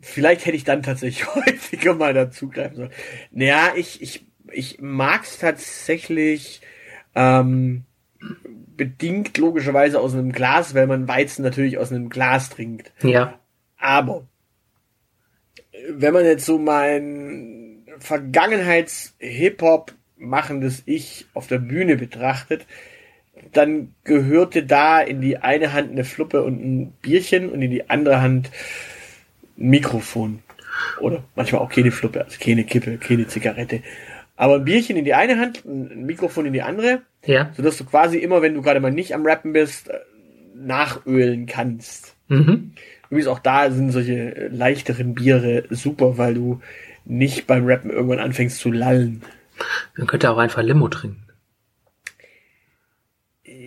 [0.00, 2.92] vielleicht hätte ich dann tatsächlich häufiger mal dazugreifen sollen.
[3.30, 6.60] Naja, ich, ich, ich mag's tatsächlich
[7.14, 7.84] ähm,
[8.76, 12.92] bedingt logischerweise aus einem Glas, weil man Weizen natürlich aus einem Glas trinkt.
[13.02, 13.38] Ja.
[13.76, 14.26] Aber
[15.88, 22.66] wenn man jetzt so mein Vergangenheits-Hip-Hop machendes Ich auf der Bühne betrachtet,
[23.52, 27.88] dann gehörte da in die eine Hand eine Fluppe und ein Bierchen und in die
[27.90, 28.50] andere Hand
[29.58, 30.40] ein Mikrofon.
[31.00, 33.82] Oder manchmal auch keine Fluppe, also keine Kippe, keine Zigarette.
[34.36, 37.50] Aber ein Bierchen in die eine Hand, ein Mikrofon in die andere, Ja.
[37.56, 39.98] sodass du quasi immer, wenn du gerade mal nicht am Rappen bist, äh,
[40.54, 42.16] nachölen kannst.
[42.28, 42.72] Mhm.
[43.10, 46.60] Übrigens auch da sind solche leichteren Biere super, weil du
[47.04, 49.22] nicht beim Rappen irgendwann anfängst zu lallen.
[49.96, 51.21] Man könnte auch einfach Limo trinken.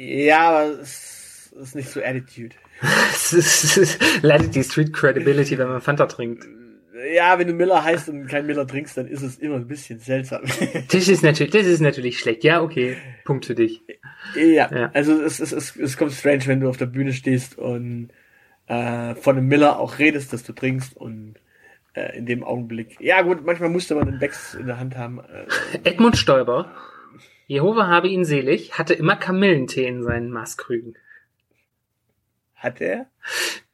[0.08, 2.56] Ja, aber es ist nicht so Attitude.
[3.12, 6.46] Es leidet die Street Credibility, wenn man Fanta trinkt.
[7.14, 10.00] Ja, wenn du Miller heißt und kein Miller trinkst, dann ist es immer ein bisschen
[10.00, 10.42] seltsam.
[10.92, 12.44] Das ist natürlich, das ist natürlich schlecht.
[12.44, 12.98] Ja, okay.
[13.24, 13.82] Punkt für dich.
[14.36, 14.90] ja, Ja.
[14.94, 18.10] also es, es, es, es kommt strange, wenn du auf der Bühne stehst und
[18.68, 21.36] äh, von einem Miller auch redest, dass du trinkst und
[21.94, 22.98] äh, in dem Augenblick.
[23.00, 25.20] Ja gut, manchmal musste man einen Becks in der Hand haben.
[25.20, 26.72] Äh, Edmund Stoiber,
[27.48, 30.98] Jehova habe ihn selig, hatte immer Kamillentee in seinen Maßkrügen.
[32.56, 33.08] hat er?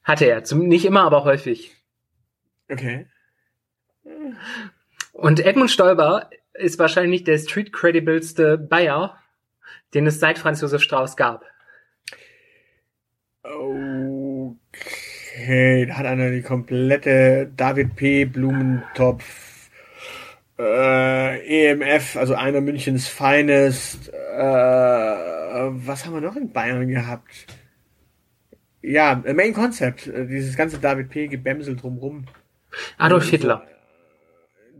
[0.03, 0.43] Hatte er.
[0.43, 1.75] Zum, nicht immer, aber häufig.
[2.69, 3.07] Okay.
[5.13, 9.17] Und Edmund Stoiber ist wahrscheinlich der street credibelste Bayer,
[9.93, 11.45] den es seit Franz Josef Strauß gab.
[15.33, 18.25] Okay, da hat einer die komplette David P.
[18.25, 19.50] Blumentopf
[20.61, 24.09] äh, EMF, also einer Münchens Finest.
[24.09, 27.47] Äh, was haben wir noch in Bayern gehabt?
[28.81, 31.27] Ja, äh, Main Concept, äh, dieses ganze David P.
[31.27, 32.25] Gebämsel drumrum.
[32.97, 33.67] Adolf Hitler.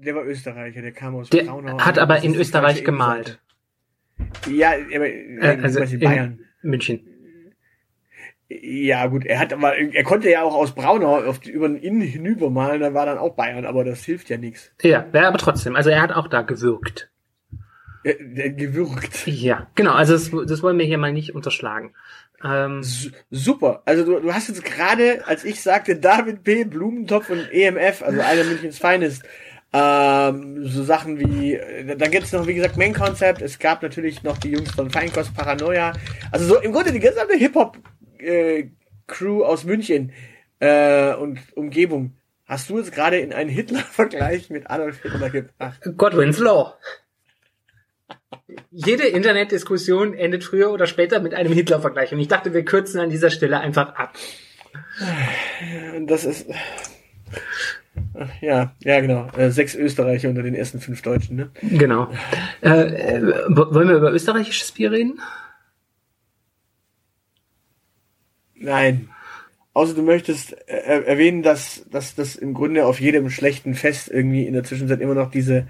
[0.04, 1.78] Der war Österreicher, der kam aus Der Braunau.
[1.80, 3.40] hat aber in Österreich gemalt.
[4.50, 6.40] Ja, aber Äh, äh, also in in Bayern.
[6.64, 7.02] München.
[8.62, 12.02] Ja, gut, er hat aber, er konnte ja auch aus Braunau auf über den Inn
[12.02, 14.72] hinübermalen, da war dann auch Bayern, aber das hilft ja nichts.
[14.82, 15.76] Ja, ja, aber trotzdem.
[15.76, 17.10] Also er hat auch da gewirkt.
[18.04, 19.28] Der, der gewürgt.
[19.28, 19.94] Ja, genau.
[19.94, 21.94] Also das, das wollen wir hier mal nicht unterschlagen.
[22.44, 22.82] Ähm,
[23.30, 23.84] Super.
[23.86, 28.20] Also du, du hast jetzt gerade, als ich sagte, David P., Blumentopf und EMF, also
[28.20, 29.24] einer Münchens Finest,
[29.74, 34.24] ähm, so Sachen wie, äh, dann gibt's noch, wie gesagt, Main Concept, es gab natürlich
[34.24, 35.94] noch die Jungs von Feinkost Paranoia,
[36.32, 37.36] also so im Grunde die gesamte
[38.22, 40.12] Hip-Hop-Crew aus München
[40.60, 42.16] äh, und Umgebung.
[42.46, 45.80] Hast du jetzt gerade in einen Hitler-Vergleich mit Adolf Hitler gebracht?
[45.98, 46.74] Godwin's Law.
[48.72, 52.12] Jede Internetdiskussion endet früher oder später mit einem Hitler-Vergleich.
[52.14, 54.14] Und ich dachte, wir kürzen an dieser Stelle einfach ab.
[56.08, 56.48] Das ist,
[58.42, 61.52] ja, ja genau, äh, sechs Österreicher unter den ersten fünf Deutschen, ne?
[61.62, 62.12] Genau.
[62.62, 65.20] Äh, äh, wo- wollen wir über österreichisches Bier reden?
[68.62, 69.10] Nein.
[69.74, 74.46] Außer du möchtest äh, erwähnen, dass, dass das im Grunde auf jedem schlechten Fest irgendwie
[74.46, 75.68] in der Zwischenzeit immer noch diese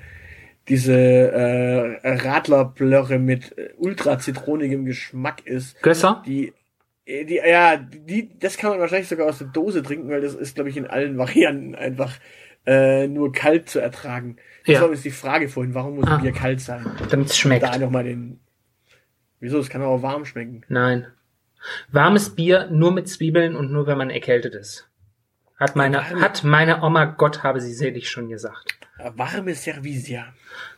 [0.68, 6.22] diese äh, Radlerblöre mit äh, ultra zitronigem Geschmack ist, Gösser?
[6.26, 6.54] die
[7.06, 10.34] äh, die ja die das kann man wahrscheinlich sogar aus der Dose trinken, weil das
[10.36, 12.14] ist glaube ich in allen Varianten einfach
[12.66, 14.38] äh, nur kalt zu ertragen.
[14.66, 14.80] Das Ja.
[14.82, 16.18] war übrigens die Frage vorhin, warum muss Ah.
[16.18, 16.86] Bier kalt sein?
[17.10, 17.64] Damit es schmeckt.
[17.64, 18.40] Da nochmal den
[19.40, 20.64] Wieso, es kann auch warm schmecken.
[20.70, 21.08] Nein.
[21.92, 24.88] Warmes Bier nur mit Zwiebeln und nur wenn man erkältet ist.
[25.58, 28.80] Hat meine, hat meine Oma, Gott habe sie selig schon gesagt.
[28.98, 30.34] Äh, Warme Servisia.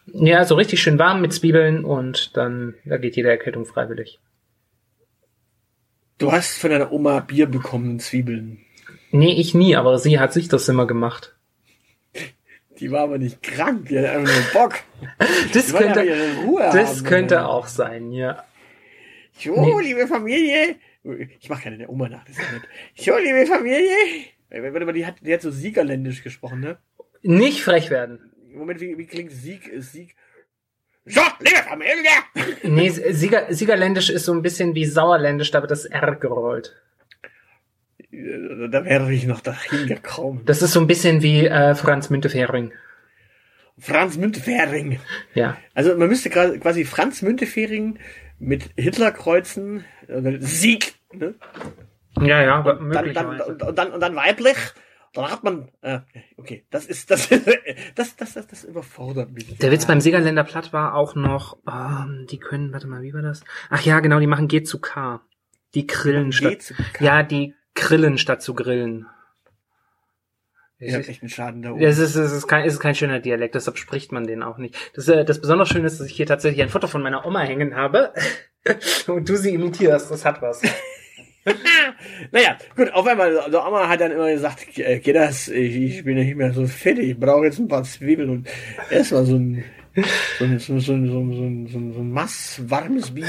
[0.08, 4.20] Ja, so richtig schön warm mit Zwiebeln und dann, da geht jede Erkältung freiwillig.
[6.18, 8.60] Du hast von deiner Oma Bier bekommen, Zwiebeln.
[9.12, 11.36] Nee, ich nie, aber sie hat sich das immer gemacht.
[12.80, 14.76] Die war aber nicht krank, die hat einfach nur Bock.
[15.54, 16.06] Das könnte,
[16.74, 17.04] das haben.
[17.06, 18.44] könnte auch sein, ja.
[19.38, 20.76] So, liebe Familie.
[21.40, 22.64] Ich mach keine der Oma nach, das ist ja nett.
[22.96, 24.26] So, liebe Familie.
[24.50, 26.78] Äh, Warte mal, die hat, die hat so siegerländisch gesprochen, ne?
[27.24, 28.32] Nicht frech werden.
[28.54, 29.68] Moment, wie, wie klingt Sieg?
[29.68, 30.16] Ist Sieg?
[31.06, 32.54] So, liebe Familie.
[32.64, 36.82] Nee, Sieger, Siegerländisch ist so ein bisschen wie Sauerländisch, da wird das R gerollt.
[38.12, 40.44] Äh, Da wäre ich noch dahin gekommen.
[40.46, 42.72] Das ist so ein bisschen wie äh, Franz Müntefering.
[43.80, 45.00] Franz Müntefering.
[45.34, 45.58] Ja.
[45.74, 47.98] Also man müsste quasi Franz Müntefering
[48.40, 49.86] mit Hitler kreuzen.
[50.08, 50.96] äh, Sieg.
[51.14, 51.36] Ne?
[52.20, 54.58] Ja, ja, aber dann, dann, und, und, dann, und dann weiblich.
[55.14, 56.00] Dann hat man, äh,
[56.38, 57.30] okay, das ist, das,
[57.96, 59.58] das, das, das, das überfordert mich.
[59.60, 63.22] Der Witz beim Siegerländer Platt war auch noch, ähm, die können, warte mal, wie war
[63.22, 63.44] das?
[63.70, 65.22] Ach ja, genau, die machen G zu K.
[65.76, 69.08] Die grillen statt, ja, die grillen statt zu grillen.
[70.86, 71.82] Ich hab echt einen Schaden da oben.
[71.82, 74.58] Es ist, es ist kein, es ist kein schöner Dialekt, deshalb spricht man den auch
[74.58, 74.76] nicht.
[74.96, 77.42] Das, äh, das besonders Schöne ist, dass ich hier tatsächlich ein Foto von meiner Oma
[77.42, 78.14] hängen habe
[79.08, 80.12] und du sie imitierst.
[80.12, 80.62] Das hat was.
[82.32, 86.16] Naja, gut, auf einmal, der Oma hat dann immer gesagt, geht das, ich, ich bin
[86.16, 88.48] nicht mehr so fit, ich brauche jetzt ein paar Zwiebeln und
[88.90, 89.64] erstmal so ein,
[90.40, 92.62] so ein, so ein, so ein, so ein, so ein, so ein, so ein Mass
[92.66, 93.28] warmes Bier.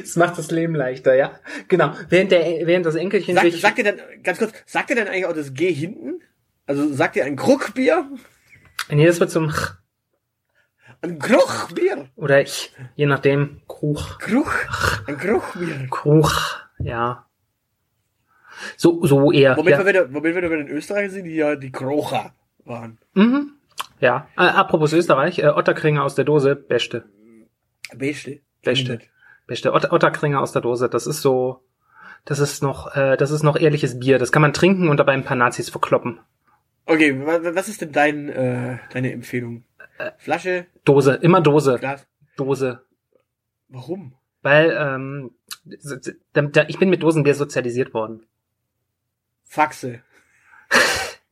[0.00, 1.38] Das macht das Leben leichter, ja.
[1.68, 1.94] Genau.
[2.08, 5.08] Während der, während das Enkelchen Sagt, sich, sagt ihr dann, ganz kurz, sagt ihr dann
[5.08, 6.20] eigentlich auch das G hinten?
[6.66, 8.10] Also sagt ihr ein Kruckbier?
[8.90, 9.76] nee, das wird zum Ch
[11.00, 12.08] Ein Kruchbier?
[12.16, 14.52] oder ich, je nachdem, Kruch, Kruch?
[15.06, 15.86] Ein Kruchbier.
[15.90, 16.32] Kruch,
[16.78, 17.26] ja.
[18.76, 19.56] So, so eher.
[19.56, 19.78] Womit, ja.
[19.78, 22.98] wir wieder, womit wir wieder in Österreich sind, die ja die Krocher waren.
[23.14, 23.52] Mhm.
[24.00, 24.28] Ja.
[24.36, 27.04] Äh, apropos Österreich, äh, Otterkringer aus der Dose, beste.
[27.96, 28.40] Beste.
[28.62, 29.00] Beste.
[29.46, 29.72] Beste.
[29.72, 31.62] Otter, Otterkringer aus der Dose, das ist so,
[32.24, 34.18] das ist noch, äh, das ist noch ehrliches Bier.
[34.18, 36.20] Das kann man trinken und dabei ein paar Nazis verkloppen.
[36.86, 39.64] Okay, wa- wa- was ist denn dein, äh, deine Empfehlung?
[40.18, 41.78] Flasche, Dose, immer Dose.
[41.78, 42.06] Glas.
[42.36, 42.82] Dose.
[43.68, 44.14] Warum?
[44.42, 45.30] Weil, ähm,
[46.68, 48.26] ich bin mit Dosenbier sozialisiert worden.
[49.44, 50.02] Faxe.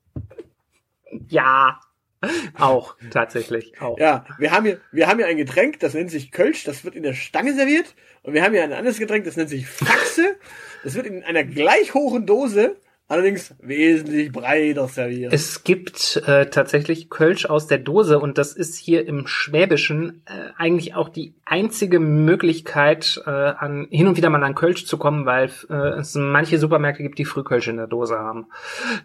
[1.29, 1.81] Ja.
[2.59, 3.99] Auch, tatsächlich, auch.
[3.99, 6.95] Ja, wir haben hier, wir haben hier ein Getränk, das nennt sich Kölsch, das wird
[6.95, 7.95] in der Stange serviert.
[8.23, 10.37] Und wir haben hier ein anderes Getränk, das nennt sich Faxe.
[10.85, 12.77] Das wird in einer gleich hohen Dose,
[13.11, 15.33] allerdings wesentlich breiter serviert.
[15.33, 20.53] Es gibt äh, tatsächlich Kölsch aus der Dose und das ist hier im Schwäbischen äh,
[20.57, 25.27] eigentlich auch die einzige Möglichkeit, äh, an hin und wieder mal an Kölsch zu kommen,
[25.27, 28.47] weil äh, es manche Supermärkte gibt, die Frühkölsch in der Dose haben.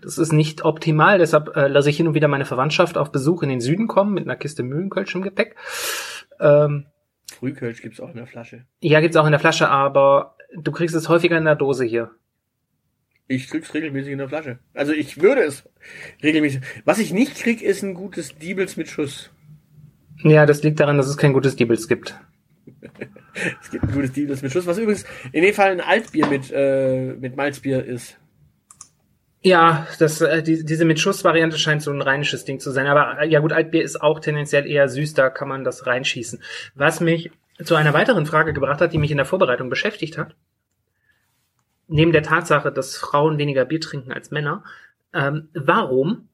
[0.04, 3.42] Das ist nicht optimal, deshalb äh, lasse ich hin und wieder meine Verwandtschaft auf Besuch
[3.42, 5.56] in den Süden kommen mit einer Kiste Mühlenkölsch im Gepäck.
[6.40, 6.86] Ähm,
[7.40, 8.66] Frühkölsch gibt's auch in der Flasche.
[8.82, 12.12] ja, gibt's auch in der Flasche, aber du kriegst es häufiger in der Dose hier.
[13.28, 14.60] Ich krieg's regelmäßig in der Flasche.
[14.74, 15.64] Also ich würde es
[16.22, 16.62] regelmäßig.
[16.84, 19.32] Was ich nicht krieg, ist ein gutes Diebels mit Schuss.
[20.24, 22.16] Ja, das liegt daran, dass es kein gutes Diebels gibt.
[23.62, 25.04] Es gibt ein gutes Diebels mit Schuss, was übrigens
[25.34, 28.18] in dem Fall ein Altbier mit, äh, mit Malzbier ist.
[29.42, 32.88] Ja, das, äh, die, diese mit Schuss-Variante scheint so ein rheinisches Ding zu sein.
[32.88, 36.42] Aber äh, ja gut, Altbier ist auch tendenziell eher süß, da kann man das reinschießen.
[36.76, 37.30] Was mich
[37.62, 40.36] zu einer weiteren Frage gebracht hat, die mich in der Vorbereitung beschäftigt hat.
[41.88, 44.64] Neben der Tatsache, dass Frauen weniger Bier trinken als Männer,
[45.14, 46.30] ähm, warum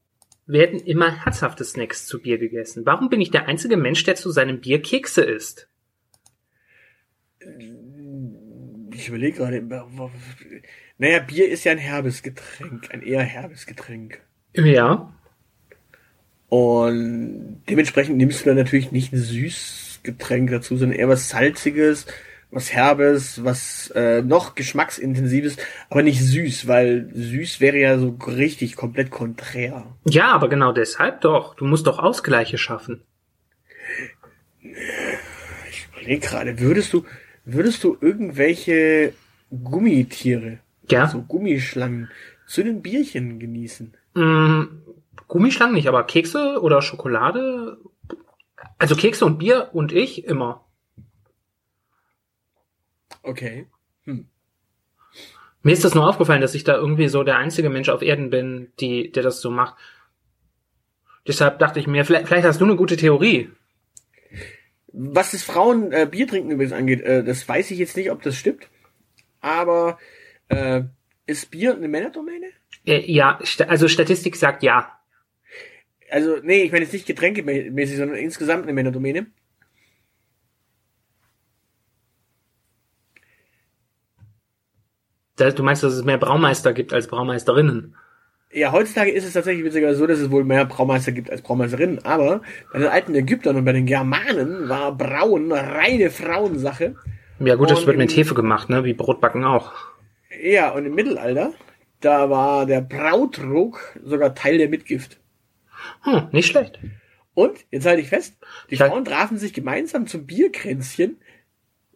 [0.47, 2.85] werden immer herzhafte Snacks zu Bier gegessen?
[2.85, 5.67] Warum bin ich der einzige Mensch, der zu seinem Bier Kekse isst?
[8.93, 9.61] Ich überlege gerade.
[10.97, 14.21] Naja, Bier ist ja ein herbes Getränk, ein eher herbes Getränk.
[14.53, 15.13] Ja.
[16.49, 22.07] Und dementsprechend nimmst du dann natürlich nicht ein süßes Getränk dazu, sondern eher was Salziges,
[22.51, 25.57] was Herbes, was äh, noch geschmacksintensives,
[25.89, 29.85] aber nicht süß, weil süß wäre ja so richtig komplett konträr.
[30.05, 31.55] Ja, aber genau deshalb doch.
[31.55, 33.03] Du musst doch Ausgleiche schaffen.
[34.61, 37.05] Ich überlege gerade, würdest du,
[37.45, 39.13] würdest du irgendwelche
[39.63, 41.07] Gummitiere, Ja.
[41.07, 42.09] so Gummischlangen,
[42.47, 43.95] zu den Bierchen genießen?
[44.13, 44.63] Mm,
[45.27, 47.77] Gummischlangen nicht, aber Kekse oder Schokolade.
[48.77, 50.65] Also Kekse und Bier und ich immer.
[53.23, 53.67] Okay.
[55.63, 58.29] Mir ist das nur aufgefallen, dass ich da irgendwie so der einzige Mensch auf Erden
[58.29, 59.75] bin, die, der das so macht.
[61.27, 63.49] Deshalb dachte ich mir, vielleicht, vielleicht hast du eine gute Theorie.
[64.91, 68.35] Was das Frauen äh, Biertrinken übrigens angeht, äh, das weiß ich jetzt nicht, ob das
[68.35, 68.67] stimmt.
[69.39, 69.99] Aber
[70.49, 70.81] äh,
[71.27, 72.47] ist Bier eine Männerdomäne?
[72.85, 74.99] Äh, ja, also Statistik sagt ja.
[76.09, 79.27] Also, nee, ich meine jetzt nicht getränkemäßig, sondern insgesamt eine Männerdomäne.
[85.49, 87.95] Du meinst, dass es mehr Braumeister gibt als Braumeisterinnen?
[88.53, 92.03] Ja, heutzutage ist es tatsächlich witzigerweise so, dass es wohl mehr Braumeister gibt als Braumeisterinnen,
[92.03, 92.41] aber
[92.73, 96.95] bei den alten Ägyptern und bei den Germanen war Brauen eine reine Frauensache.
[97.39, 98.83] Ja gut, das Und wird mit Hefe gemacht, ne?
[98.83, 99.71] Wie Brotbacken auch.
[100.41, 101.53] Ja, und im Mittelalter,
[102.01, 105.19] da war der Brautdruck sogar Teil der Mitgift.
[106.01, 106.79] Hm, nicht schlecht.
[107.33, 108.35] Und, jetzt halte ich fest,
[108.69, 108.75] die.
[108.75, 111.20] Frauen trafen sich gemeinsam zum Bierkränzchen,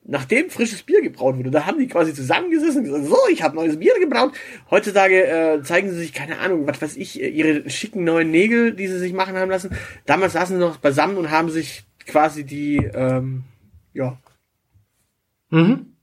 [0.08, 1.52] nachdem frisches Bier gebraut wurde.
[1.52, 4.34] Da haben die quasi zusammengesessen und gesagt, so, ich habe neues Bier gebraut.
[4.70, 8.74] Heutzutage äh, zeigen sie sich, keine Ahnung, was weiß ich, äh, ihre schicken neuen Nägel,
[8.74, 9.76] die sie sich machen haben lassen.
[10.06, 13.44] Damals saßen sie noch beisammen und haben sich quasi die, ähm,
[13.94, 14.20] ja,
[15.56, 15.95] Mhm.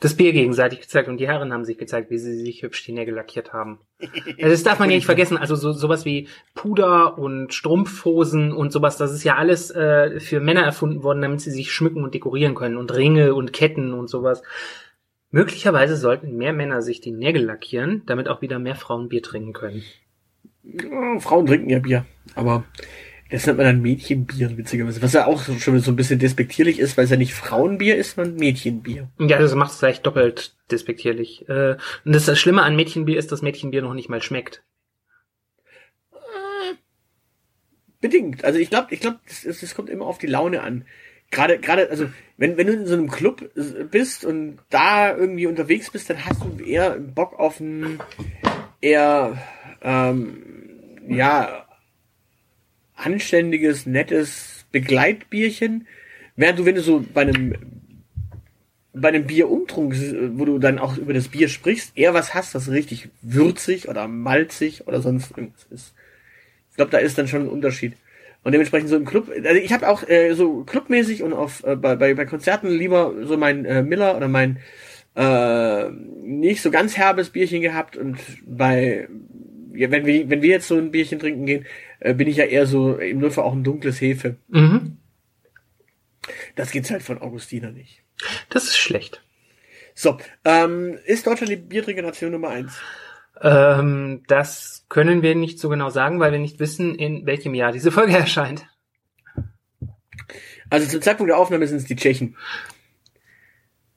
[0.00, 2.92] Das Bier gegenseitig gezeigt und die Herren haben sich gezeigt, wie sie sich hübsch die
[2.92, 3.80] Nägel lackiert haben.
[4.00, 5.36] Also das darf man ja nicht vergessen.
[5.36, 10.40] Also so, sowas wie Puder und Strumpfhosen und sowas, das ist ja alles äh, für
[10.40, 12.76] Männer erfunden worden, damit sie sich schmücken und dekorieren können.
[12.76, 14.42] Und Ringe und Ketten und sowas.
[15.30, 19.52] Möglicherweise sollten mehr Männer sich die Nägel lackieren, damit auch wieder mehr Frauen Bier trinken
[19.52, 19.82] können.
[20.64, 22.06] äh, Frauen trinken ja Bier.
[22.34, 22.64] Aber
[23.30, 25.02] das nennt man dann Mädchenbier, witzigerweise.
[25.02, 28.14] Was ja auch schon so ein bisschen despektierlich ist, weil es ja nicht Frauenbier ist,
[28.14, 29.08] sondern Mädchenbier.
[29.18, 31.48] Ja, das macht es vielleicht doppelt despektierlich.
[31.48, 34.62] Äh, und das Schlimme an Mädchenbier ist, dass Mädchenbier noch nicht mal schmeckt.
[38.00, 38.44] Bedingt.
[38.44, 40.86] Also ich glaube, ich glaube, das, das, das kommt immer auf die Laune an.
[41.30, 42.08] Gerade, gerade, also
[42.38, 46.24] wenn, wenn du in so einem Club äh, bist und da irgendwie unterwegs bist, dann
[46.24, 48.00] hast du eher Bock auf ein
[48.80, 49.36] eher
[49.82, 50.42] ähm,
[51.08, 51.67] ja
[52.98, 55.86] anständiges, nettes Begleitbierchen,
[56.36, 57.54] während du, wenn du so bei einem
[59.00, 59.94] bei einem Bierumtrunk,
[60.36, 64.08] wo du dann auch über das Bier sprichst, eher was hast, was richtig würzig oder
[64.08, 65.94] malzig oder sonst irgendwas ist.
[66.70, 67.94] Ich glaube, da ist dann schon ein Unterschied.
[68.44, 71.76] Und dementsprechend so im Club, also ich habe auch äh, so clubmäßig und auf äh,
[71.76, 74.58] bei, bei, bei Konzerten lieber so mein äh, Miller oder mein
[75.16, 75.90] äh,
[76.22, 79.08] nicht so ganz herbes Bierchen gehabt und bei
[79.74, 81.66] ja, wenn wir wenn wir jetzt so ein Bierchen trinken gehen,
[82.00, 84.36] äh, bin ich ja eher so im Notfall auch ein dunkles Hefe.
[84.48, 84.98] Mhm.
[86.56, 88.02] Das geht's halt von Augustiner nicht.
[88.50, 89.22] Das ist schlecht.
[89.94, 92.78] So, ähm, ist Deutschland die Biertrinkernation Nummer eins?
[93.40, 97.72] Ähm, das können wir nicht so genau sagen, weil wir nicht wissen, in welchem Jahr
[97.72, 98.66] diese Folge erscheint.
[100.70, 102.36] Also zum Zeitpunkt der Aufnahme sind es die Tschechen.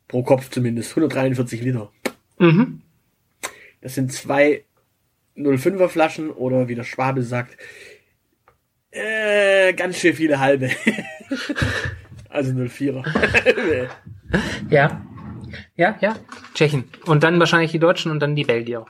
[0.07, 0.91] Pro Kopf zumindest.
[0.91, 1.91] 143 Liter.
[2.37, 2.81] Mhm.
[3.81, 4.63] Das sind zwei
[5.37, 7.57] 05er Flaschen oder wie der Schwabe sagt,
[8.91, 10.69] äh, ganz schön viele halbe.
[12.29, 13.03] also 04er.
[14.69, 15.05] Ja.
[15.75, 16.15] Ja, ja.
[16.53, 16.85] Tschechen.
[17.05, 18.85] Und dann wahrscheinlich die Deutschen und dann die Belgier.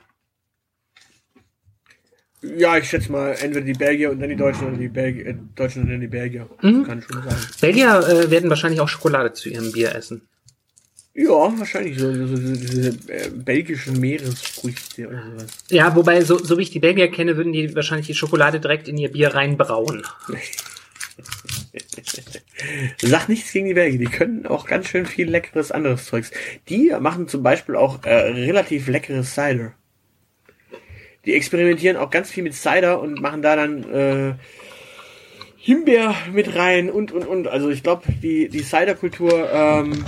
[2.42, 5.34] ja, ich schätze mal, entweder die Belgier und dann die Deutschen oder die Belgier, äh,
[5.54, 6.48] Deutschen und dann die Belgier.
[6.60, 6.84] Mhm.
[6.84, 7.36] Kann schon sein.
[7.60, 10.28] Belgier äh, werden wahrscheinlich auch Schokolade zu ihrem Bier essen.
[11.14, 15.58] Ja, wahrscheinlich so, so, so diese äh, belgischen Meeresfrüchte oder sowas.
[15.70, 18.88] Ja, wobei, so, so wie ich die Belgier kenne, würden die wahrscheinlich die Schokolade direkt
[18.88, 20.02] in ihr Bier reinbrauen.
[23.02, 26.30] Sag nichts gegen die Belgier, die können auch ganz schön viel leckeres anderes Zeugs.
[26.70, 29.74] Die machen zum Beispiel auch äh, relativ leckeres Cider.
[31.26, 34.34] Die experimentieren auch ganz viel mit Cider und machen da dann äh,
[35.56, 37.46] Himbeer mit rein und und und.
[37.48, 40.04] Also ich glaube, die die Cider-Kultur ähm,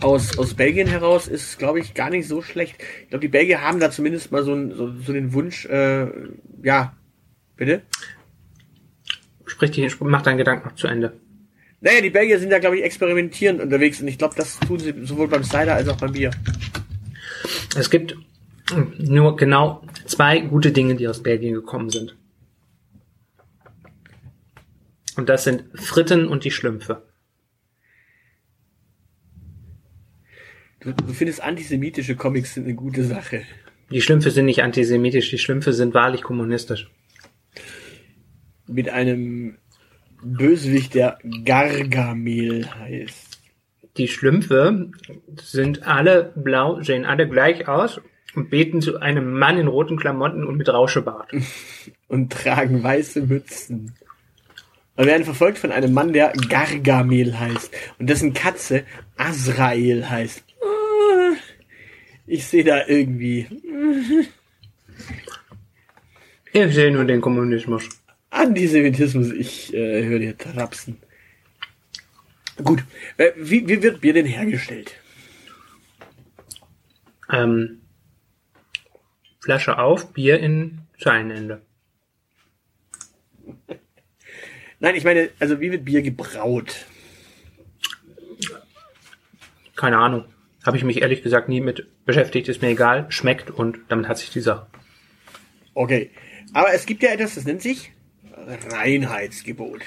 [0.00, 2.76] aus aus Belgien heraus ist, glaube ich, gar nicht so schlecht.
[3.02, 6.06] Ich glaube, die Belgier haben da zumindest mal so, ein, so, so den Wunsch, äh,
[6.62, 6.96] ja,
[7.56, 7.82] bitte.
[9.46, 11.14] Sprich, die, mach deinen Gedanken noch zu Ende.
[11.80, 14.94] Naja, die Belgier sind da, glaube ich, experimentierend unterwegs und ich glaube, das tun sie
[15.04, 16.30] sowohl beim Cider als auch beim Bier.
[17.76, 18.16] Es gibt
[18.98, 22.16] nur genau zwei gute Dinge, die aus Belgien gekommen sind.
[25.16, 27.07] Und das sind Fritten und die Schlümpfe.
[30.80, 33.42] Du, du findest antisemitische Comics sind eine gute Sache.
[33.90, 36.90] Die Schlümpfe sind nicht antisemitisch, die Schlümpfe sind wahrlich kommunistisch.
[38.66, 39.58] Mit einem
[40.22, 43.38] Bösewicht, der Gargamel heißt.
[43.96, 44.90] Die Schlümpfe
[45.40, 48.00] sind alle blau, sehen alle gleich aus
[48.34, 51.32] und beten zu einem Mann in roten Klamotten und mit Rauschebart.
[52.08, 53.94] Und tragen weiße Mützen.
[54.96, 57.70] Und werden verfolgt von einem Mann, der Gargamel heißt.
[57.98, 58.84] Und dessen Katze
[59.18, 60.47] Azrael heißt.
[62.28, 63.46] Ich sehe da irgendwie
[66.52, 67.88] Ich sehe nur den Kommunismus.
[68.30, 69.30] Antisemitismus.
[69.32, 70.98] Ich äh, höre dir trapsen.
[72.62, 72.84] Gut.
[73.16, 74.94] Äh, wie, wie wird Bier denn hergestellt?
[77.30, 77.82] Ähm,
[79.40, 81.62] Flasche auf, Bier in Zeilenende.
[84.80, 86.86] Nein, ich meine, also wie wird Bier gebraut?
[89.76, 90.24] Keine Ahnung.
[90.68, 94.18] Habe ich mich ehrlich gesagt nie mit beschäftigt, ist mir egal, schmeckt und damit hat
[94.18, 94.66] sich die Sache.
[95.72, 96.10] Okay.
[96.52, 97.90] Aber es gibt ja etwas, das nennt sich
[98.36, 99.80] Reinheitsgebot.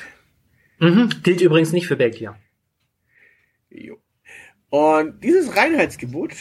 [0.80, 1.12] Mhm.
[1.22, 2.36] Gilt übrigens nicht für Belgier.
[3.70, 4.00] Jo.
[4.72, 6.32] Und dieses Reinheitsgebot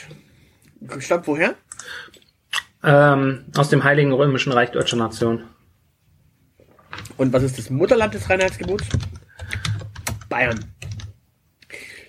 [1.00, 1.54] stammt woher?
[2.82, 5.44] Ähm, aus dem Heiligen Römischen Reich Deutscher Nation.
[7.18, 8.88] Und was ist das Mutterland des Reinheitsgebots?
[10.30, 10.64] Bayern.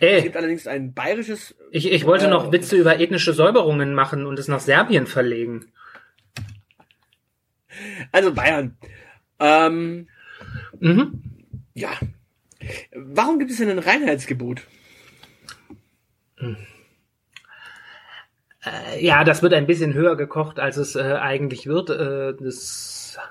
[0.04, 1.56] Es Ey, gibt allerdings ein bayerisches.
[1.70, 5.68] ich, ich wollte äh, noch Witze über ethnische Säuberungen machen und es nach Serbien verlegen.
[8.12, 8.78] Also Bayern.
[9.40, 10.08] Ähm,
[10.80, 11.22] Mhm.
[11.76, 11.92] ja.
[12.96, 14.62] Warum gibt es denn ein Reinheitsgebot?
[18.64, 21.90] Äh, Ja, das wird ein bisschen höher gekocht, als es äh, eigentlich wird.
[21.92, 22.34] Äh,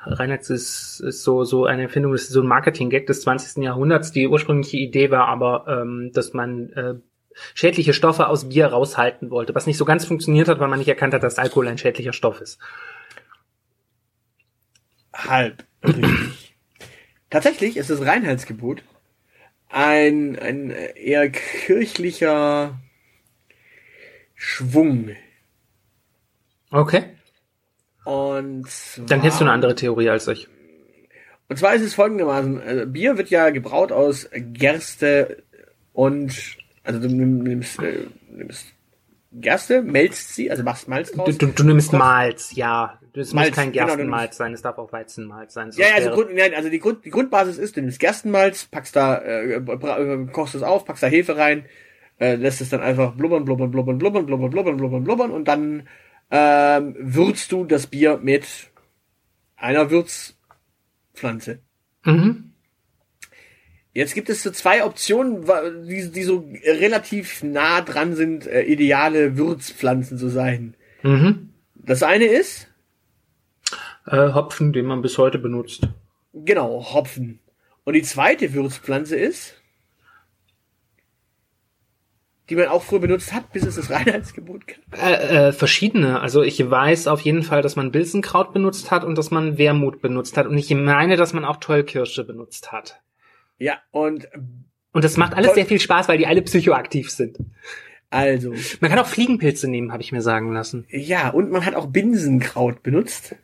[0.05, 3.63] Reinheits ist, ist so, so eine Erfindung, das ist so ein Marketing-Gag des 20.
[3.63, 4.13] Jahrhunderts.
[4.13, 6.95] Die ursprüngliche Idee war aber, ähm, dass man äh,
[7.55, 10.89] schädliche Stoffe aus Bier raushalten wollte, was nicht so ganz funktioniert hat, weil man nicht
[10.89, 12.59] erkannt hat, dass Alkohol ein schädlicher Stoff ist.
[15.15, 15.65] Halb.
[15.85, 16.07] Richtig.
[17.31, 18.83] Tatsächlich ist das Reinheitsgebot
[19.71, 22.81] ein, ein eher kirchlicher
[24.35, 25.11] Schwung.
[26.71, 27.05] Okay.
[28.05, 30.49] Und zwar, Dann hättest du eine andere Theorie als ich.
[31.49, 35.43] Und zwar ist es folgendermaßen, also Bier wird ja gebraut aus Gerste
[35.93, 38.67] und, also du nimm- nimmst, äh, nimmst
[39.33, 41.37] Gerste, melzt sie, also machst Malz draus.
[41.37, 42.99] Du, du, du nimmst Malz, ja.
[43.15, 45.71] Es Malz, muss kein genau, Gerstenmalz sein, es darf auch Weizenmalz sein.
[45.75, 48.95] Ja, ja, also, Grund, nein, also die, Grund, die Grundbasis ist, du nimmst Gerstenmalz, packst
[48.95, 51.65] da, äh, äh, kochst es auf, packst da Hefe rein,
[52.21, 55.89] äh, lässt es dann einfach blubbern, blubbern, blubbern, blubbern, blubbern, blubbern, blubbern, blubbern und dann
[56.31, 58.47] ähm, würzt du das Bier mit
[59.57, 61.61] einer Würzpflanze.
[62.05, 62.53] Mhm.
[63.93, 65.45] Jetzt gibt es so zwei Optionen,
[65.87, 70.75] die, die so relativ nah dran sind, äh, ideale Würzpflanzen zu sein.
[71.03, 71.51] Mhm.
[71.75, 72.69] Das eine ist,
[74.07, 75.89] Äh, Hopfen, den man bis heute benutzt.
[76.33, 77.41] genau, Hopfen.
[77.85, 79.60] Und die zweite Würzpflanze ist,
[82.51, 85.03] die man auch früher benutzt hat, bis es das Reinheitsgebot gab.
[85.03, 86.21] Äh, äh, verschiedene.
[86.21, 90.03] Also ich weiß auf jeden Fall, dass man Bilsenkraut benutzt hat und dass man Wermut
[90.03, 90.47] benutzt hat.
[90.47, 93.01] Und ich meine, dass man auch Tollkirsche benutzt hat.
[93.59, 94.29] Ja, und
[94.93, 97.39] Und das macht alles sehr viel Spaß, weil die alle psychoaktiv sind.
[98.11, 100.87] also, Man kann auch Fliegenpilze nehmen, habe ich mir sagen lassen.
[100.91, 103.37] ja, und man hat auch Binsenkraut benutzt.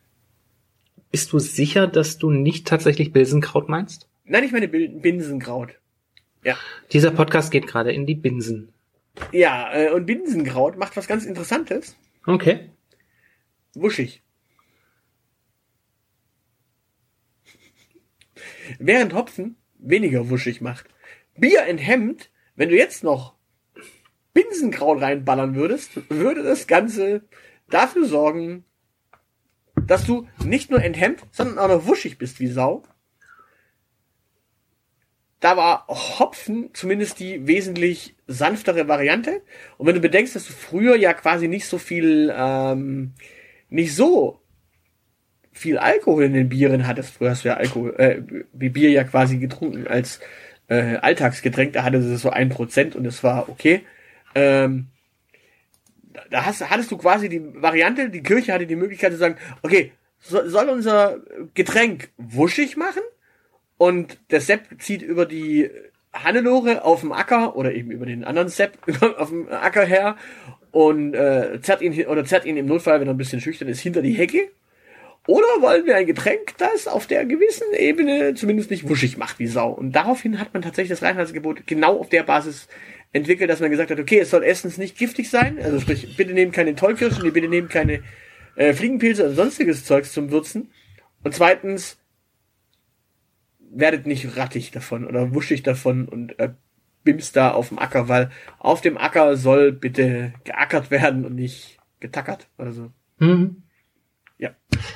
[1.09, 4.09] Bist du sicher, dass du nicht tatsächlich Bilsenkraut meinst?
[4.25, 5.79] Nein, ich meine Binsenkraut.
[6.91, 8.73] Dieser Podcast geht gerade in die Binsen.
[9.31, 11.95] Ja, äh, und Binsenkraut macht was ganz Interessantes.
[12.25, 12.71] Okay.
[13.73, 14.23] Wuschig.
[18.79, 20.85] Während Hopfen weniger wuschig macht.
[21.35, 23.35] Bier enthemmt, wenn du jetzt noch
[24.33, 27.23] Binsenkraut reinballern würdest, würde das Ganze
[27.69, 28.65] dafür sorgen,
[29.87, 32.83] dass du nicht nur enthemmt, sondern auch noch wuschig bist wie Sau.
[35.39, 39.41] Da war Hopfen zumindest die wesentlich sanftere Variante.
[39.77, 43.13] Und wenn du bedenkst, dass du früher ja quasi nicht so viel, ähm,
[43.69, 44.41] nicht so
[45.51, 48.21] viel Alkohol in den Bieren hattest, früher hast du ja Alkohol, äh,
[48.53, 50.19] wie Bier ja quasi getrunken als
[50.69, 53.81] äh, Alltagsgetränk, da hatte es so ein Prozent und es war okay.
[54.35, 54.87] Ähm,
[56.13, 59.37] da- da hast, hattest du quasi die Variante, die Kirche hatte die Möglichkeit zu sagen,
[59.61, 61.19] okay, so, soll unser
[61.53, 63.01] Getränk wuschig machen?
[63.77, 65.69] Und der Sepp zieht über die
[66.13, 68.77] Hannelore auf dem Acker oder eben über den anderen Sepp
[69.17, 70.17] auf dem Acker her
[70.71, 73.79] und äh, zerrt ihn oder zerrt ihn im Notfall, wenn er ein bisschen schüchtern ist,
[73.81, 74.49] hinter die Hecke.
[75.27, 79.47] Oder wollen wir ein Getränk, das auf der gewissen Ebene zumindest nicht wuschig macht wie
[79.47, 79.71] Sau?
[79.71, 82.69] Und daraufhin hat man tatsächlich das Reinheitsgebot genau auf der Basis
[83.11, 86.33] entwickelt, dass man gesagt hat, okay, es soll erstens nicht giftig sein, also sprich, bitte
[86.33, 88.03] nehmt keine Tollkirschen, bitte nehmt keine
[88.55, 90.71] äh, Fliegenpilze oder sonstiges Zeugs zum Würzen.
[91.23, 91.97] Und zweitens,
[93.69, 96.53] werdet nicht rattig davon oder wuschig davon und äh,
[97.03, 101.77] bimst da auf dem Acker, weil auf dem Acker soll bitte geackert werden und nicht
[101.99, 102.91] getackert oder so.
[103.19, 103.63] Mhm.
[104.37, 104.51] Ja.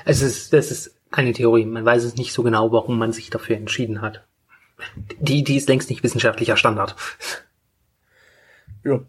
[0.06, 1.66] Es ist, das ist eine Theorie.
[1.66, 4.26] Man weiß es nicht so genau, warum man sich dafür entschieden hat.
[5.20, 6.96] Die, die ist längst nicht wissenschaftlicher Standard.
[8.84, 9.00] Ja.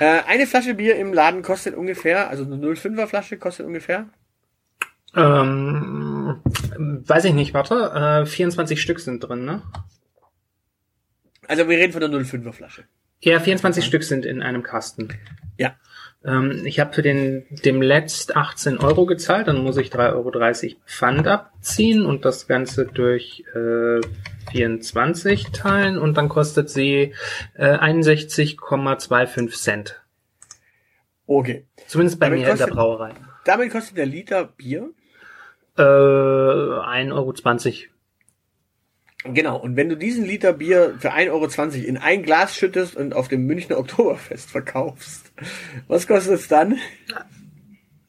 [0.00, 4.08] Äh, eine Flasche Bier im Laden kostet ungefähr, also eine 05er Flasche kostet ungefähr.
[5.14, 6.40] Ähm,
[7.06, 8.22] weiß ich nicht, warte.
[8.22, 9.62] Äh, 24 Stück sind drin, ne?
[11.48, 12.84] Also wir reden von der 05er Flasche.
[13.20, 15.08] Ja, 24 Stück sind in einem Kasten.
[15.58, 15.76] Ja.
[16.24, 20.80] Ähm, ich habe für den dem letzt 18 Euro gezahlt, dann muss ich 3,30 Euro
[20.86, 24.00] Pfand abziehen und das Ganze durch äh,
[24.52, 27.12] 24 teilen und dann kostet sie
[27.54, 30.00] äh, 61,25 Cent.
[31.26, 31.66] Okay.
[31.86, 33.14] Zumindest bei Damit mir in der kostet- Brauerei.
[33.44, 34.90] Damit kostet der Liter Bier.
[35.76, 37.34] Äh, 1,20 Euro.
[39.24, 39.56] Genau.
[39.56, 43.28] Und wenn du diesen Liter Bier für 1,20 Euro in ein Glas schüttest und auf
[43.28, 45.32] dem Münchner Oktoberfest verkaufst,
[45.86, 46.78] was kostet es dann?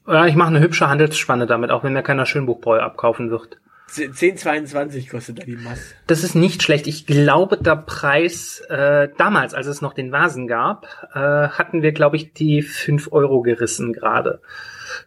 [0.08, 3.60] Ja, ich mache eine hübsche Handelsspanne damit, auch wenn mir keiner Schönbuchbräu abkaufen wird.
[3.90, 5.94] 10,22 kostet da die Masse.
[6.08, 6.88] Das ist nicht schlecht.
[6.88, 11.92] Ich glaube, der Preis, äh, damals, als es noch den Vasen gab, äh, hatten wir,
[11.92, 14.42] glaube ich, die 5 Euro gerissen gerade.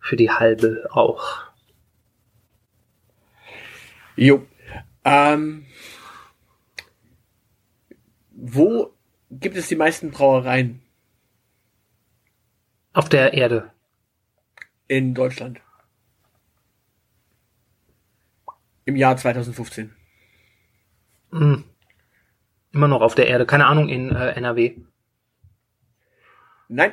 [0.01, 1.47] Für die halbe auch.
[4.17, 4.47] Jo.
[5.05, 5.67] Ähm,
[8.31, 8.95] wo
[9.31, 10.83] gibt es die meisten Brauereien
[12.93, 13.73] Auf der Erde.
[14.89, 15.61] in Deutschland?
[18.85, 19.95] Im Jahr 2015.
[21.33, 21.65] Hm.
[22.73, 23.47] Immer noch auf der Erde.
[23.47, 24.77] Keine Ahnung, in äh, NRW.
[26.69, 26.93] Nein.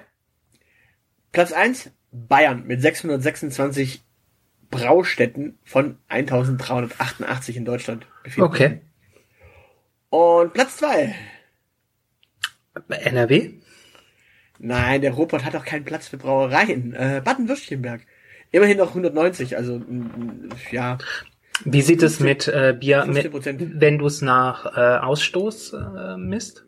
[1.32, 4.04] Platz 1, Bayern mit 626
[4.74, 8.06] Braustätten von 1388 in Deutschland.
[8.24, 8.82] befinden Okay.
[10.10, 11.16] Und Platz 2.
[12.90, 13.52] NRW?
[14.60, 16.94] Nein, der Ruhrpott hat auch keinen Platz für Brauereien.
[16.94, 18.02] Äh, Baden-Württemberg.
[18.52, 21.00] Immerhin noch 190, also mm, ja,
[21.66, 26.18] Wie sieht es mit äh, Bier, 15 mit, wenn du es nach äh, Ausstoß äh,
[26.18, 26.66] misst?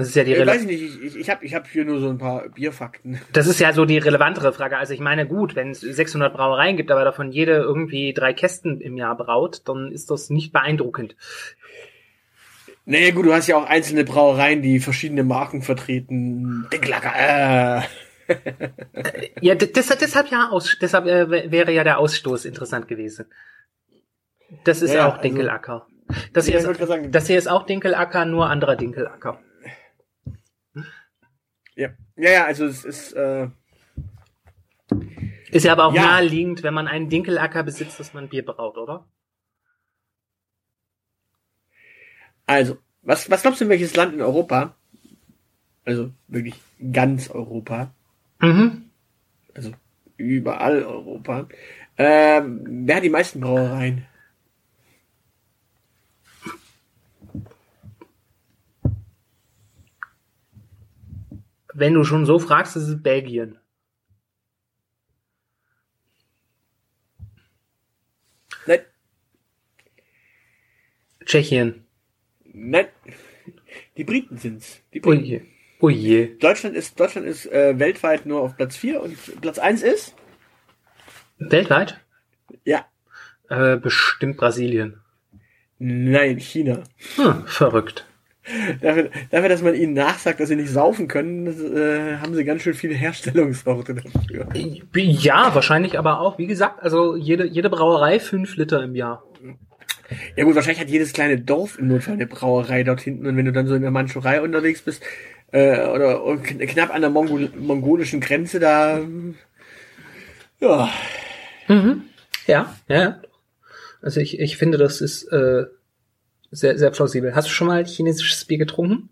[0.00, 2.00] Das ist ja die Ich weiß nicht, ich, ich, ich habe ich hab hier nur
[2.00, 3.20] so ein paar Bierfakten.
[3.32, 4.76] das ist ja so die relevantere Frage.
[4.78, 8.80] Also ich meine, gut, wenn es 600 Brauereien gibt, aber davon jede irgendwie drei Kästen
[8.80, 11.16] im Jahr braut, dann ist das nicht beeindruckend.
[12.86, 16.66] Naja gut, du hast ja auch einzelne Brauereien, die verschiedene Marken vertreten.
[16.72, 17.82] Dinklacker, äh.
[19.40, 23.26] Ja, d- deshalb, deshalb ja aus, deshalb äh, wäre ja der Ausstoß interessant gewesen.
[24.64, 25.86] Das ist Ja, auch also- Dinkelacker.
[26.32, 29.40] Das Ja, hier, wollte ist, das hier ist auch Dinkelacker, nur anderer Dinkelacker.
[31.80, 33.48] Ja, ja, ja also es ist, äh,
[35.50, 36.02] Ist ja aber auch Ja.
[36.02, 39.08] naheliegend, wenn man einen Dinkelacker besitzt, dass man Bier braut, oder?
[42.46, 44.74] also, was, was glaubst du, in welches Land in Europa,
[45.86, 46.60] also wirklich
[46.92, 47.94] ganz Europa,
[48.42, 48.90] Mhm.
[49.54, 49.72] also
[50.18, 51.48] überall Europa,
[51.96, 54.04] ähm, wer hat die meisten Brauereien?
[61.74, 63.58] Wenn du schon so fragst, ist es Belgien.
[68.66, 68.80] Nein,
[71.24, 71.86] Tschechien.
[72.44, 72.86] nein,
[73.96, 74.80] die Briten sind's.
[74.92, 75.24] Die Oh Briten.
[75.24, 75.42] je.
[75.80, 76.36] Oh je.
[76.38, 80.14] Deutschland ist, Deutschland ist äh, weltweit nur auf Platz 4 und Platz 1 ist?
[81.38, 81.98] Weltweit?
[82.64, 82.84] Ja,
[83.48, 85.00] Äh, bestimmt Brasilien.
[85.78, 86.82] nein, China.
[87.16, 88.06] Hm, verrückt.
[88.80, 92.44] Dafür, dafür, dass man ihnen nachsagt, dass sie nicht saufen können, das, äh, haben sie
[92.44, 94.48] ganz schön viele Herstellungsorte dafür.
[94.94, 99.22] Ja, wahrscheinlich aber auch, wie gesagt, also jede, jede Brauerei fünf Liter im Jahr.
[100.36, 103.44] Ja gut, wahrscheinlich hat jedes kleine Dorf im Notfall eine Brauerei dort hinten und wenn
[103.44, 105.02] du dann so in der Mandschurei unterwegs bist,
[105.52, 109.00] äh, oder kn- knapp an der Mongol mongolischen Grenze, da,
[110.60, 110.88] ja,
[111.68, 112.02] Mhm.
[112.46, 113.20] Ja, ja, ja.
[114.02, 115.66] Also ich, ich finde, das ist äh,
[116.50, 117.34] sehr, sehr plausibel.
[117.34, 119.10] Hast du schon mal chinesisches Bier getrunken?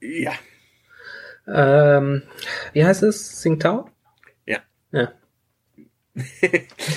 [0.00, 0.32] ja,
[1.46, 2.22] Ähm,
[2.72, 3.36] wie heißt es?
[3.40, 3.90] Tsingtao?
[4.46, 4.58] Ja.
[4.92, 5.12] Ja.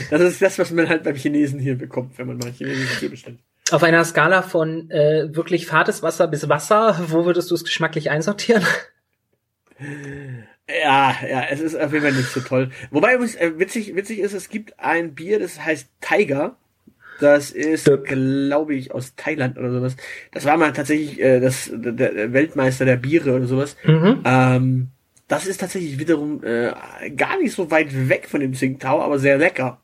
[0.09, 3.09] das ist das, was man halt beim Chinesen hier bekommt, wenn man mal chinesisches Bier
[3.09, 3.39] bestellt.
[3.71, 8.09] Auf einer Skala von äh, wirklich fades Wasser bis Wasser, wo würdest du es geschmacklich
[8.09, 8.65] einsortieren?
[10.69, 12.69] Ja, ja, es ist auf jeden Fall nicht so toll.
[12.91, 16.55] Wobei übrigens, äh, witzig, witzig ist, es gibt ein Bier, das heißt Tiger.
[17.21, 19.95] Das ist, glaube ich, aus Thailand oder sowas.
[20.31, 23.77] Das war mal tatsächlich äh, das, der, der Weltmeister der Biere oder sowas.
[23.83, 24.21] Mhm.
[24.25, 24.87] Ähm,
[25.27, 26.71] das ist tatsächlich wiederum äh,
[27.15, 29.79] gar nicht so weit weg von dem Tsingtao, aber sehr lecker.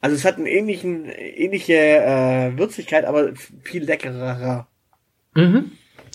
[0.00, 3.30] Also es hat einen ähnlichen, ähnliche äh, Würzigkeit, aber
[3.62, 4.66] viel leckerer.
[5.34, 5.70] Mhm.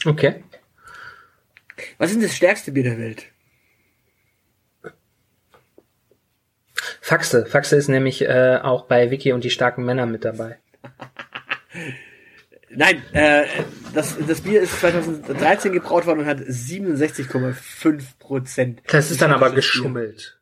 [0.06, 0.44] Okay.
[1.98, 3.31] Was ist denn das stärkste Bier der Welt?
[7.02, 7.46] Faxe.
[7.46, 10.58] Faxe ist nämlich äh, auch bei Wiki und die starken Männer mit dabei.
[12.74, 13.44] Nein, äh,
[13.94, 18.82] das, das Bier ist 2013 gebraut worden und hat 67,5 Prozent.
[18.88, 20.40] Das ist dann aber geschummelt.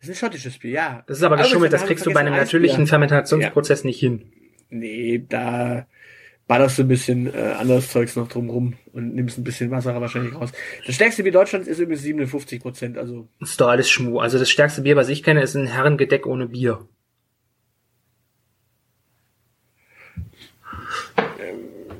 [0.00, 1.04] Das ist ein schottisches Bier, ja.
[1.06, 2.86] Das ist aber geschummelt, das kriegst du bei einem natürlichen Eisbier.
[2.88, 4.32] Fermentationsprozess nicht hin.
[4.70, 5.86] Nee, da
[6.50, 10.34] ballerst du ein bisschen äh, anderes Zeugs noch drumrum und nimmst ein bisschen Wasser wahrscheinlich
[10.34, 10.50] raus.
[10.84, 14.18] Das stärkste Bier Deutschlands ist übrigens 57 Prozent, also Das ist doch alles Schmu.
[14.18, 16.88] Also das stärkste Bier, was ich kenne, ist ein Herrengedeck ohne Bier.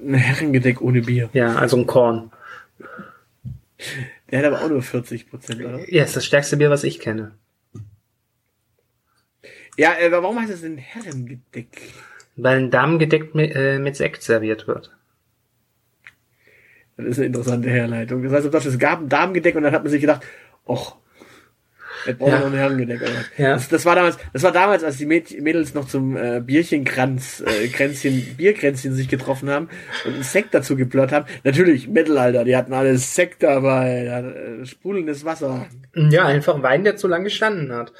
[0.02, 1.30] ein Herrengedeck ohne Bier.
[1.32, 2.32] Ja, also ein Korn.
[4.32, 5.88] Der hat aber auch nur 40 Prozent, oder?
[5.88, 7.36] Ja, ist das stärkste Bier, was ich kenne.
[9.76, 11.68] Ja, äh, warum heißt es denn Herrengedeck?
[12.42, 14.90] Weil ein Damengedeck mit, äh, mit Sekt serviert wird.
[16.96, 18.22] Das ist eine interessante Herleitung.
[18.22, 20.22] Das heißt, auf Deutsch, es gab ein Damengedeck und dann hat man sich gedacht,
[20.66, 20.96] och,
[22.06, 22.40] jetzt brauchen wir Ja.
[22.44, 23.00] noch ein Herrengedeck.
[23.38, 23.54] Ja.
[23.54, 27.42] Das, das war damals, das war damals, als die Mäd- Mädels noch zum äh, Bierchenkranz,
[27.46, 29.68] äh, Kränzchen, Bierkränzchen sich getroffen haben
[30.04, 31.24] und einen Sekt dazu geplört haben.
[31.42, 35.66] Natürlich, Mittelalter, die hatten alle Sekt dabei, äh, sprudelndes Wasser.
[35.94, 37.92] Ja, einfach Wein, der zu lange gestanden hat.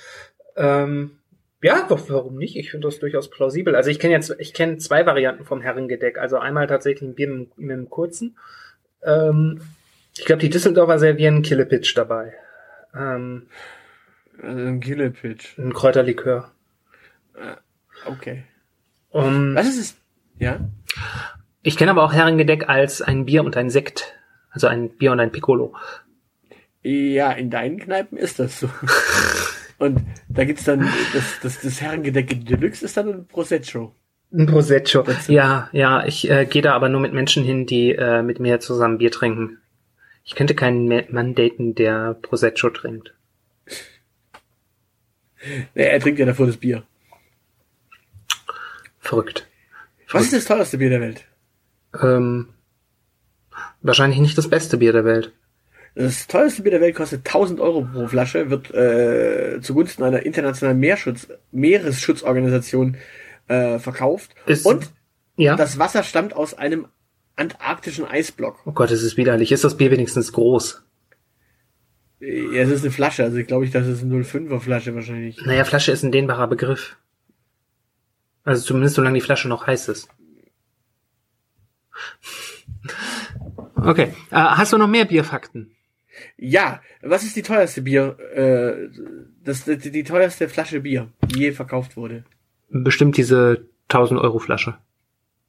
[0.56, 1.12] Ähm,
[1.62, 2.56] ja, doch, warum nicht?
[2.56, 3.74] Ich finde das durchaus plausibel.
[3.76, 6.18] Also ich kenne jetzt, ich kenne zwei Varianten vom Herrengedeck.
[6.18, 8.36] Also einmal tatsächlich ein Bier mit, mit einem kurzen.
[9.02, 9.60] Ähm,
[10.16, 12.34] ich glaube, die Düsseldorfer servieren Killepitch dabei.
[12.94, 13.46] Ähm,
[14.42, 15.58] Also ein Killepitch.
[15.58, 16.50] ein Kräuterlikör.
[18.06, 18.44] Okay.
[19.10, 19.96] Um, Was ist es?
[20.38, 20.60] Ja?
[21.62, 24.14] ich kenne aber auch Herrengedeck als ein Bier und ein Sekt.
[24.50, 25.74] Also ein Bier und ein Piccolo.
[26.82, 28.70] Ja, in deinen Kneipen ist das so.
[29.80, 33.94] Und da gibt's dann, das, das, das Herrengedeck Deluxe ist dann ein Prosecco.
[34.30, 35.04] Ein Prosecco.
[35.26, 38.60] Ja, ja, ich äh, gehe da aber nur mit Menschen hin, die äh, mit mir
[38.60, 39.58] zusammen Bier trinken.
[40.22, 43.14] Ich könnte keinen Ma- Mann daten, der Prosecco trinkt.
[45.74, 46.82] Nee, er trinkt ja davor das Bier.
[48.98, 49.48] Verrückt.
[50.10, 51.24] Was ist das teuerste Bier der Welt?
[51.98, 52.50] Ähm,
[53.80, 55.32] wahrscheinlich nicht das beste Bier der Welt.
[55.94, 60.78] Das teuerste Bier der Welt kostet 1000 Euro pro Flasche, wird äh, zugunsten einer internationalen
[60.78, 62.96] Meerschutz, Meeresschutzorganisation
[63.48, 64.34] äh, verkauft.
[64.46, 64.90] Ist- Und
[65.36, 65.56] Ja.
[65.56, 66.86] das Wasser stammt aus einem
[67.36, 68.60] antarktischen Eisblock.
[68.66, 69.50] Oh Gott, das ist widerlich.
[69.50, 70.84] Ist das Bier wenigstens groß?
[72.20, 74.94] Äh, Ja, es ist eine Flasche, also ich glaube ich, das ist eine 05er Flasche
[74.94, 75.44] wahrscheinlich.
[75.44, 76.96] Naja, Flasche ist ein dehnbarer Begriff.
[78.44, 80.08] Also zumindest solange die Flasche noch heiß ist.
[83.76, 84.14] Okay.
[84.30, 85.72] Äh, hast du noch mehr Bierfakten?
[86.42, 88.88] Ja, was ist die teuerste Bier, äh,
[89.44, 92.24] das, die, die teuerste Flasche Bier, die je verkauft wurde?
[92.70, 94.78] Bestimmt diese 1000 Euro Flasche.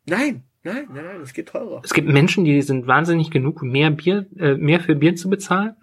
[0.06, 1.82] Nein, nein, nein, nein, es geht teurer.
[1.86, 5.76] Es gibt Menschen, die sind wahnsinnig genug, mehr Bier, äh, mehr für Bier zu bezahlen.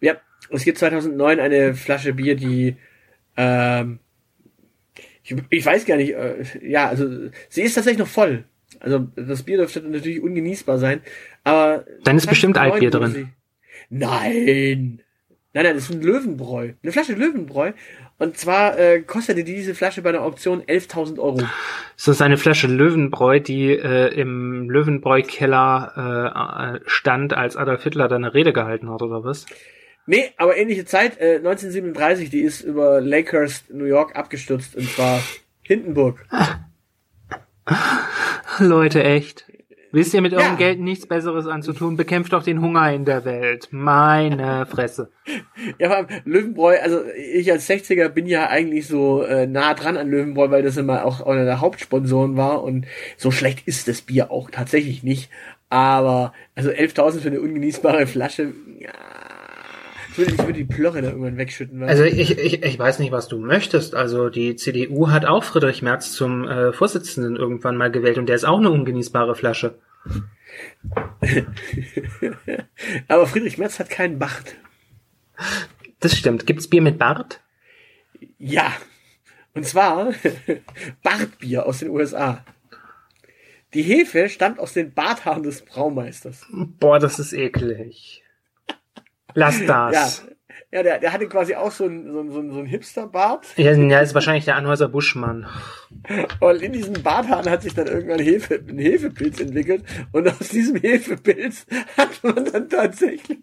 [0.00, 0.14] Ja,
[0.50, 2.76] es gibt 2009 eine Flasche Bier, die,
[3.36, 3.98] ähm,
[5.24, 8.44] ich, ich weiß gar nicht, äh, ja, also sie ist tatsächlich noch voll.
[8.78, 11.00] Also das Bier dürfte natürlich ungenießbar sein,
[11.42, 13.32] aber Dann ist bestimmt 2009 Altbier drin.
[13.94, 15.02] Nein,
[15.52, 17.72] nein, nein, das ist ein Löwenbräu, eine Flasche Löwenbräu.
[18.18, 21.42] Und zwar äh, kostete diese Flasche bei der Auktion 11.000 Euro.
[21.96, 28.08] Es ist eine Flasche Löwenbräu, die äh, im Löwenbräu-Keller äh, äh, stand, als Adolf Hitler
[28.08, 29.44] da eine Rede gehalten hat, oder was?
[30.06, 35.20] Nee, aber ähnliche Zeit, äh, 1937, die ist über Lakehurst, New York abgestürzt und zwar
[35.60, 36.24] Hindenburg.
[38.58, 39.51] Leute, echt.
[39.92, 40.54] Wisst ihr mit eurem Ja.
[40.54, 41.96] Geld nichts Besseres anzutun?
[41.96, 43.68] Bekämpft doch den Hunger in der Welt.
[43.70, 45.10] Meine Fresse.
[45.78, 49.96] Ja, vor allem Löwenbräu, also ich als 60er bin ja eigentlich so äh, nah dran
[49.98, 52.86] an Löwenbräu, weil das immer auch einer der Hauptsponsoren war und
[53.16, 55.30] so schlecht ist das Bier auch tatsächlich nicht.
[55.68, 58.90] Aber, also 11.000 für eine ungenießbare Flasche, ja,
[60.12, 61.82] ich würde, ich würde die Plörre da irgendwann wegschütten.
[61.84, 63.94] Also ich, ich, ich weiß nicht, was du möchtest.
[63.94, 68.36] Also die CDU hat auch Friedrich Merz zum äh, Vorsitzenden irgendwann mal gewählt und der
[68.36, 69.78] ist auch eine ungenießbare Flasche.
[73.08, 74.54] aber Friedrich Merz hat keinen Bart.
[76.00, 76.46] Das stimmt.
[76.46, 77.40] Gibt's Bier mit Bart?
[78.38, 78.70] Ja.
[79.54, 80.12] Und zwar
[81.02, 82.44] Bartbier aus den USA.
[83.72, 86.46] Die Hefe stammt aus den Barthaaren des Braumeisters.
[86.50, 88.21] Boah, das ist eklig.
[89.34, 90.26] Lass Ja, das.
[90.70, 93.46] ja der, der hatte quasi auch so einen so einen- so einen- so einen Hipster-Bart.
[93.56, 95.46] Ja, ja, ist wahrscheinlich der Anhäuser Buschmann.
[96.40, 99.84] Und in diesen Barthaaren hat sich dann irgendwann Hefe, ein Hefepilz entwickelt.
[100.12, 103.38] Und aus diesem Hefepilz hat man dann tatsächlich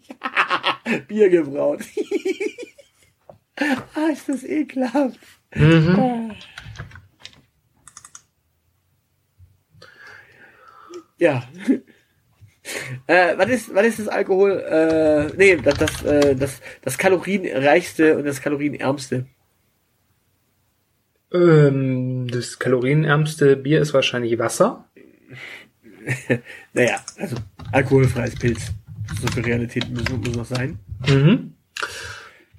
[1.08, 1.80] Bier gebraut.
[3.58, 5.18] ah, ist das ekelhaft.
[5.54, 6.32] Mhm.
[11.18, 11.42] Ja.
[13.06, 14.60] Äh, was ist, was ist das Alkohol?
[14.60, 19.26] Äh, nee, das, das, äh, das, das kalorienreichste und das kalorienärmste.
[21.32, 24.84] Ähm, das kalorienärmste Bier ist wahrscheinlich Wasser.
[26.72, 27.36] Naja, also
[27.72, 28.72] alkoholfreies Pilz.
[29.20, 30.78] So viel Realität muss, muss noch sein.
[31.06, 31.54] Mhm.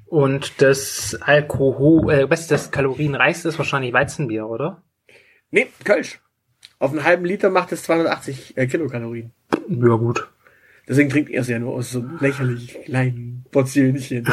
[0.05, 4.83] Und das Alkohol, äh, was das kalorienreichste ist wahrscheinlich Weizenbier, oder?
[5.49, 6.20] Nee, Kölsch.
[6.81, 9.31] Auf einen halben Liter macht es 280 äh, Kilokalorien.
[9.69, 10.27] Ja, gut.
[10.87, 14.27] Deswegen trinkt er es ja nur aus so lächerlich kleinen Portionchen.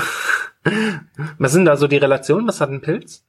[1.39, 2.49] Was sind da so die Relationen?
[2.49, 3.23] Was hat ein Pilz?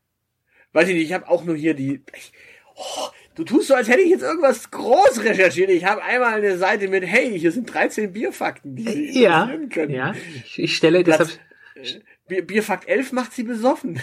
[0.72, 2.02] Weiß ich nicht, ich habe auch nur hier die.
[2.16, 2.32] Ich,
[2.76, 5.70] oh, du tust so, als hätte ich jetzt irgendwas groß recherchiert.
[5.70, 9.92] Ich habe einmal eine Seite mit, hey, hier sind 13 Bierfakten, die Sie Ja, können.
[9.94, 10.14] ja.
[10.46, 11.28] Ich, ich stelle deshalb.
[11.76, 14.00] Platz, Bier, Bierfakt 11 macht sie besoffen.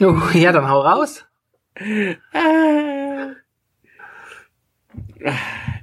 [0.00, 1.24] Oh, ja, dann hau raus.
[2.32, 3.05] Ah.
[5.24, 5.32] Ah,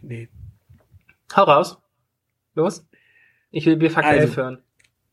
[0.02, 0.30] nee.
[1.36, 1.78] Hau raus.
[2.56, 2.86] Los.
[3.52, 4.22] Ich will Bierfakt Also.
[4.22, 4.58] 11 hören.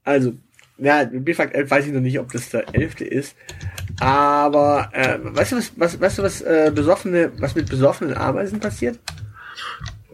[0.04, 0.34] Also,
[0.78, 3.00] ja, Bierfakt 11 weiß ich noch nicht, ob das der 11.
[3.02, 3.36] ist.
[4.00, 8.60] Aber, äh, weißt du, was, was, weißt du, was, äh, besoffene, was mit besoffenen Ameisen
[8.60, 8.98] passiert?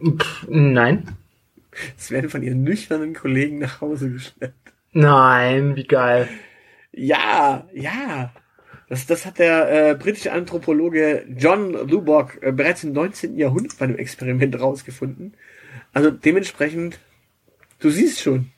[0.03, 1.15] Pff, nein.
[1.97, 4.73] Es werden von ihren nüchternen Kollegen nach Hause geschleppt.
[4.93, 6.27] Nein, wie geil.
[6.91, 8.31] Ja, ja.
[8.89, 13.37] Das, das hat der äh, britische Anthropologe John Lubbock äh, bereits im 19.
[13.37, 15.33] Jahrhundert bei einem Experiment rausgefunden.
[15.93, 16.99] Also dementsprechend,
[17.79, 18.51] du siehst schon,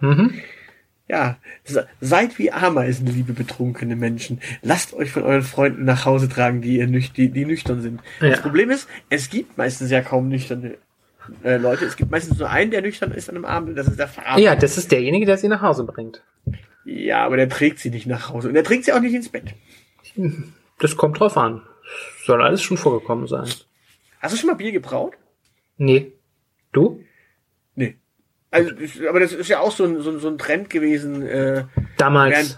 [0.00, 0.34] Mhm.
[1.08, 4.40] ja, se- seid wie Ameisen, liebe betrunkene Menschen.
[4.62, 8.00] Lasst euch von euren Freunden nach Hause tragen, die, ihr nüch die, die nüchtern sind.
[8.20, 8.30] Ja.
[8.30, 10.74] Das Problem ist, es gibt meistens ja kaum nüchterne
[11.44, 11.84] äh, Leute.
[11.84, 14.38] Es gibt meistens nur einen, der nüchtern ist an einem Abend, das ist der Fahrer.
[14.38, 16.22] Ja, das ist derjenige, der sie nach Hause bringt.
[16.88, 18.48] Ja, aber der trägt sie nicht nach Hause.
[18.48, 19.54] Und der trägt sie auch nicht ins Bett.
[20.78, 21.62] Das kommt drauf an.
[22.24, 23.48] Soll alles schon vorgekommen sein.
[24.20, 25.14] Hast du schon mal Bier gebraut?
[25.76, 26.12] Nee.
[26.72, 27.02] Du?
[27.74, 27.96] Nee.
[28.50, 28.70] Also,
[29.08, 31.64] aber das ist ja auch so ein, so ein, so ein Trend gewesen, äh,
[31.96, 32.32] Damals.
[32.34, 32.50] während,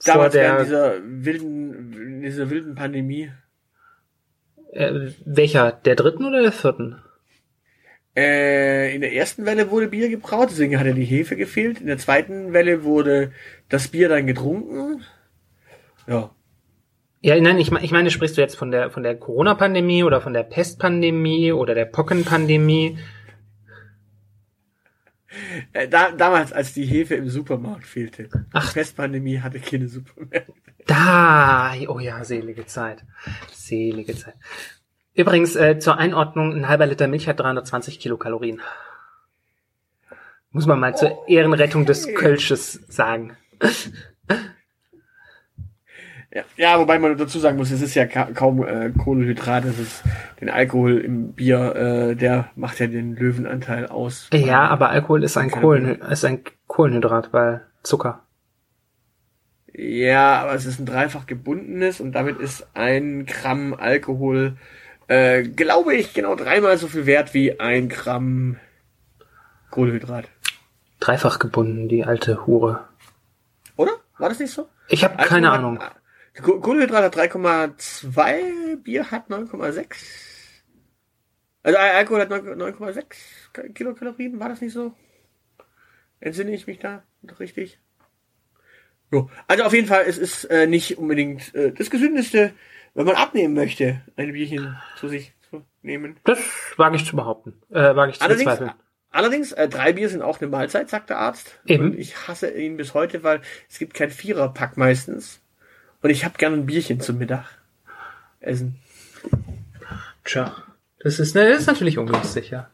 [0.00, 3.30] vor damals der, während dieser wilden, dieser wilden Pandemie.
[4.72, 5.72] äh, welcher?
[5.72, 7.02] Der dritten oder der vierten?
[8.16, 11.80] Äh, in der ersten Welle wurde Bier gebraut, deswegen hat ja die Hefe gefehlt.
[11.80, 13.32] In der zweiten Welle wurde
[13.68, 15.04] das Bier dann getrunken.
[16.06, 16.30] Ja.
[17.20, 20.32] Ja, nein, ich, ich meine, sprichst du jetzt von der, von der Corona-Pandemie oder von
[20.32, 22.98] der Pestpandemie oder der Pockenpandemie?
[25.72, 28.28] Äh, da, damals, als die Hefe im Supermarkt fehlte.
[28.52, 28.68] Ach.
[28.68, 30.54] Die Pestpandemie hatte keine Supermärkte.
[30.86, 33.04] Da, oh ja, selige Zeit.
[33.52, 34.34] Selige Zeit.
[35.18, 38.60] Übrigens, äh, zur Einordnung, ein halber Liter Milch hat 320 Kilokalorien.
[40.52, 43.36] Muss man mal zur Ehrenrettung des Kölsches sagen.
[46.32, 49.80] Ja, ja, wobei man dazu sagen muss, es ist ja ka kaum äh, Kohlenhydrat, es
[49.80, 50.04] ist
[50.40, 54.30] den Alkohol im Bier, äh, der macht ja den Löwenanteil aus.
[54.32, 58.22] Ja, aber Alkohol ist ein, Kohlen, ist ein Kohlenhydrat, weil Zucker.
[59.72, 64.56] Ja, aber es ist ein dreifach gebundenes und damit ist ein Gramm Alkohol,
[65.08, 68.58] äh, glaube ich, genau dreimal so viel wert wie ein Gramm
[69.70, 70.28] Kohlenhydrat.
[71.00, 72.88] Dreifach gebunden, die alte Hure.
[73.76, 73.92] Oder?
[74.18, 74.68] War das nicht so?
[74.88, 75.78] Ich habe keine Ahnung.
[76.42, 79.96] Koh- Kohlenhydrat hat 3,2, Bier hat 9,6.
[81.62, 82.44] Also Al- Alkohol hat 9
[82.76, 84.94] 9,6 Kilokalorien, war das nicht so?
[86.20, 87.02] Entsinne ich mich da
[87.38, 87.78] richtig?
[89.12, 89.30] Jo.
[89.46, 92.52] Also auf jeden Fall, es ist äh, nicht unbedingt äh, das Gesündeste,
[92.94, 96.16] wenn man abnehmen möchte, ein Bierchen zu sich zu nehmen.
[96.24, 96.38] Das
[96.76, 97.54] wage ich zu behaupten.
[97.70, 98.72] Äh, wage ich zu Allerdings, bezweifeln.
[99.10, 101.60] allerdings äh, drei Bier sind auch eine Mahlzeit, sagt der Arzt.
[101.66, 101.84] Eben.
[101.84, 105.40] Und ich hasse ihn bis heute, weil es gibt kein Viererpack meistens.
[106.02, 107.44] Und ich habe gerne ein Bierchen zum Mittag
[108.40, 108.78] essen.
[110.24, 110.54] Tja,
[111.00, 112.70] das ist, ne, das ist natürlich ungünstig, ja.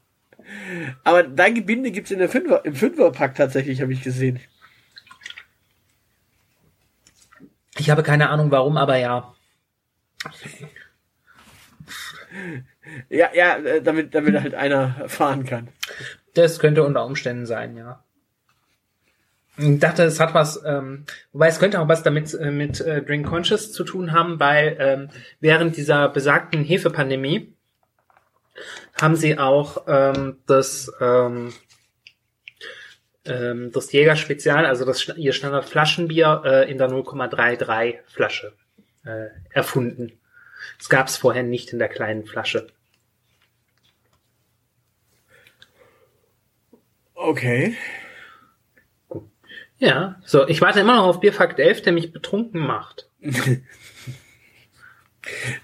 [1.04, 4.40] Aber dein Gebinde gibt's in der Fünfer, im Fünferpack tatsächlich, habe ich gesehen.
[7.78, 9.33] Ich habe keine Ahnung warum, aber ja.
[13.08, 15.68] Ja, ja, äh, damit, damit halt einer fahren kann.
[16.34, 18.02] Das könnte unter Umständen sein, ja.
[19.56, 23.02] Ich dachte, es hat was, ähm, wobei es könnte auch was damit äh, mit äh,
[23.02, 27.54] Drink Conscious zu tun haben, weil ähm, während dieser besagten Hefepandemie
[29.00, 31.52] haben sie auch ähm, das ähm,
[33.24, 38.52] ähm, das Jäger Spezial, also das ihr Standard Flaschenbier äh, in der 0,33 Flasche
[39.04, 40.12] äh, erfunden.
[40.78, 42.66] Das gab es vorher nicht in der kleinen Flasche.
[47.14, 47.76] Okay.
[49.78, 53.08] Ja, so, ich warte immer noch auf Bierfakt 11, der mich betrunken macht.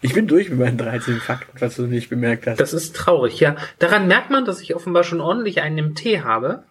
[0.00, 2.60] Ich bin durch mit meinen 13 Fakten, was du nicht bemerkt hast.
[2.60, 3.56] Das ist traurig, ja.
[3.78, 6.64] Daran merkt man, dass ich offenbar schon ordentlich einen im Tee habe.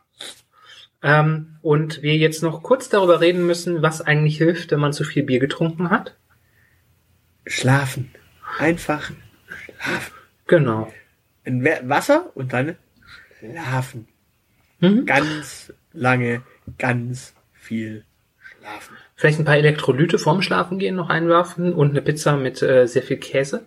[1.01, 5.03] Ähm, und wir jetzt noch kurz darüber reden müssen, was eigentlich hilft, wenn man zu
[5.03, 6.17] viel Bier getrunken hat.
[7.49, 8.11] Schlafen.
[8.59, 9.11] Einfach
[9.79, 10.13] schlafen.
[10.47, 10.93] Genau.
[11.43, 12.77] We- Wasser und dann
[13.39, 14.07] schlafen.
[14.79, 15.05] Mhm.
[15.05, 16.43] Ganz lange,
[16.77, 18.05] ganz viel
[18.39, 18.95] schlafen.
[19.15, 23.03] Vielleicht ein paar Elektrolyte vorm Schlafen gehen noch einwerfen und eine Pizza mit äh, sehr
[23.03, 23.65] viel Käse.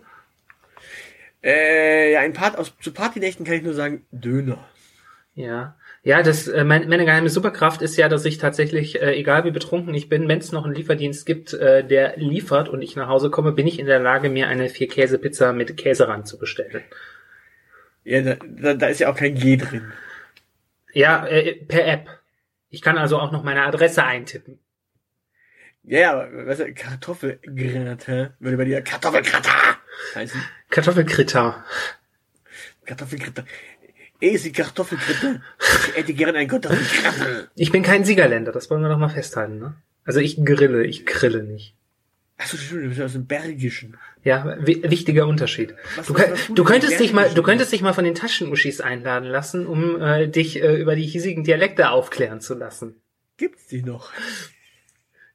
[1.43, 4.65] Äh, ja, ein Part aus, zu Partynächten kann ich nur sagen, Döner.
[5.35, 5.75] Ja.
[6.05, 9.51] Ja, das, äh, mein, meine geheime Superkraft ist ja, dass ich tatsächlich, äh, egal wie
[9.51, 13.07] betrunken ich bin, wenn es noch einen Lieferdienst gibt, äh, der liefert und ich nach
[13.07, 16.83] Hause komme, bin ich in der Lage, mir eine Vier-Käse-Pizza mit Käserand zu bestellen.
[18.03, 19.93] Ja, da, da, da ist ja auch kein G drin.
[20.91, 22.09] Ja, äh, per App.
[22.69, 24.59] Ich kann also auch noch meine Adresse eintippen.
[25.83, 29.51] Ja, aber weißt du, Kartoffelgratin würde bei dir Kartoffelgratin
[30.15, 30.41] heißen.
[30.69, 31.63] Kartoffelkritter.
[32.85, 33.45] Kartoffelgratin.
[34.21, 35.41] Eh, sie Kartoffelgratin.
[35.89, 37.47] Ich hätte gern ein Kartoffelgratin.
[37.55, 39.75] Ich bin kein Siegerländer, das wollen wir doch mal festhalten, ne?
[40.05, 41.75] Also ich grille, ich grille nicht.
[42.37, 43.97] Achso, du bist aus dem Bergischen.
[44.23, 45.75] Ja, wi wichtiger Unterschied.
[45.95, 48.81] Was- Du, was- was du könntest dich mal, du könntest dich mal von den Taschenuschis
[48.81, 52.95] einladen lassen, um äh, dich äh, über die hiesigen Dialekte aufklären zu lassen.
[53.37, 54.11] Gibt's die noch?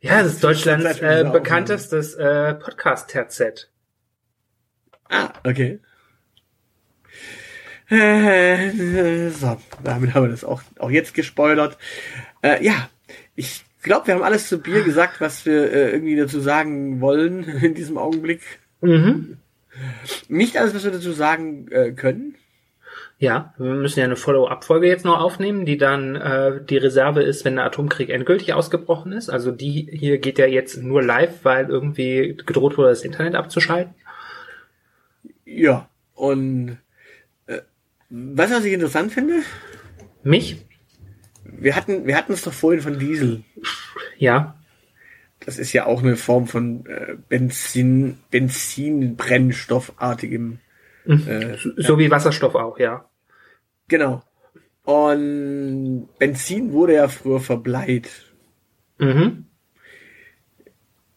[0.00, 3.70] Ja, das ist Deutschlands äh, bekanntestes äh, Podcast-Herzett.
[5.08, 5.80] Ah, okay.
[9.30, 11.78] So, damit haben wir das auch, auch jetzt gespoilert.
[12.42, 12.88] Äh, ja,
[13.34, 17.44] ich glaube, wir haben alles zu Bier gesagt, was wir äh, irgendwie dazu sagen wollen
[17.62, 18.42] in diesem Augenblick.
[18.80, 19.38] Mhm.
[20.28, 22.34] Nicht alles, was wir dazu sagen äh, können.
[23.20, 27.44] Ja, wir müssen ja eine Follow-up-Folge jetzt noch aufnehmen, die dann äh, die Reserve ist,
[27.44, 29.28] wenn der Atomkrieg endgültig ausgebrochen ist.
[29.28, 33.94] Also die hier geht ja jetzt nur live, weil irgendwie gedroht wurde, das Internet abzuschalten.
[35.44, 36.78] Ja, und
[38.10, 39.42] weißt du, was ich interessant finde?
[40.22, 40.64] Mich?
[41.44, 43.44] Wir hatten, wir hatten es doch vorhin von Diesel.
[44.16, 44.56] Ja.
[45.40, 50.58] Das ist ja auch eine Form von äh, Benzin, Benzinbrennstoffartigem.
[51.06, 53.04] Äh, So wie Wasserstoff auch, ja.
[53.88, 54.22] genau.
[54.84, 58.08] Und Benzin wurde ja früher verbleit.
[58.98, 59.44] Mhm.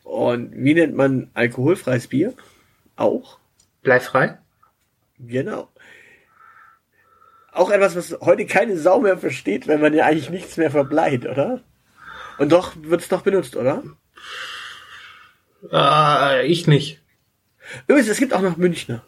[0.04, 2.34] Und wie nennt man alkoholfreies Bier?
[2.98, 3.40] Auch.
[3.82, 4.38] Bleib frei.
[5.20, 5.70] Genau.
[7.52, 11.26] Auch etwas, was heute keine Sau mehr versteht, wenn man ja eigentlich nichts mehr verbleiht,
[11.26, 11.62] oder?
[12.38, 13.84] Und doch wird's doch benutzt, oder?
[15.72, 17.02] Äh, ich nicht.
[17.88, 19.04] Übrigens, es gibt auch noch Münchner.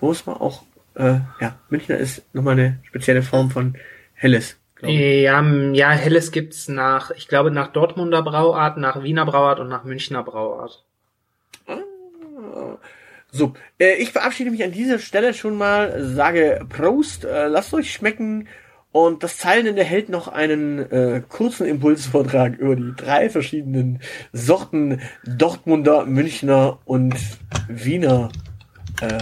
[0.00, 0.62] Wo es mal auch,
[0.94, 3.76] äh, ja, Münchner ist nochmal eine spezielle Form von
[4.14, 4.56] Helles.
[4.80, 9.82] Ja, ja, Helles gibt's nach, ich glaube, nach Dortmunder Brauart, nach Wiener Brauart und nach
[9.82, 10.84] Münchner Brauart.
[13.30, 17.92] So, äh, ich verabschiede mich an dieser Stelle schon mal, sage Prost, äh, lasst euch
[17.92, 18.48] schmecken
[18.90, 24.00] und das Zeilenende hält noch einen äh, kurzen Impulsvortrag über die drei verschiedenen
[24.32, 27.14] Sorten Dortmunder, Münchner und
[27.68, 28.30] Wiener
[29.02, 29.18] äh,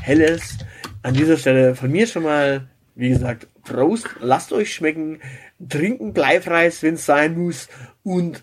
[0.00, 0.58] Helles.
[1.02, 5.20] An dieser Stelle von mir schon mal, wie gesagt, Prost, lasst euch schmecken,
[5.68, 7.68] trinken bleifreies, wenn es sein muss
[8.02, 8.42] und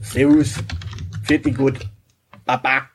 [0.00, 0.54] Servus,
[1.24, 1.78] fertig gut,
[2.46, 2.89] Baba.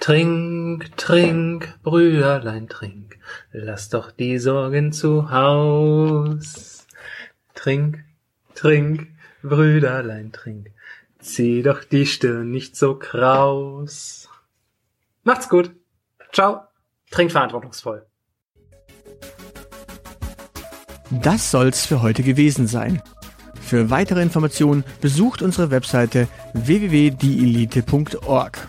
[0.00, 3.18] Trink, trink, Brüderlein, trink,
[3.52, 6.86] lass doch die Sorgen zu Haus.
[7.54, 8.04] Trink,
[8.54, 9.08] trink,
[9.42, 10.70] Brüderlein, trink,
[11.18, 14.28] zieh doch die Stirn nicht so kraus.
[15.24, 15.72] Macht's gut.
[16.32, 16.62] Ciao.
[17.10, 18.06] Trink verantwortungsvoll.
[21.10, 23.02] Das soll's für heute gewesen sein.
[23.60, 28.68] Für weitere Informationen besucht unsere Webseite www.dielite.org.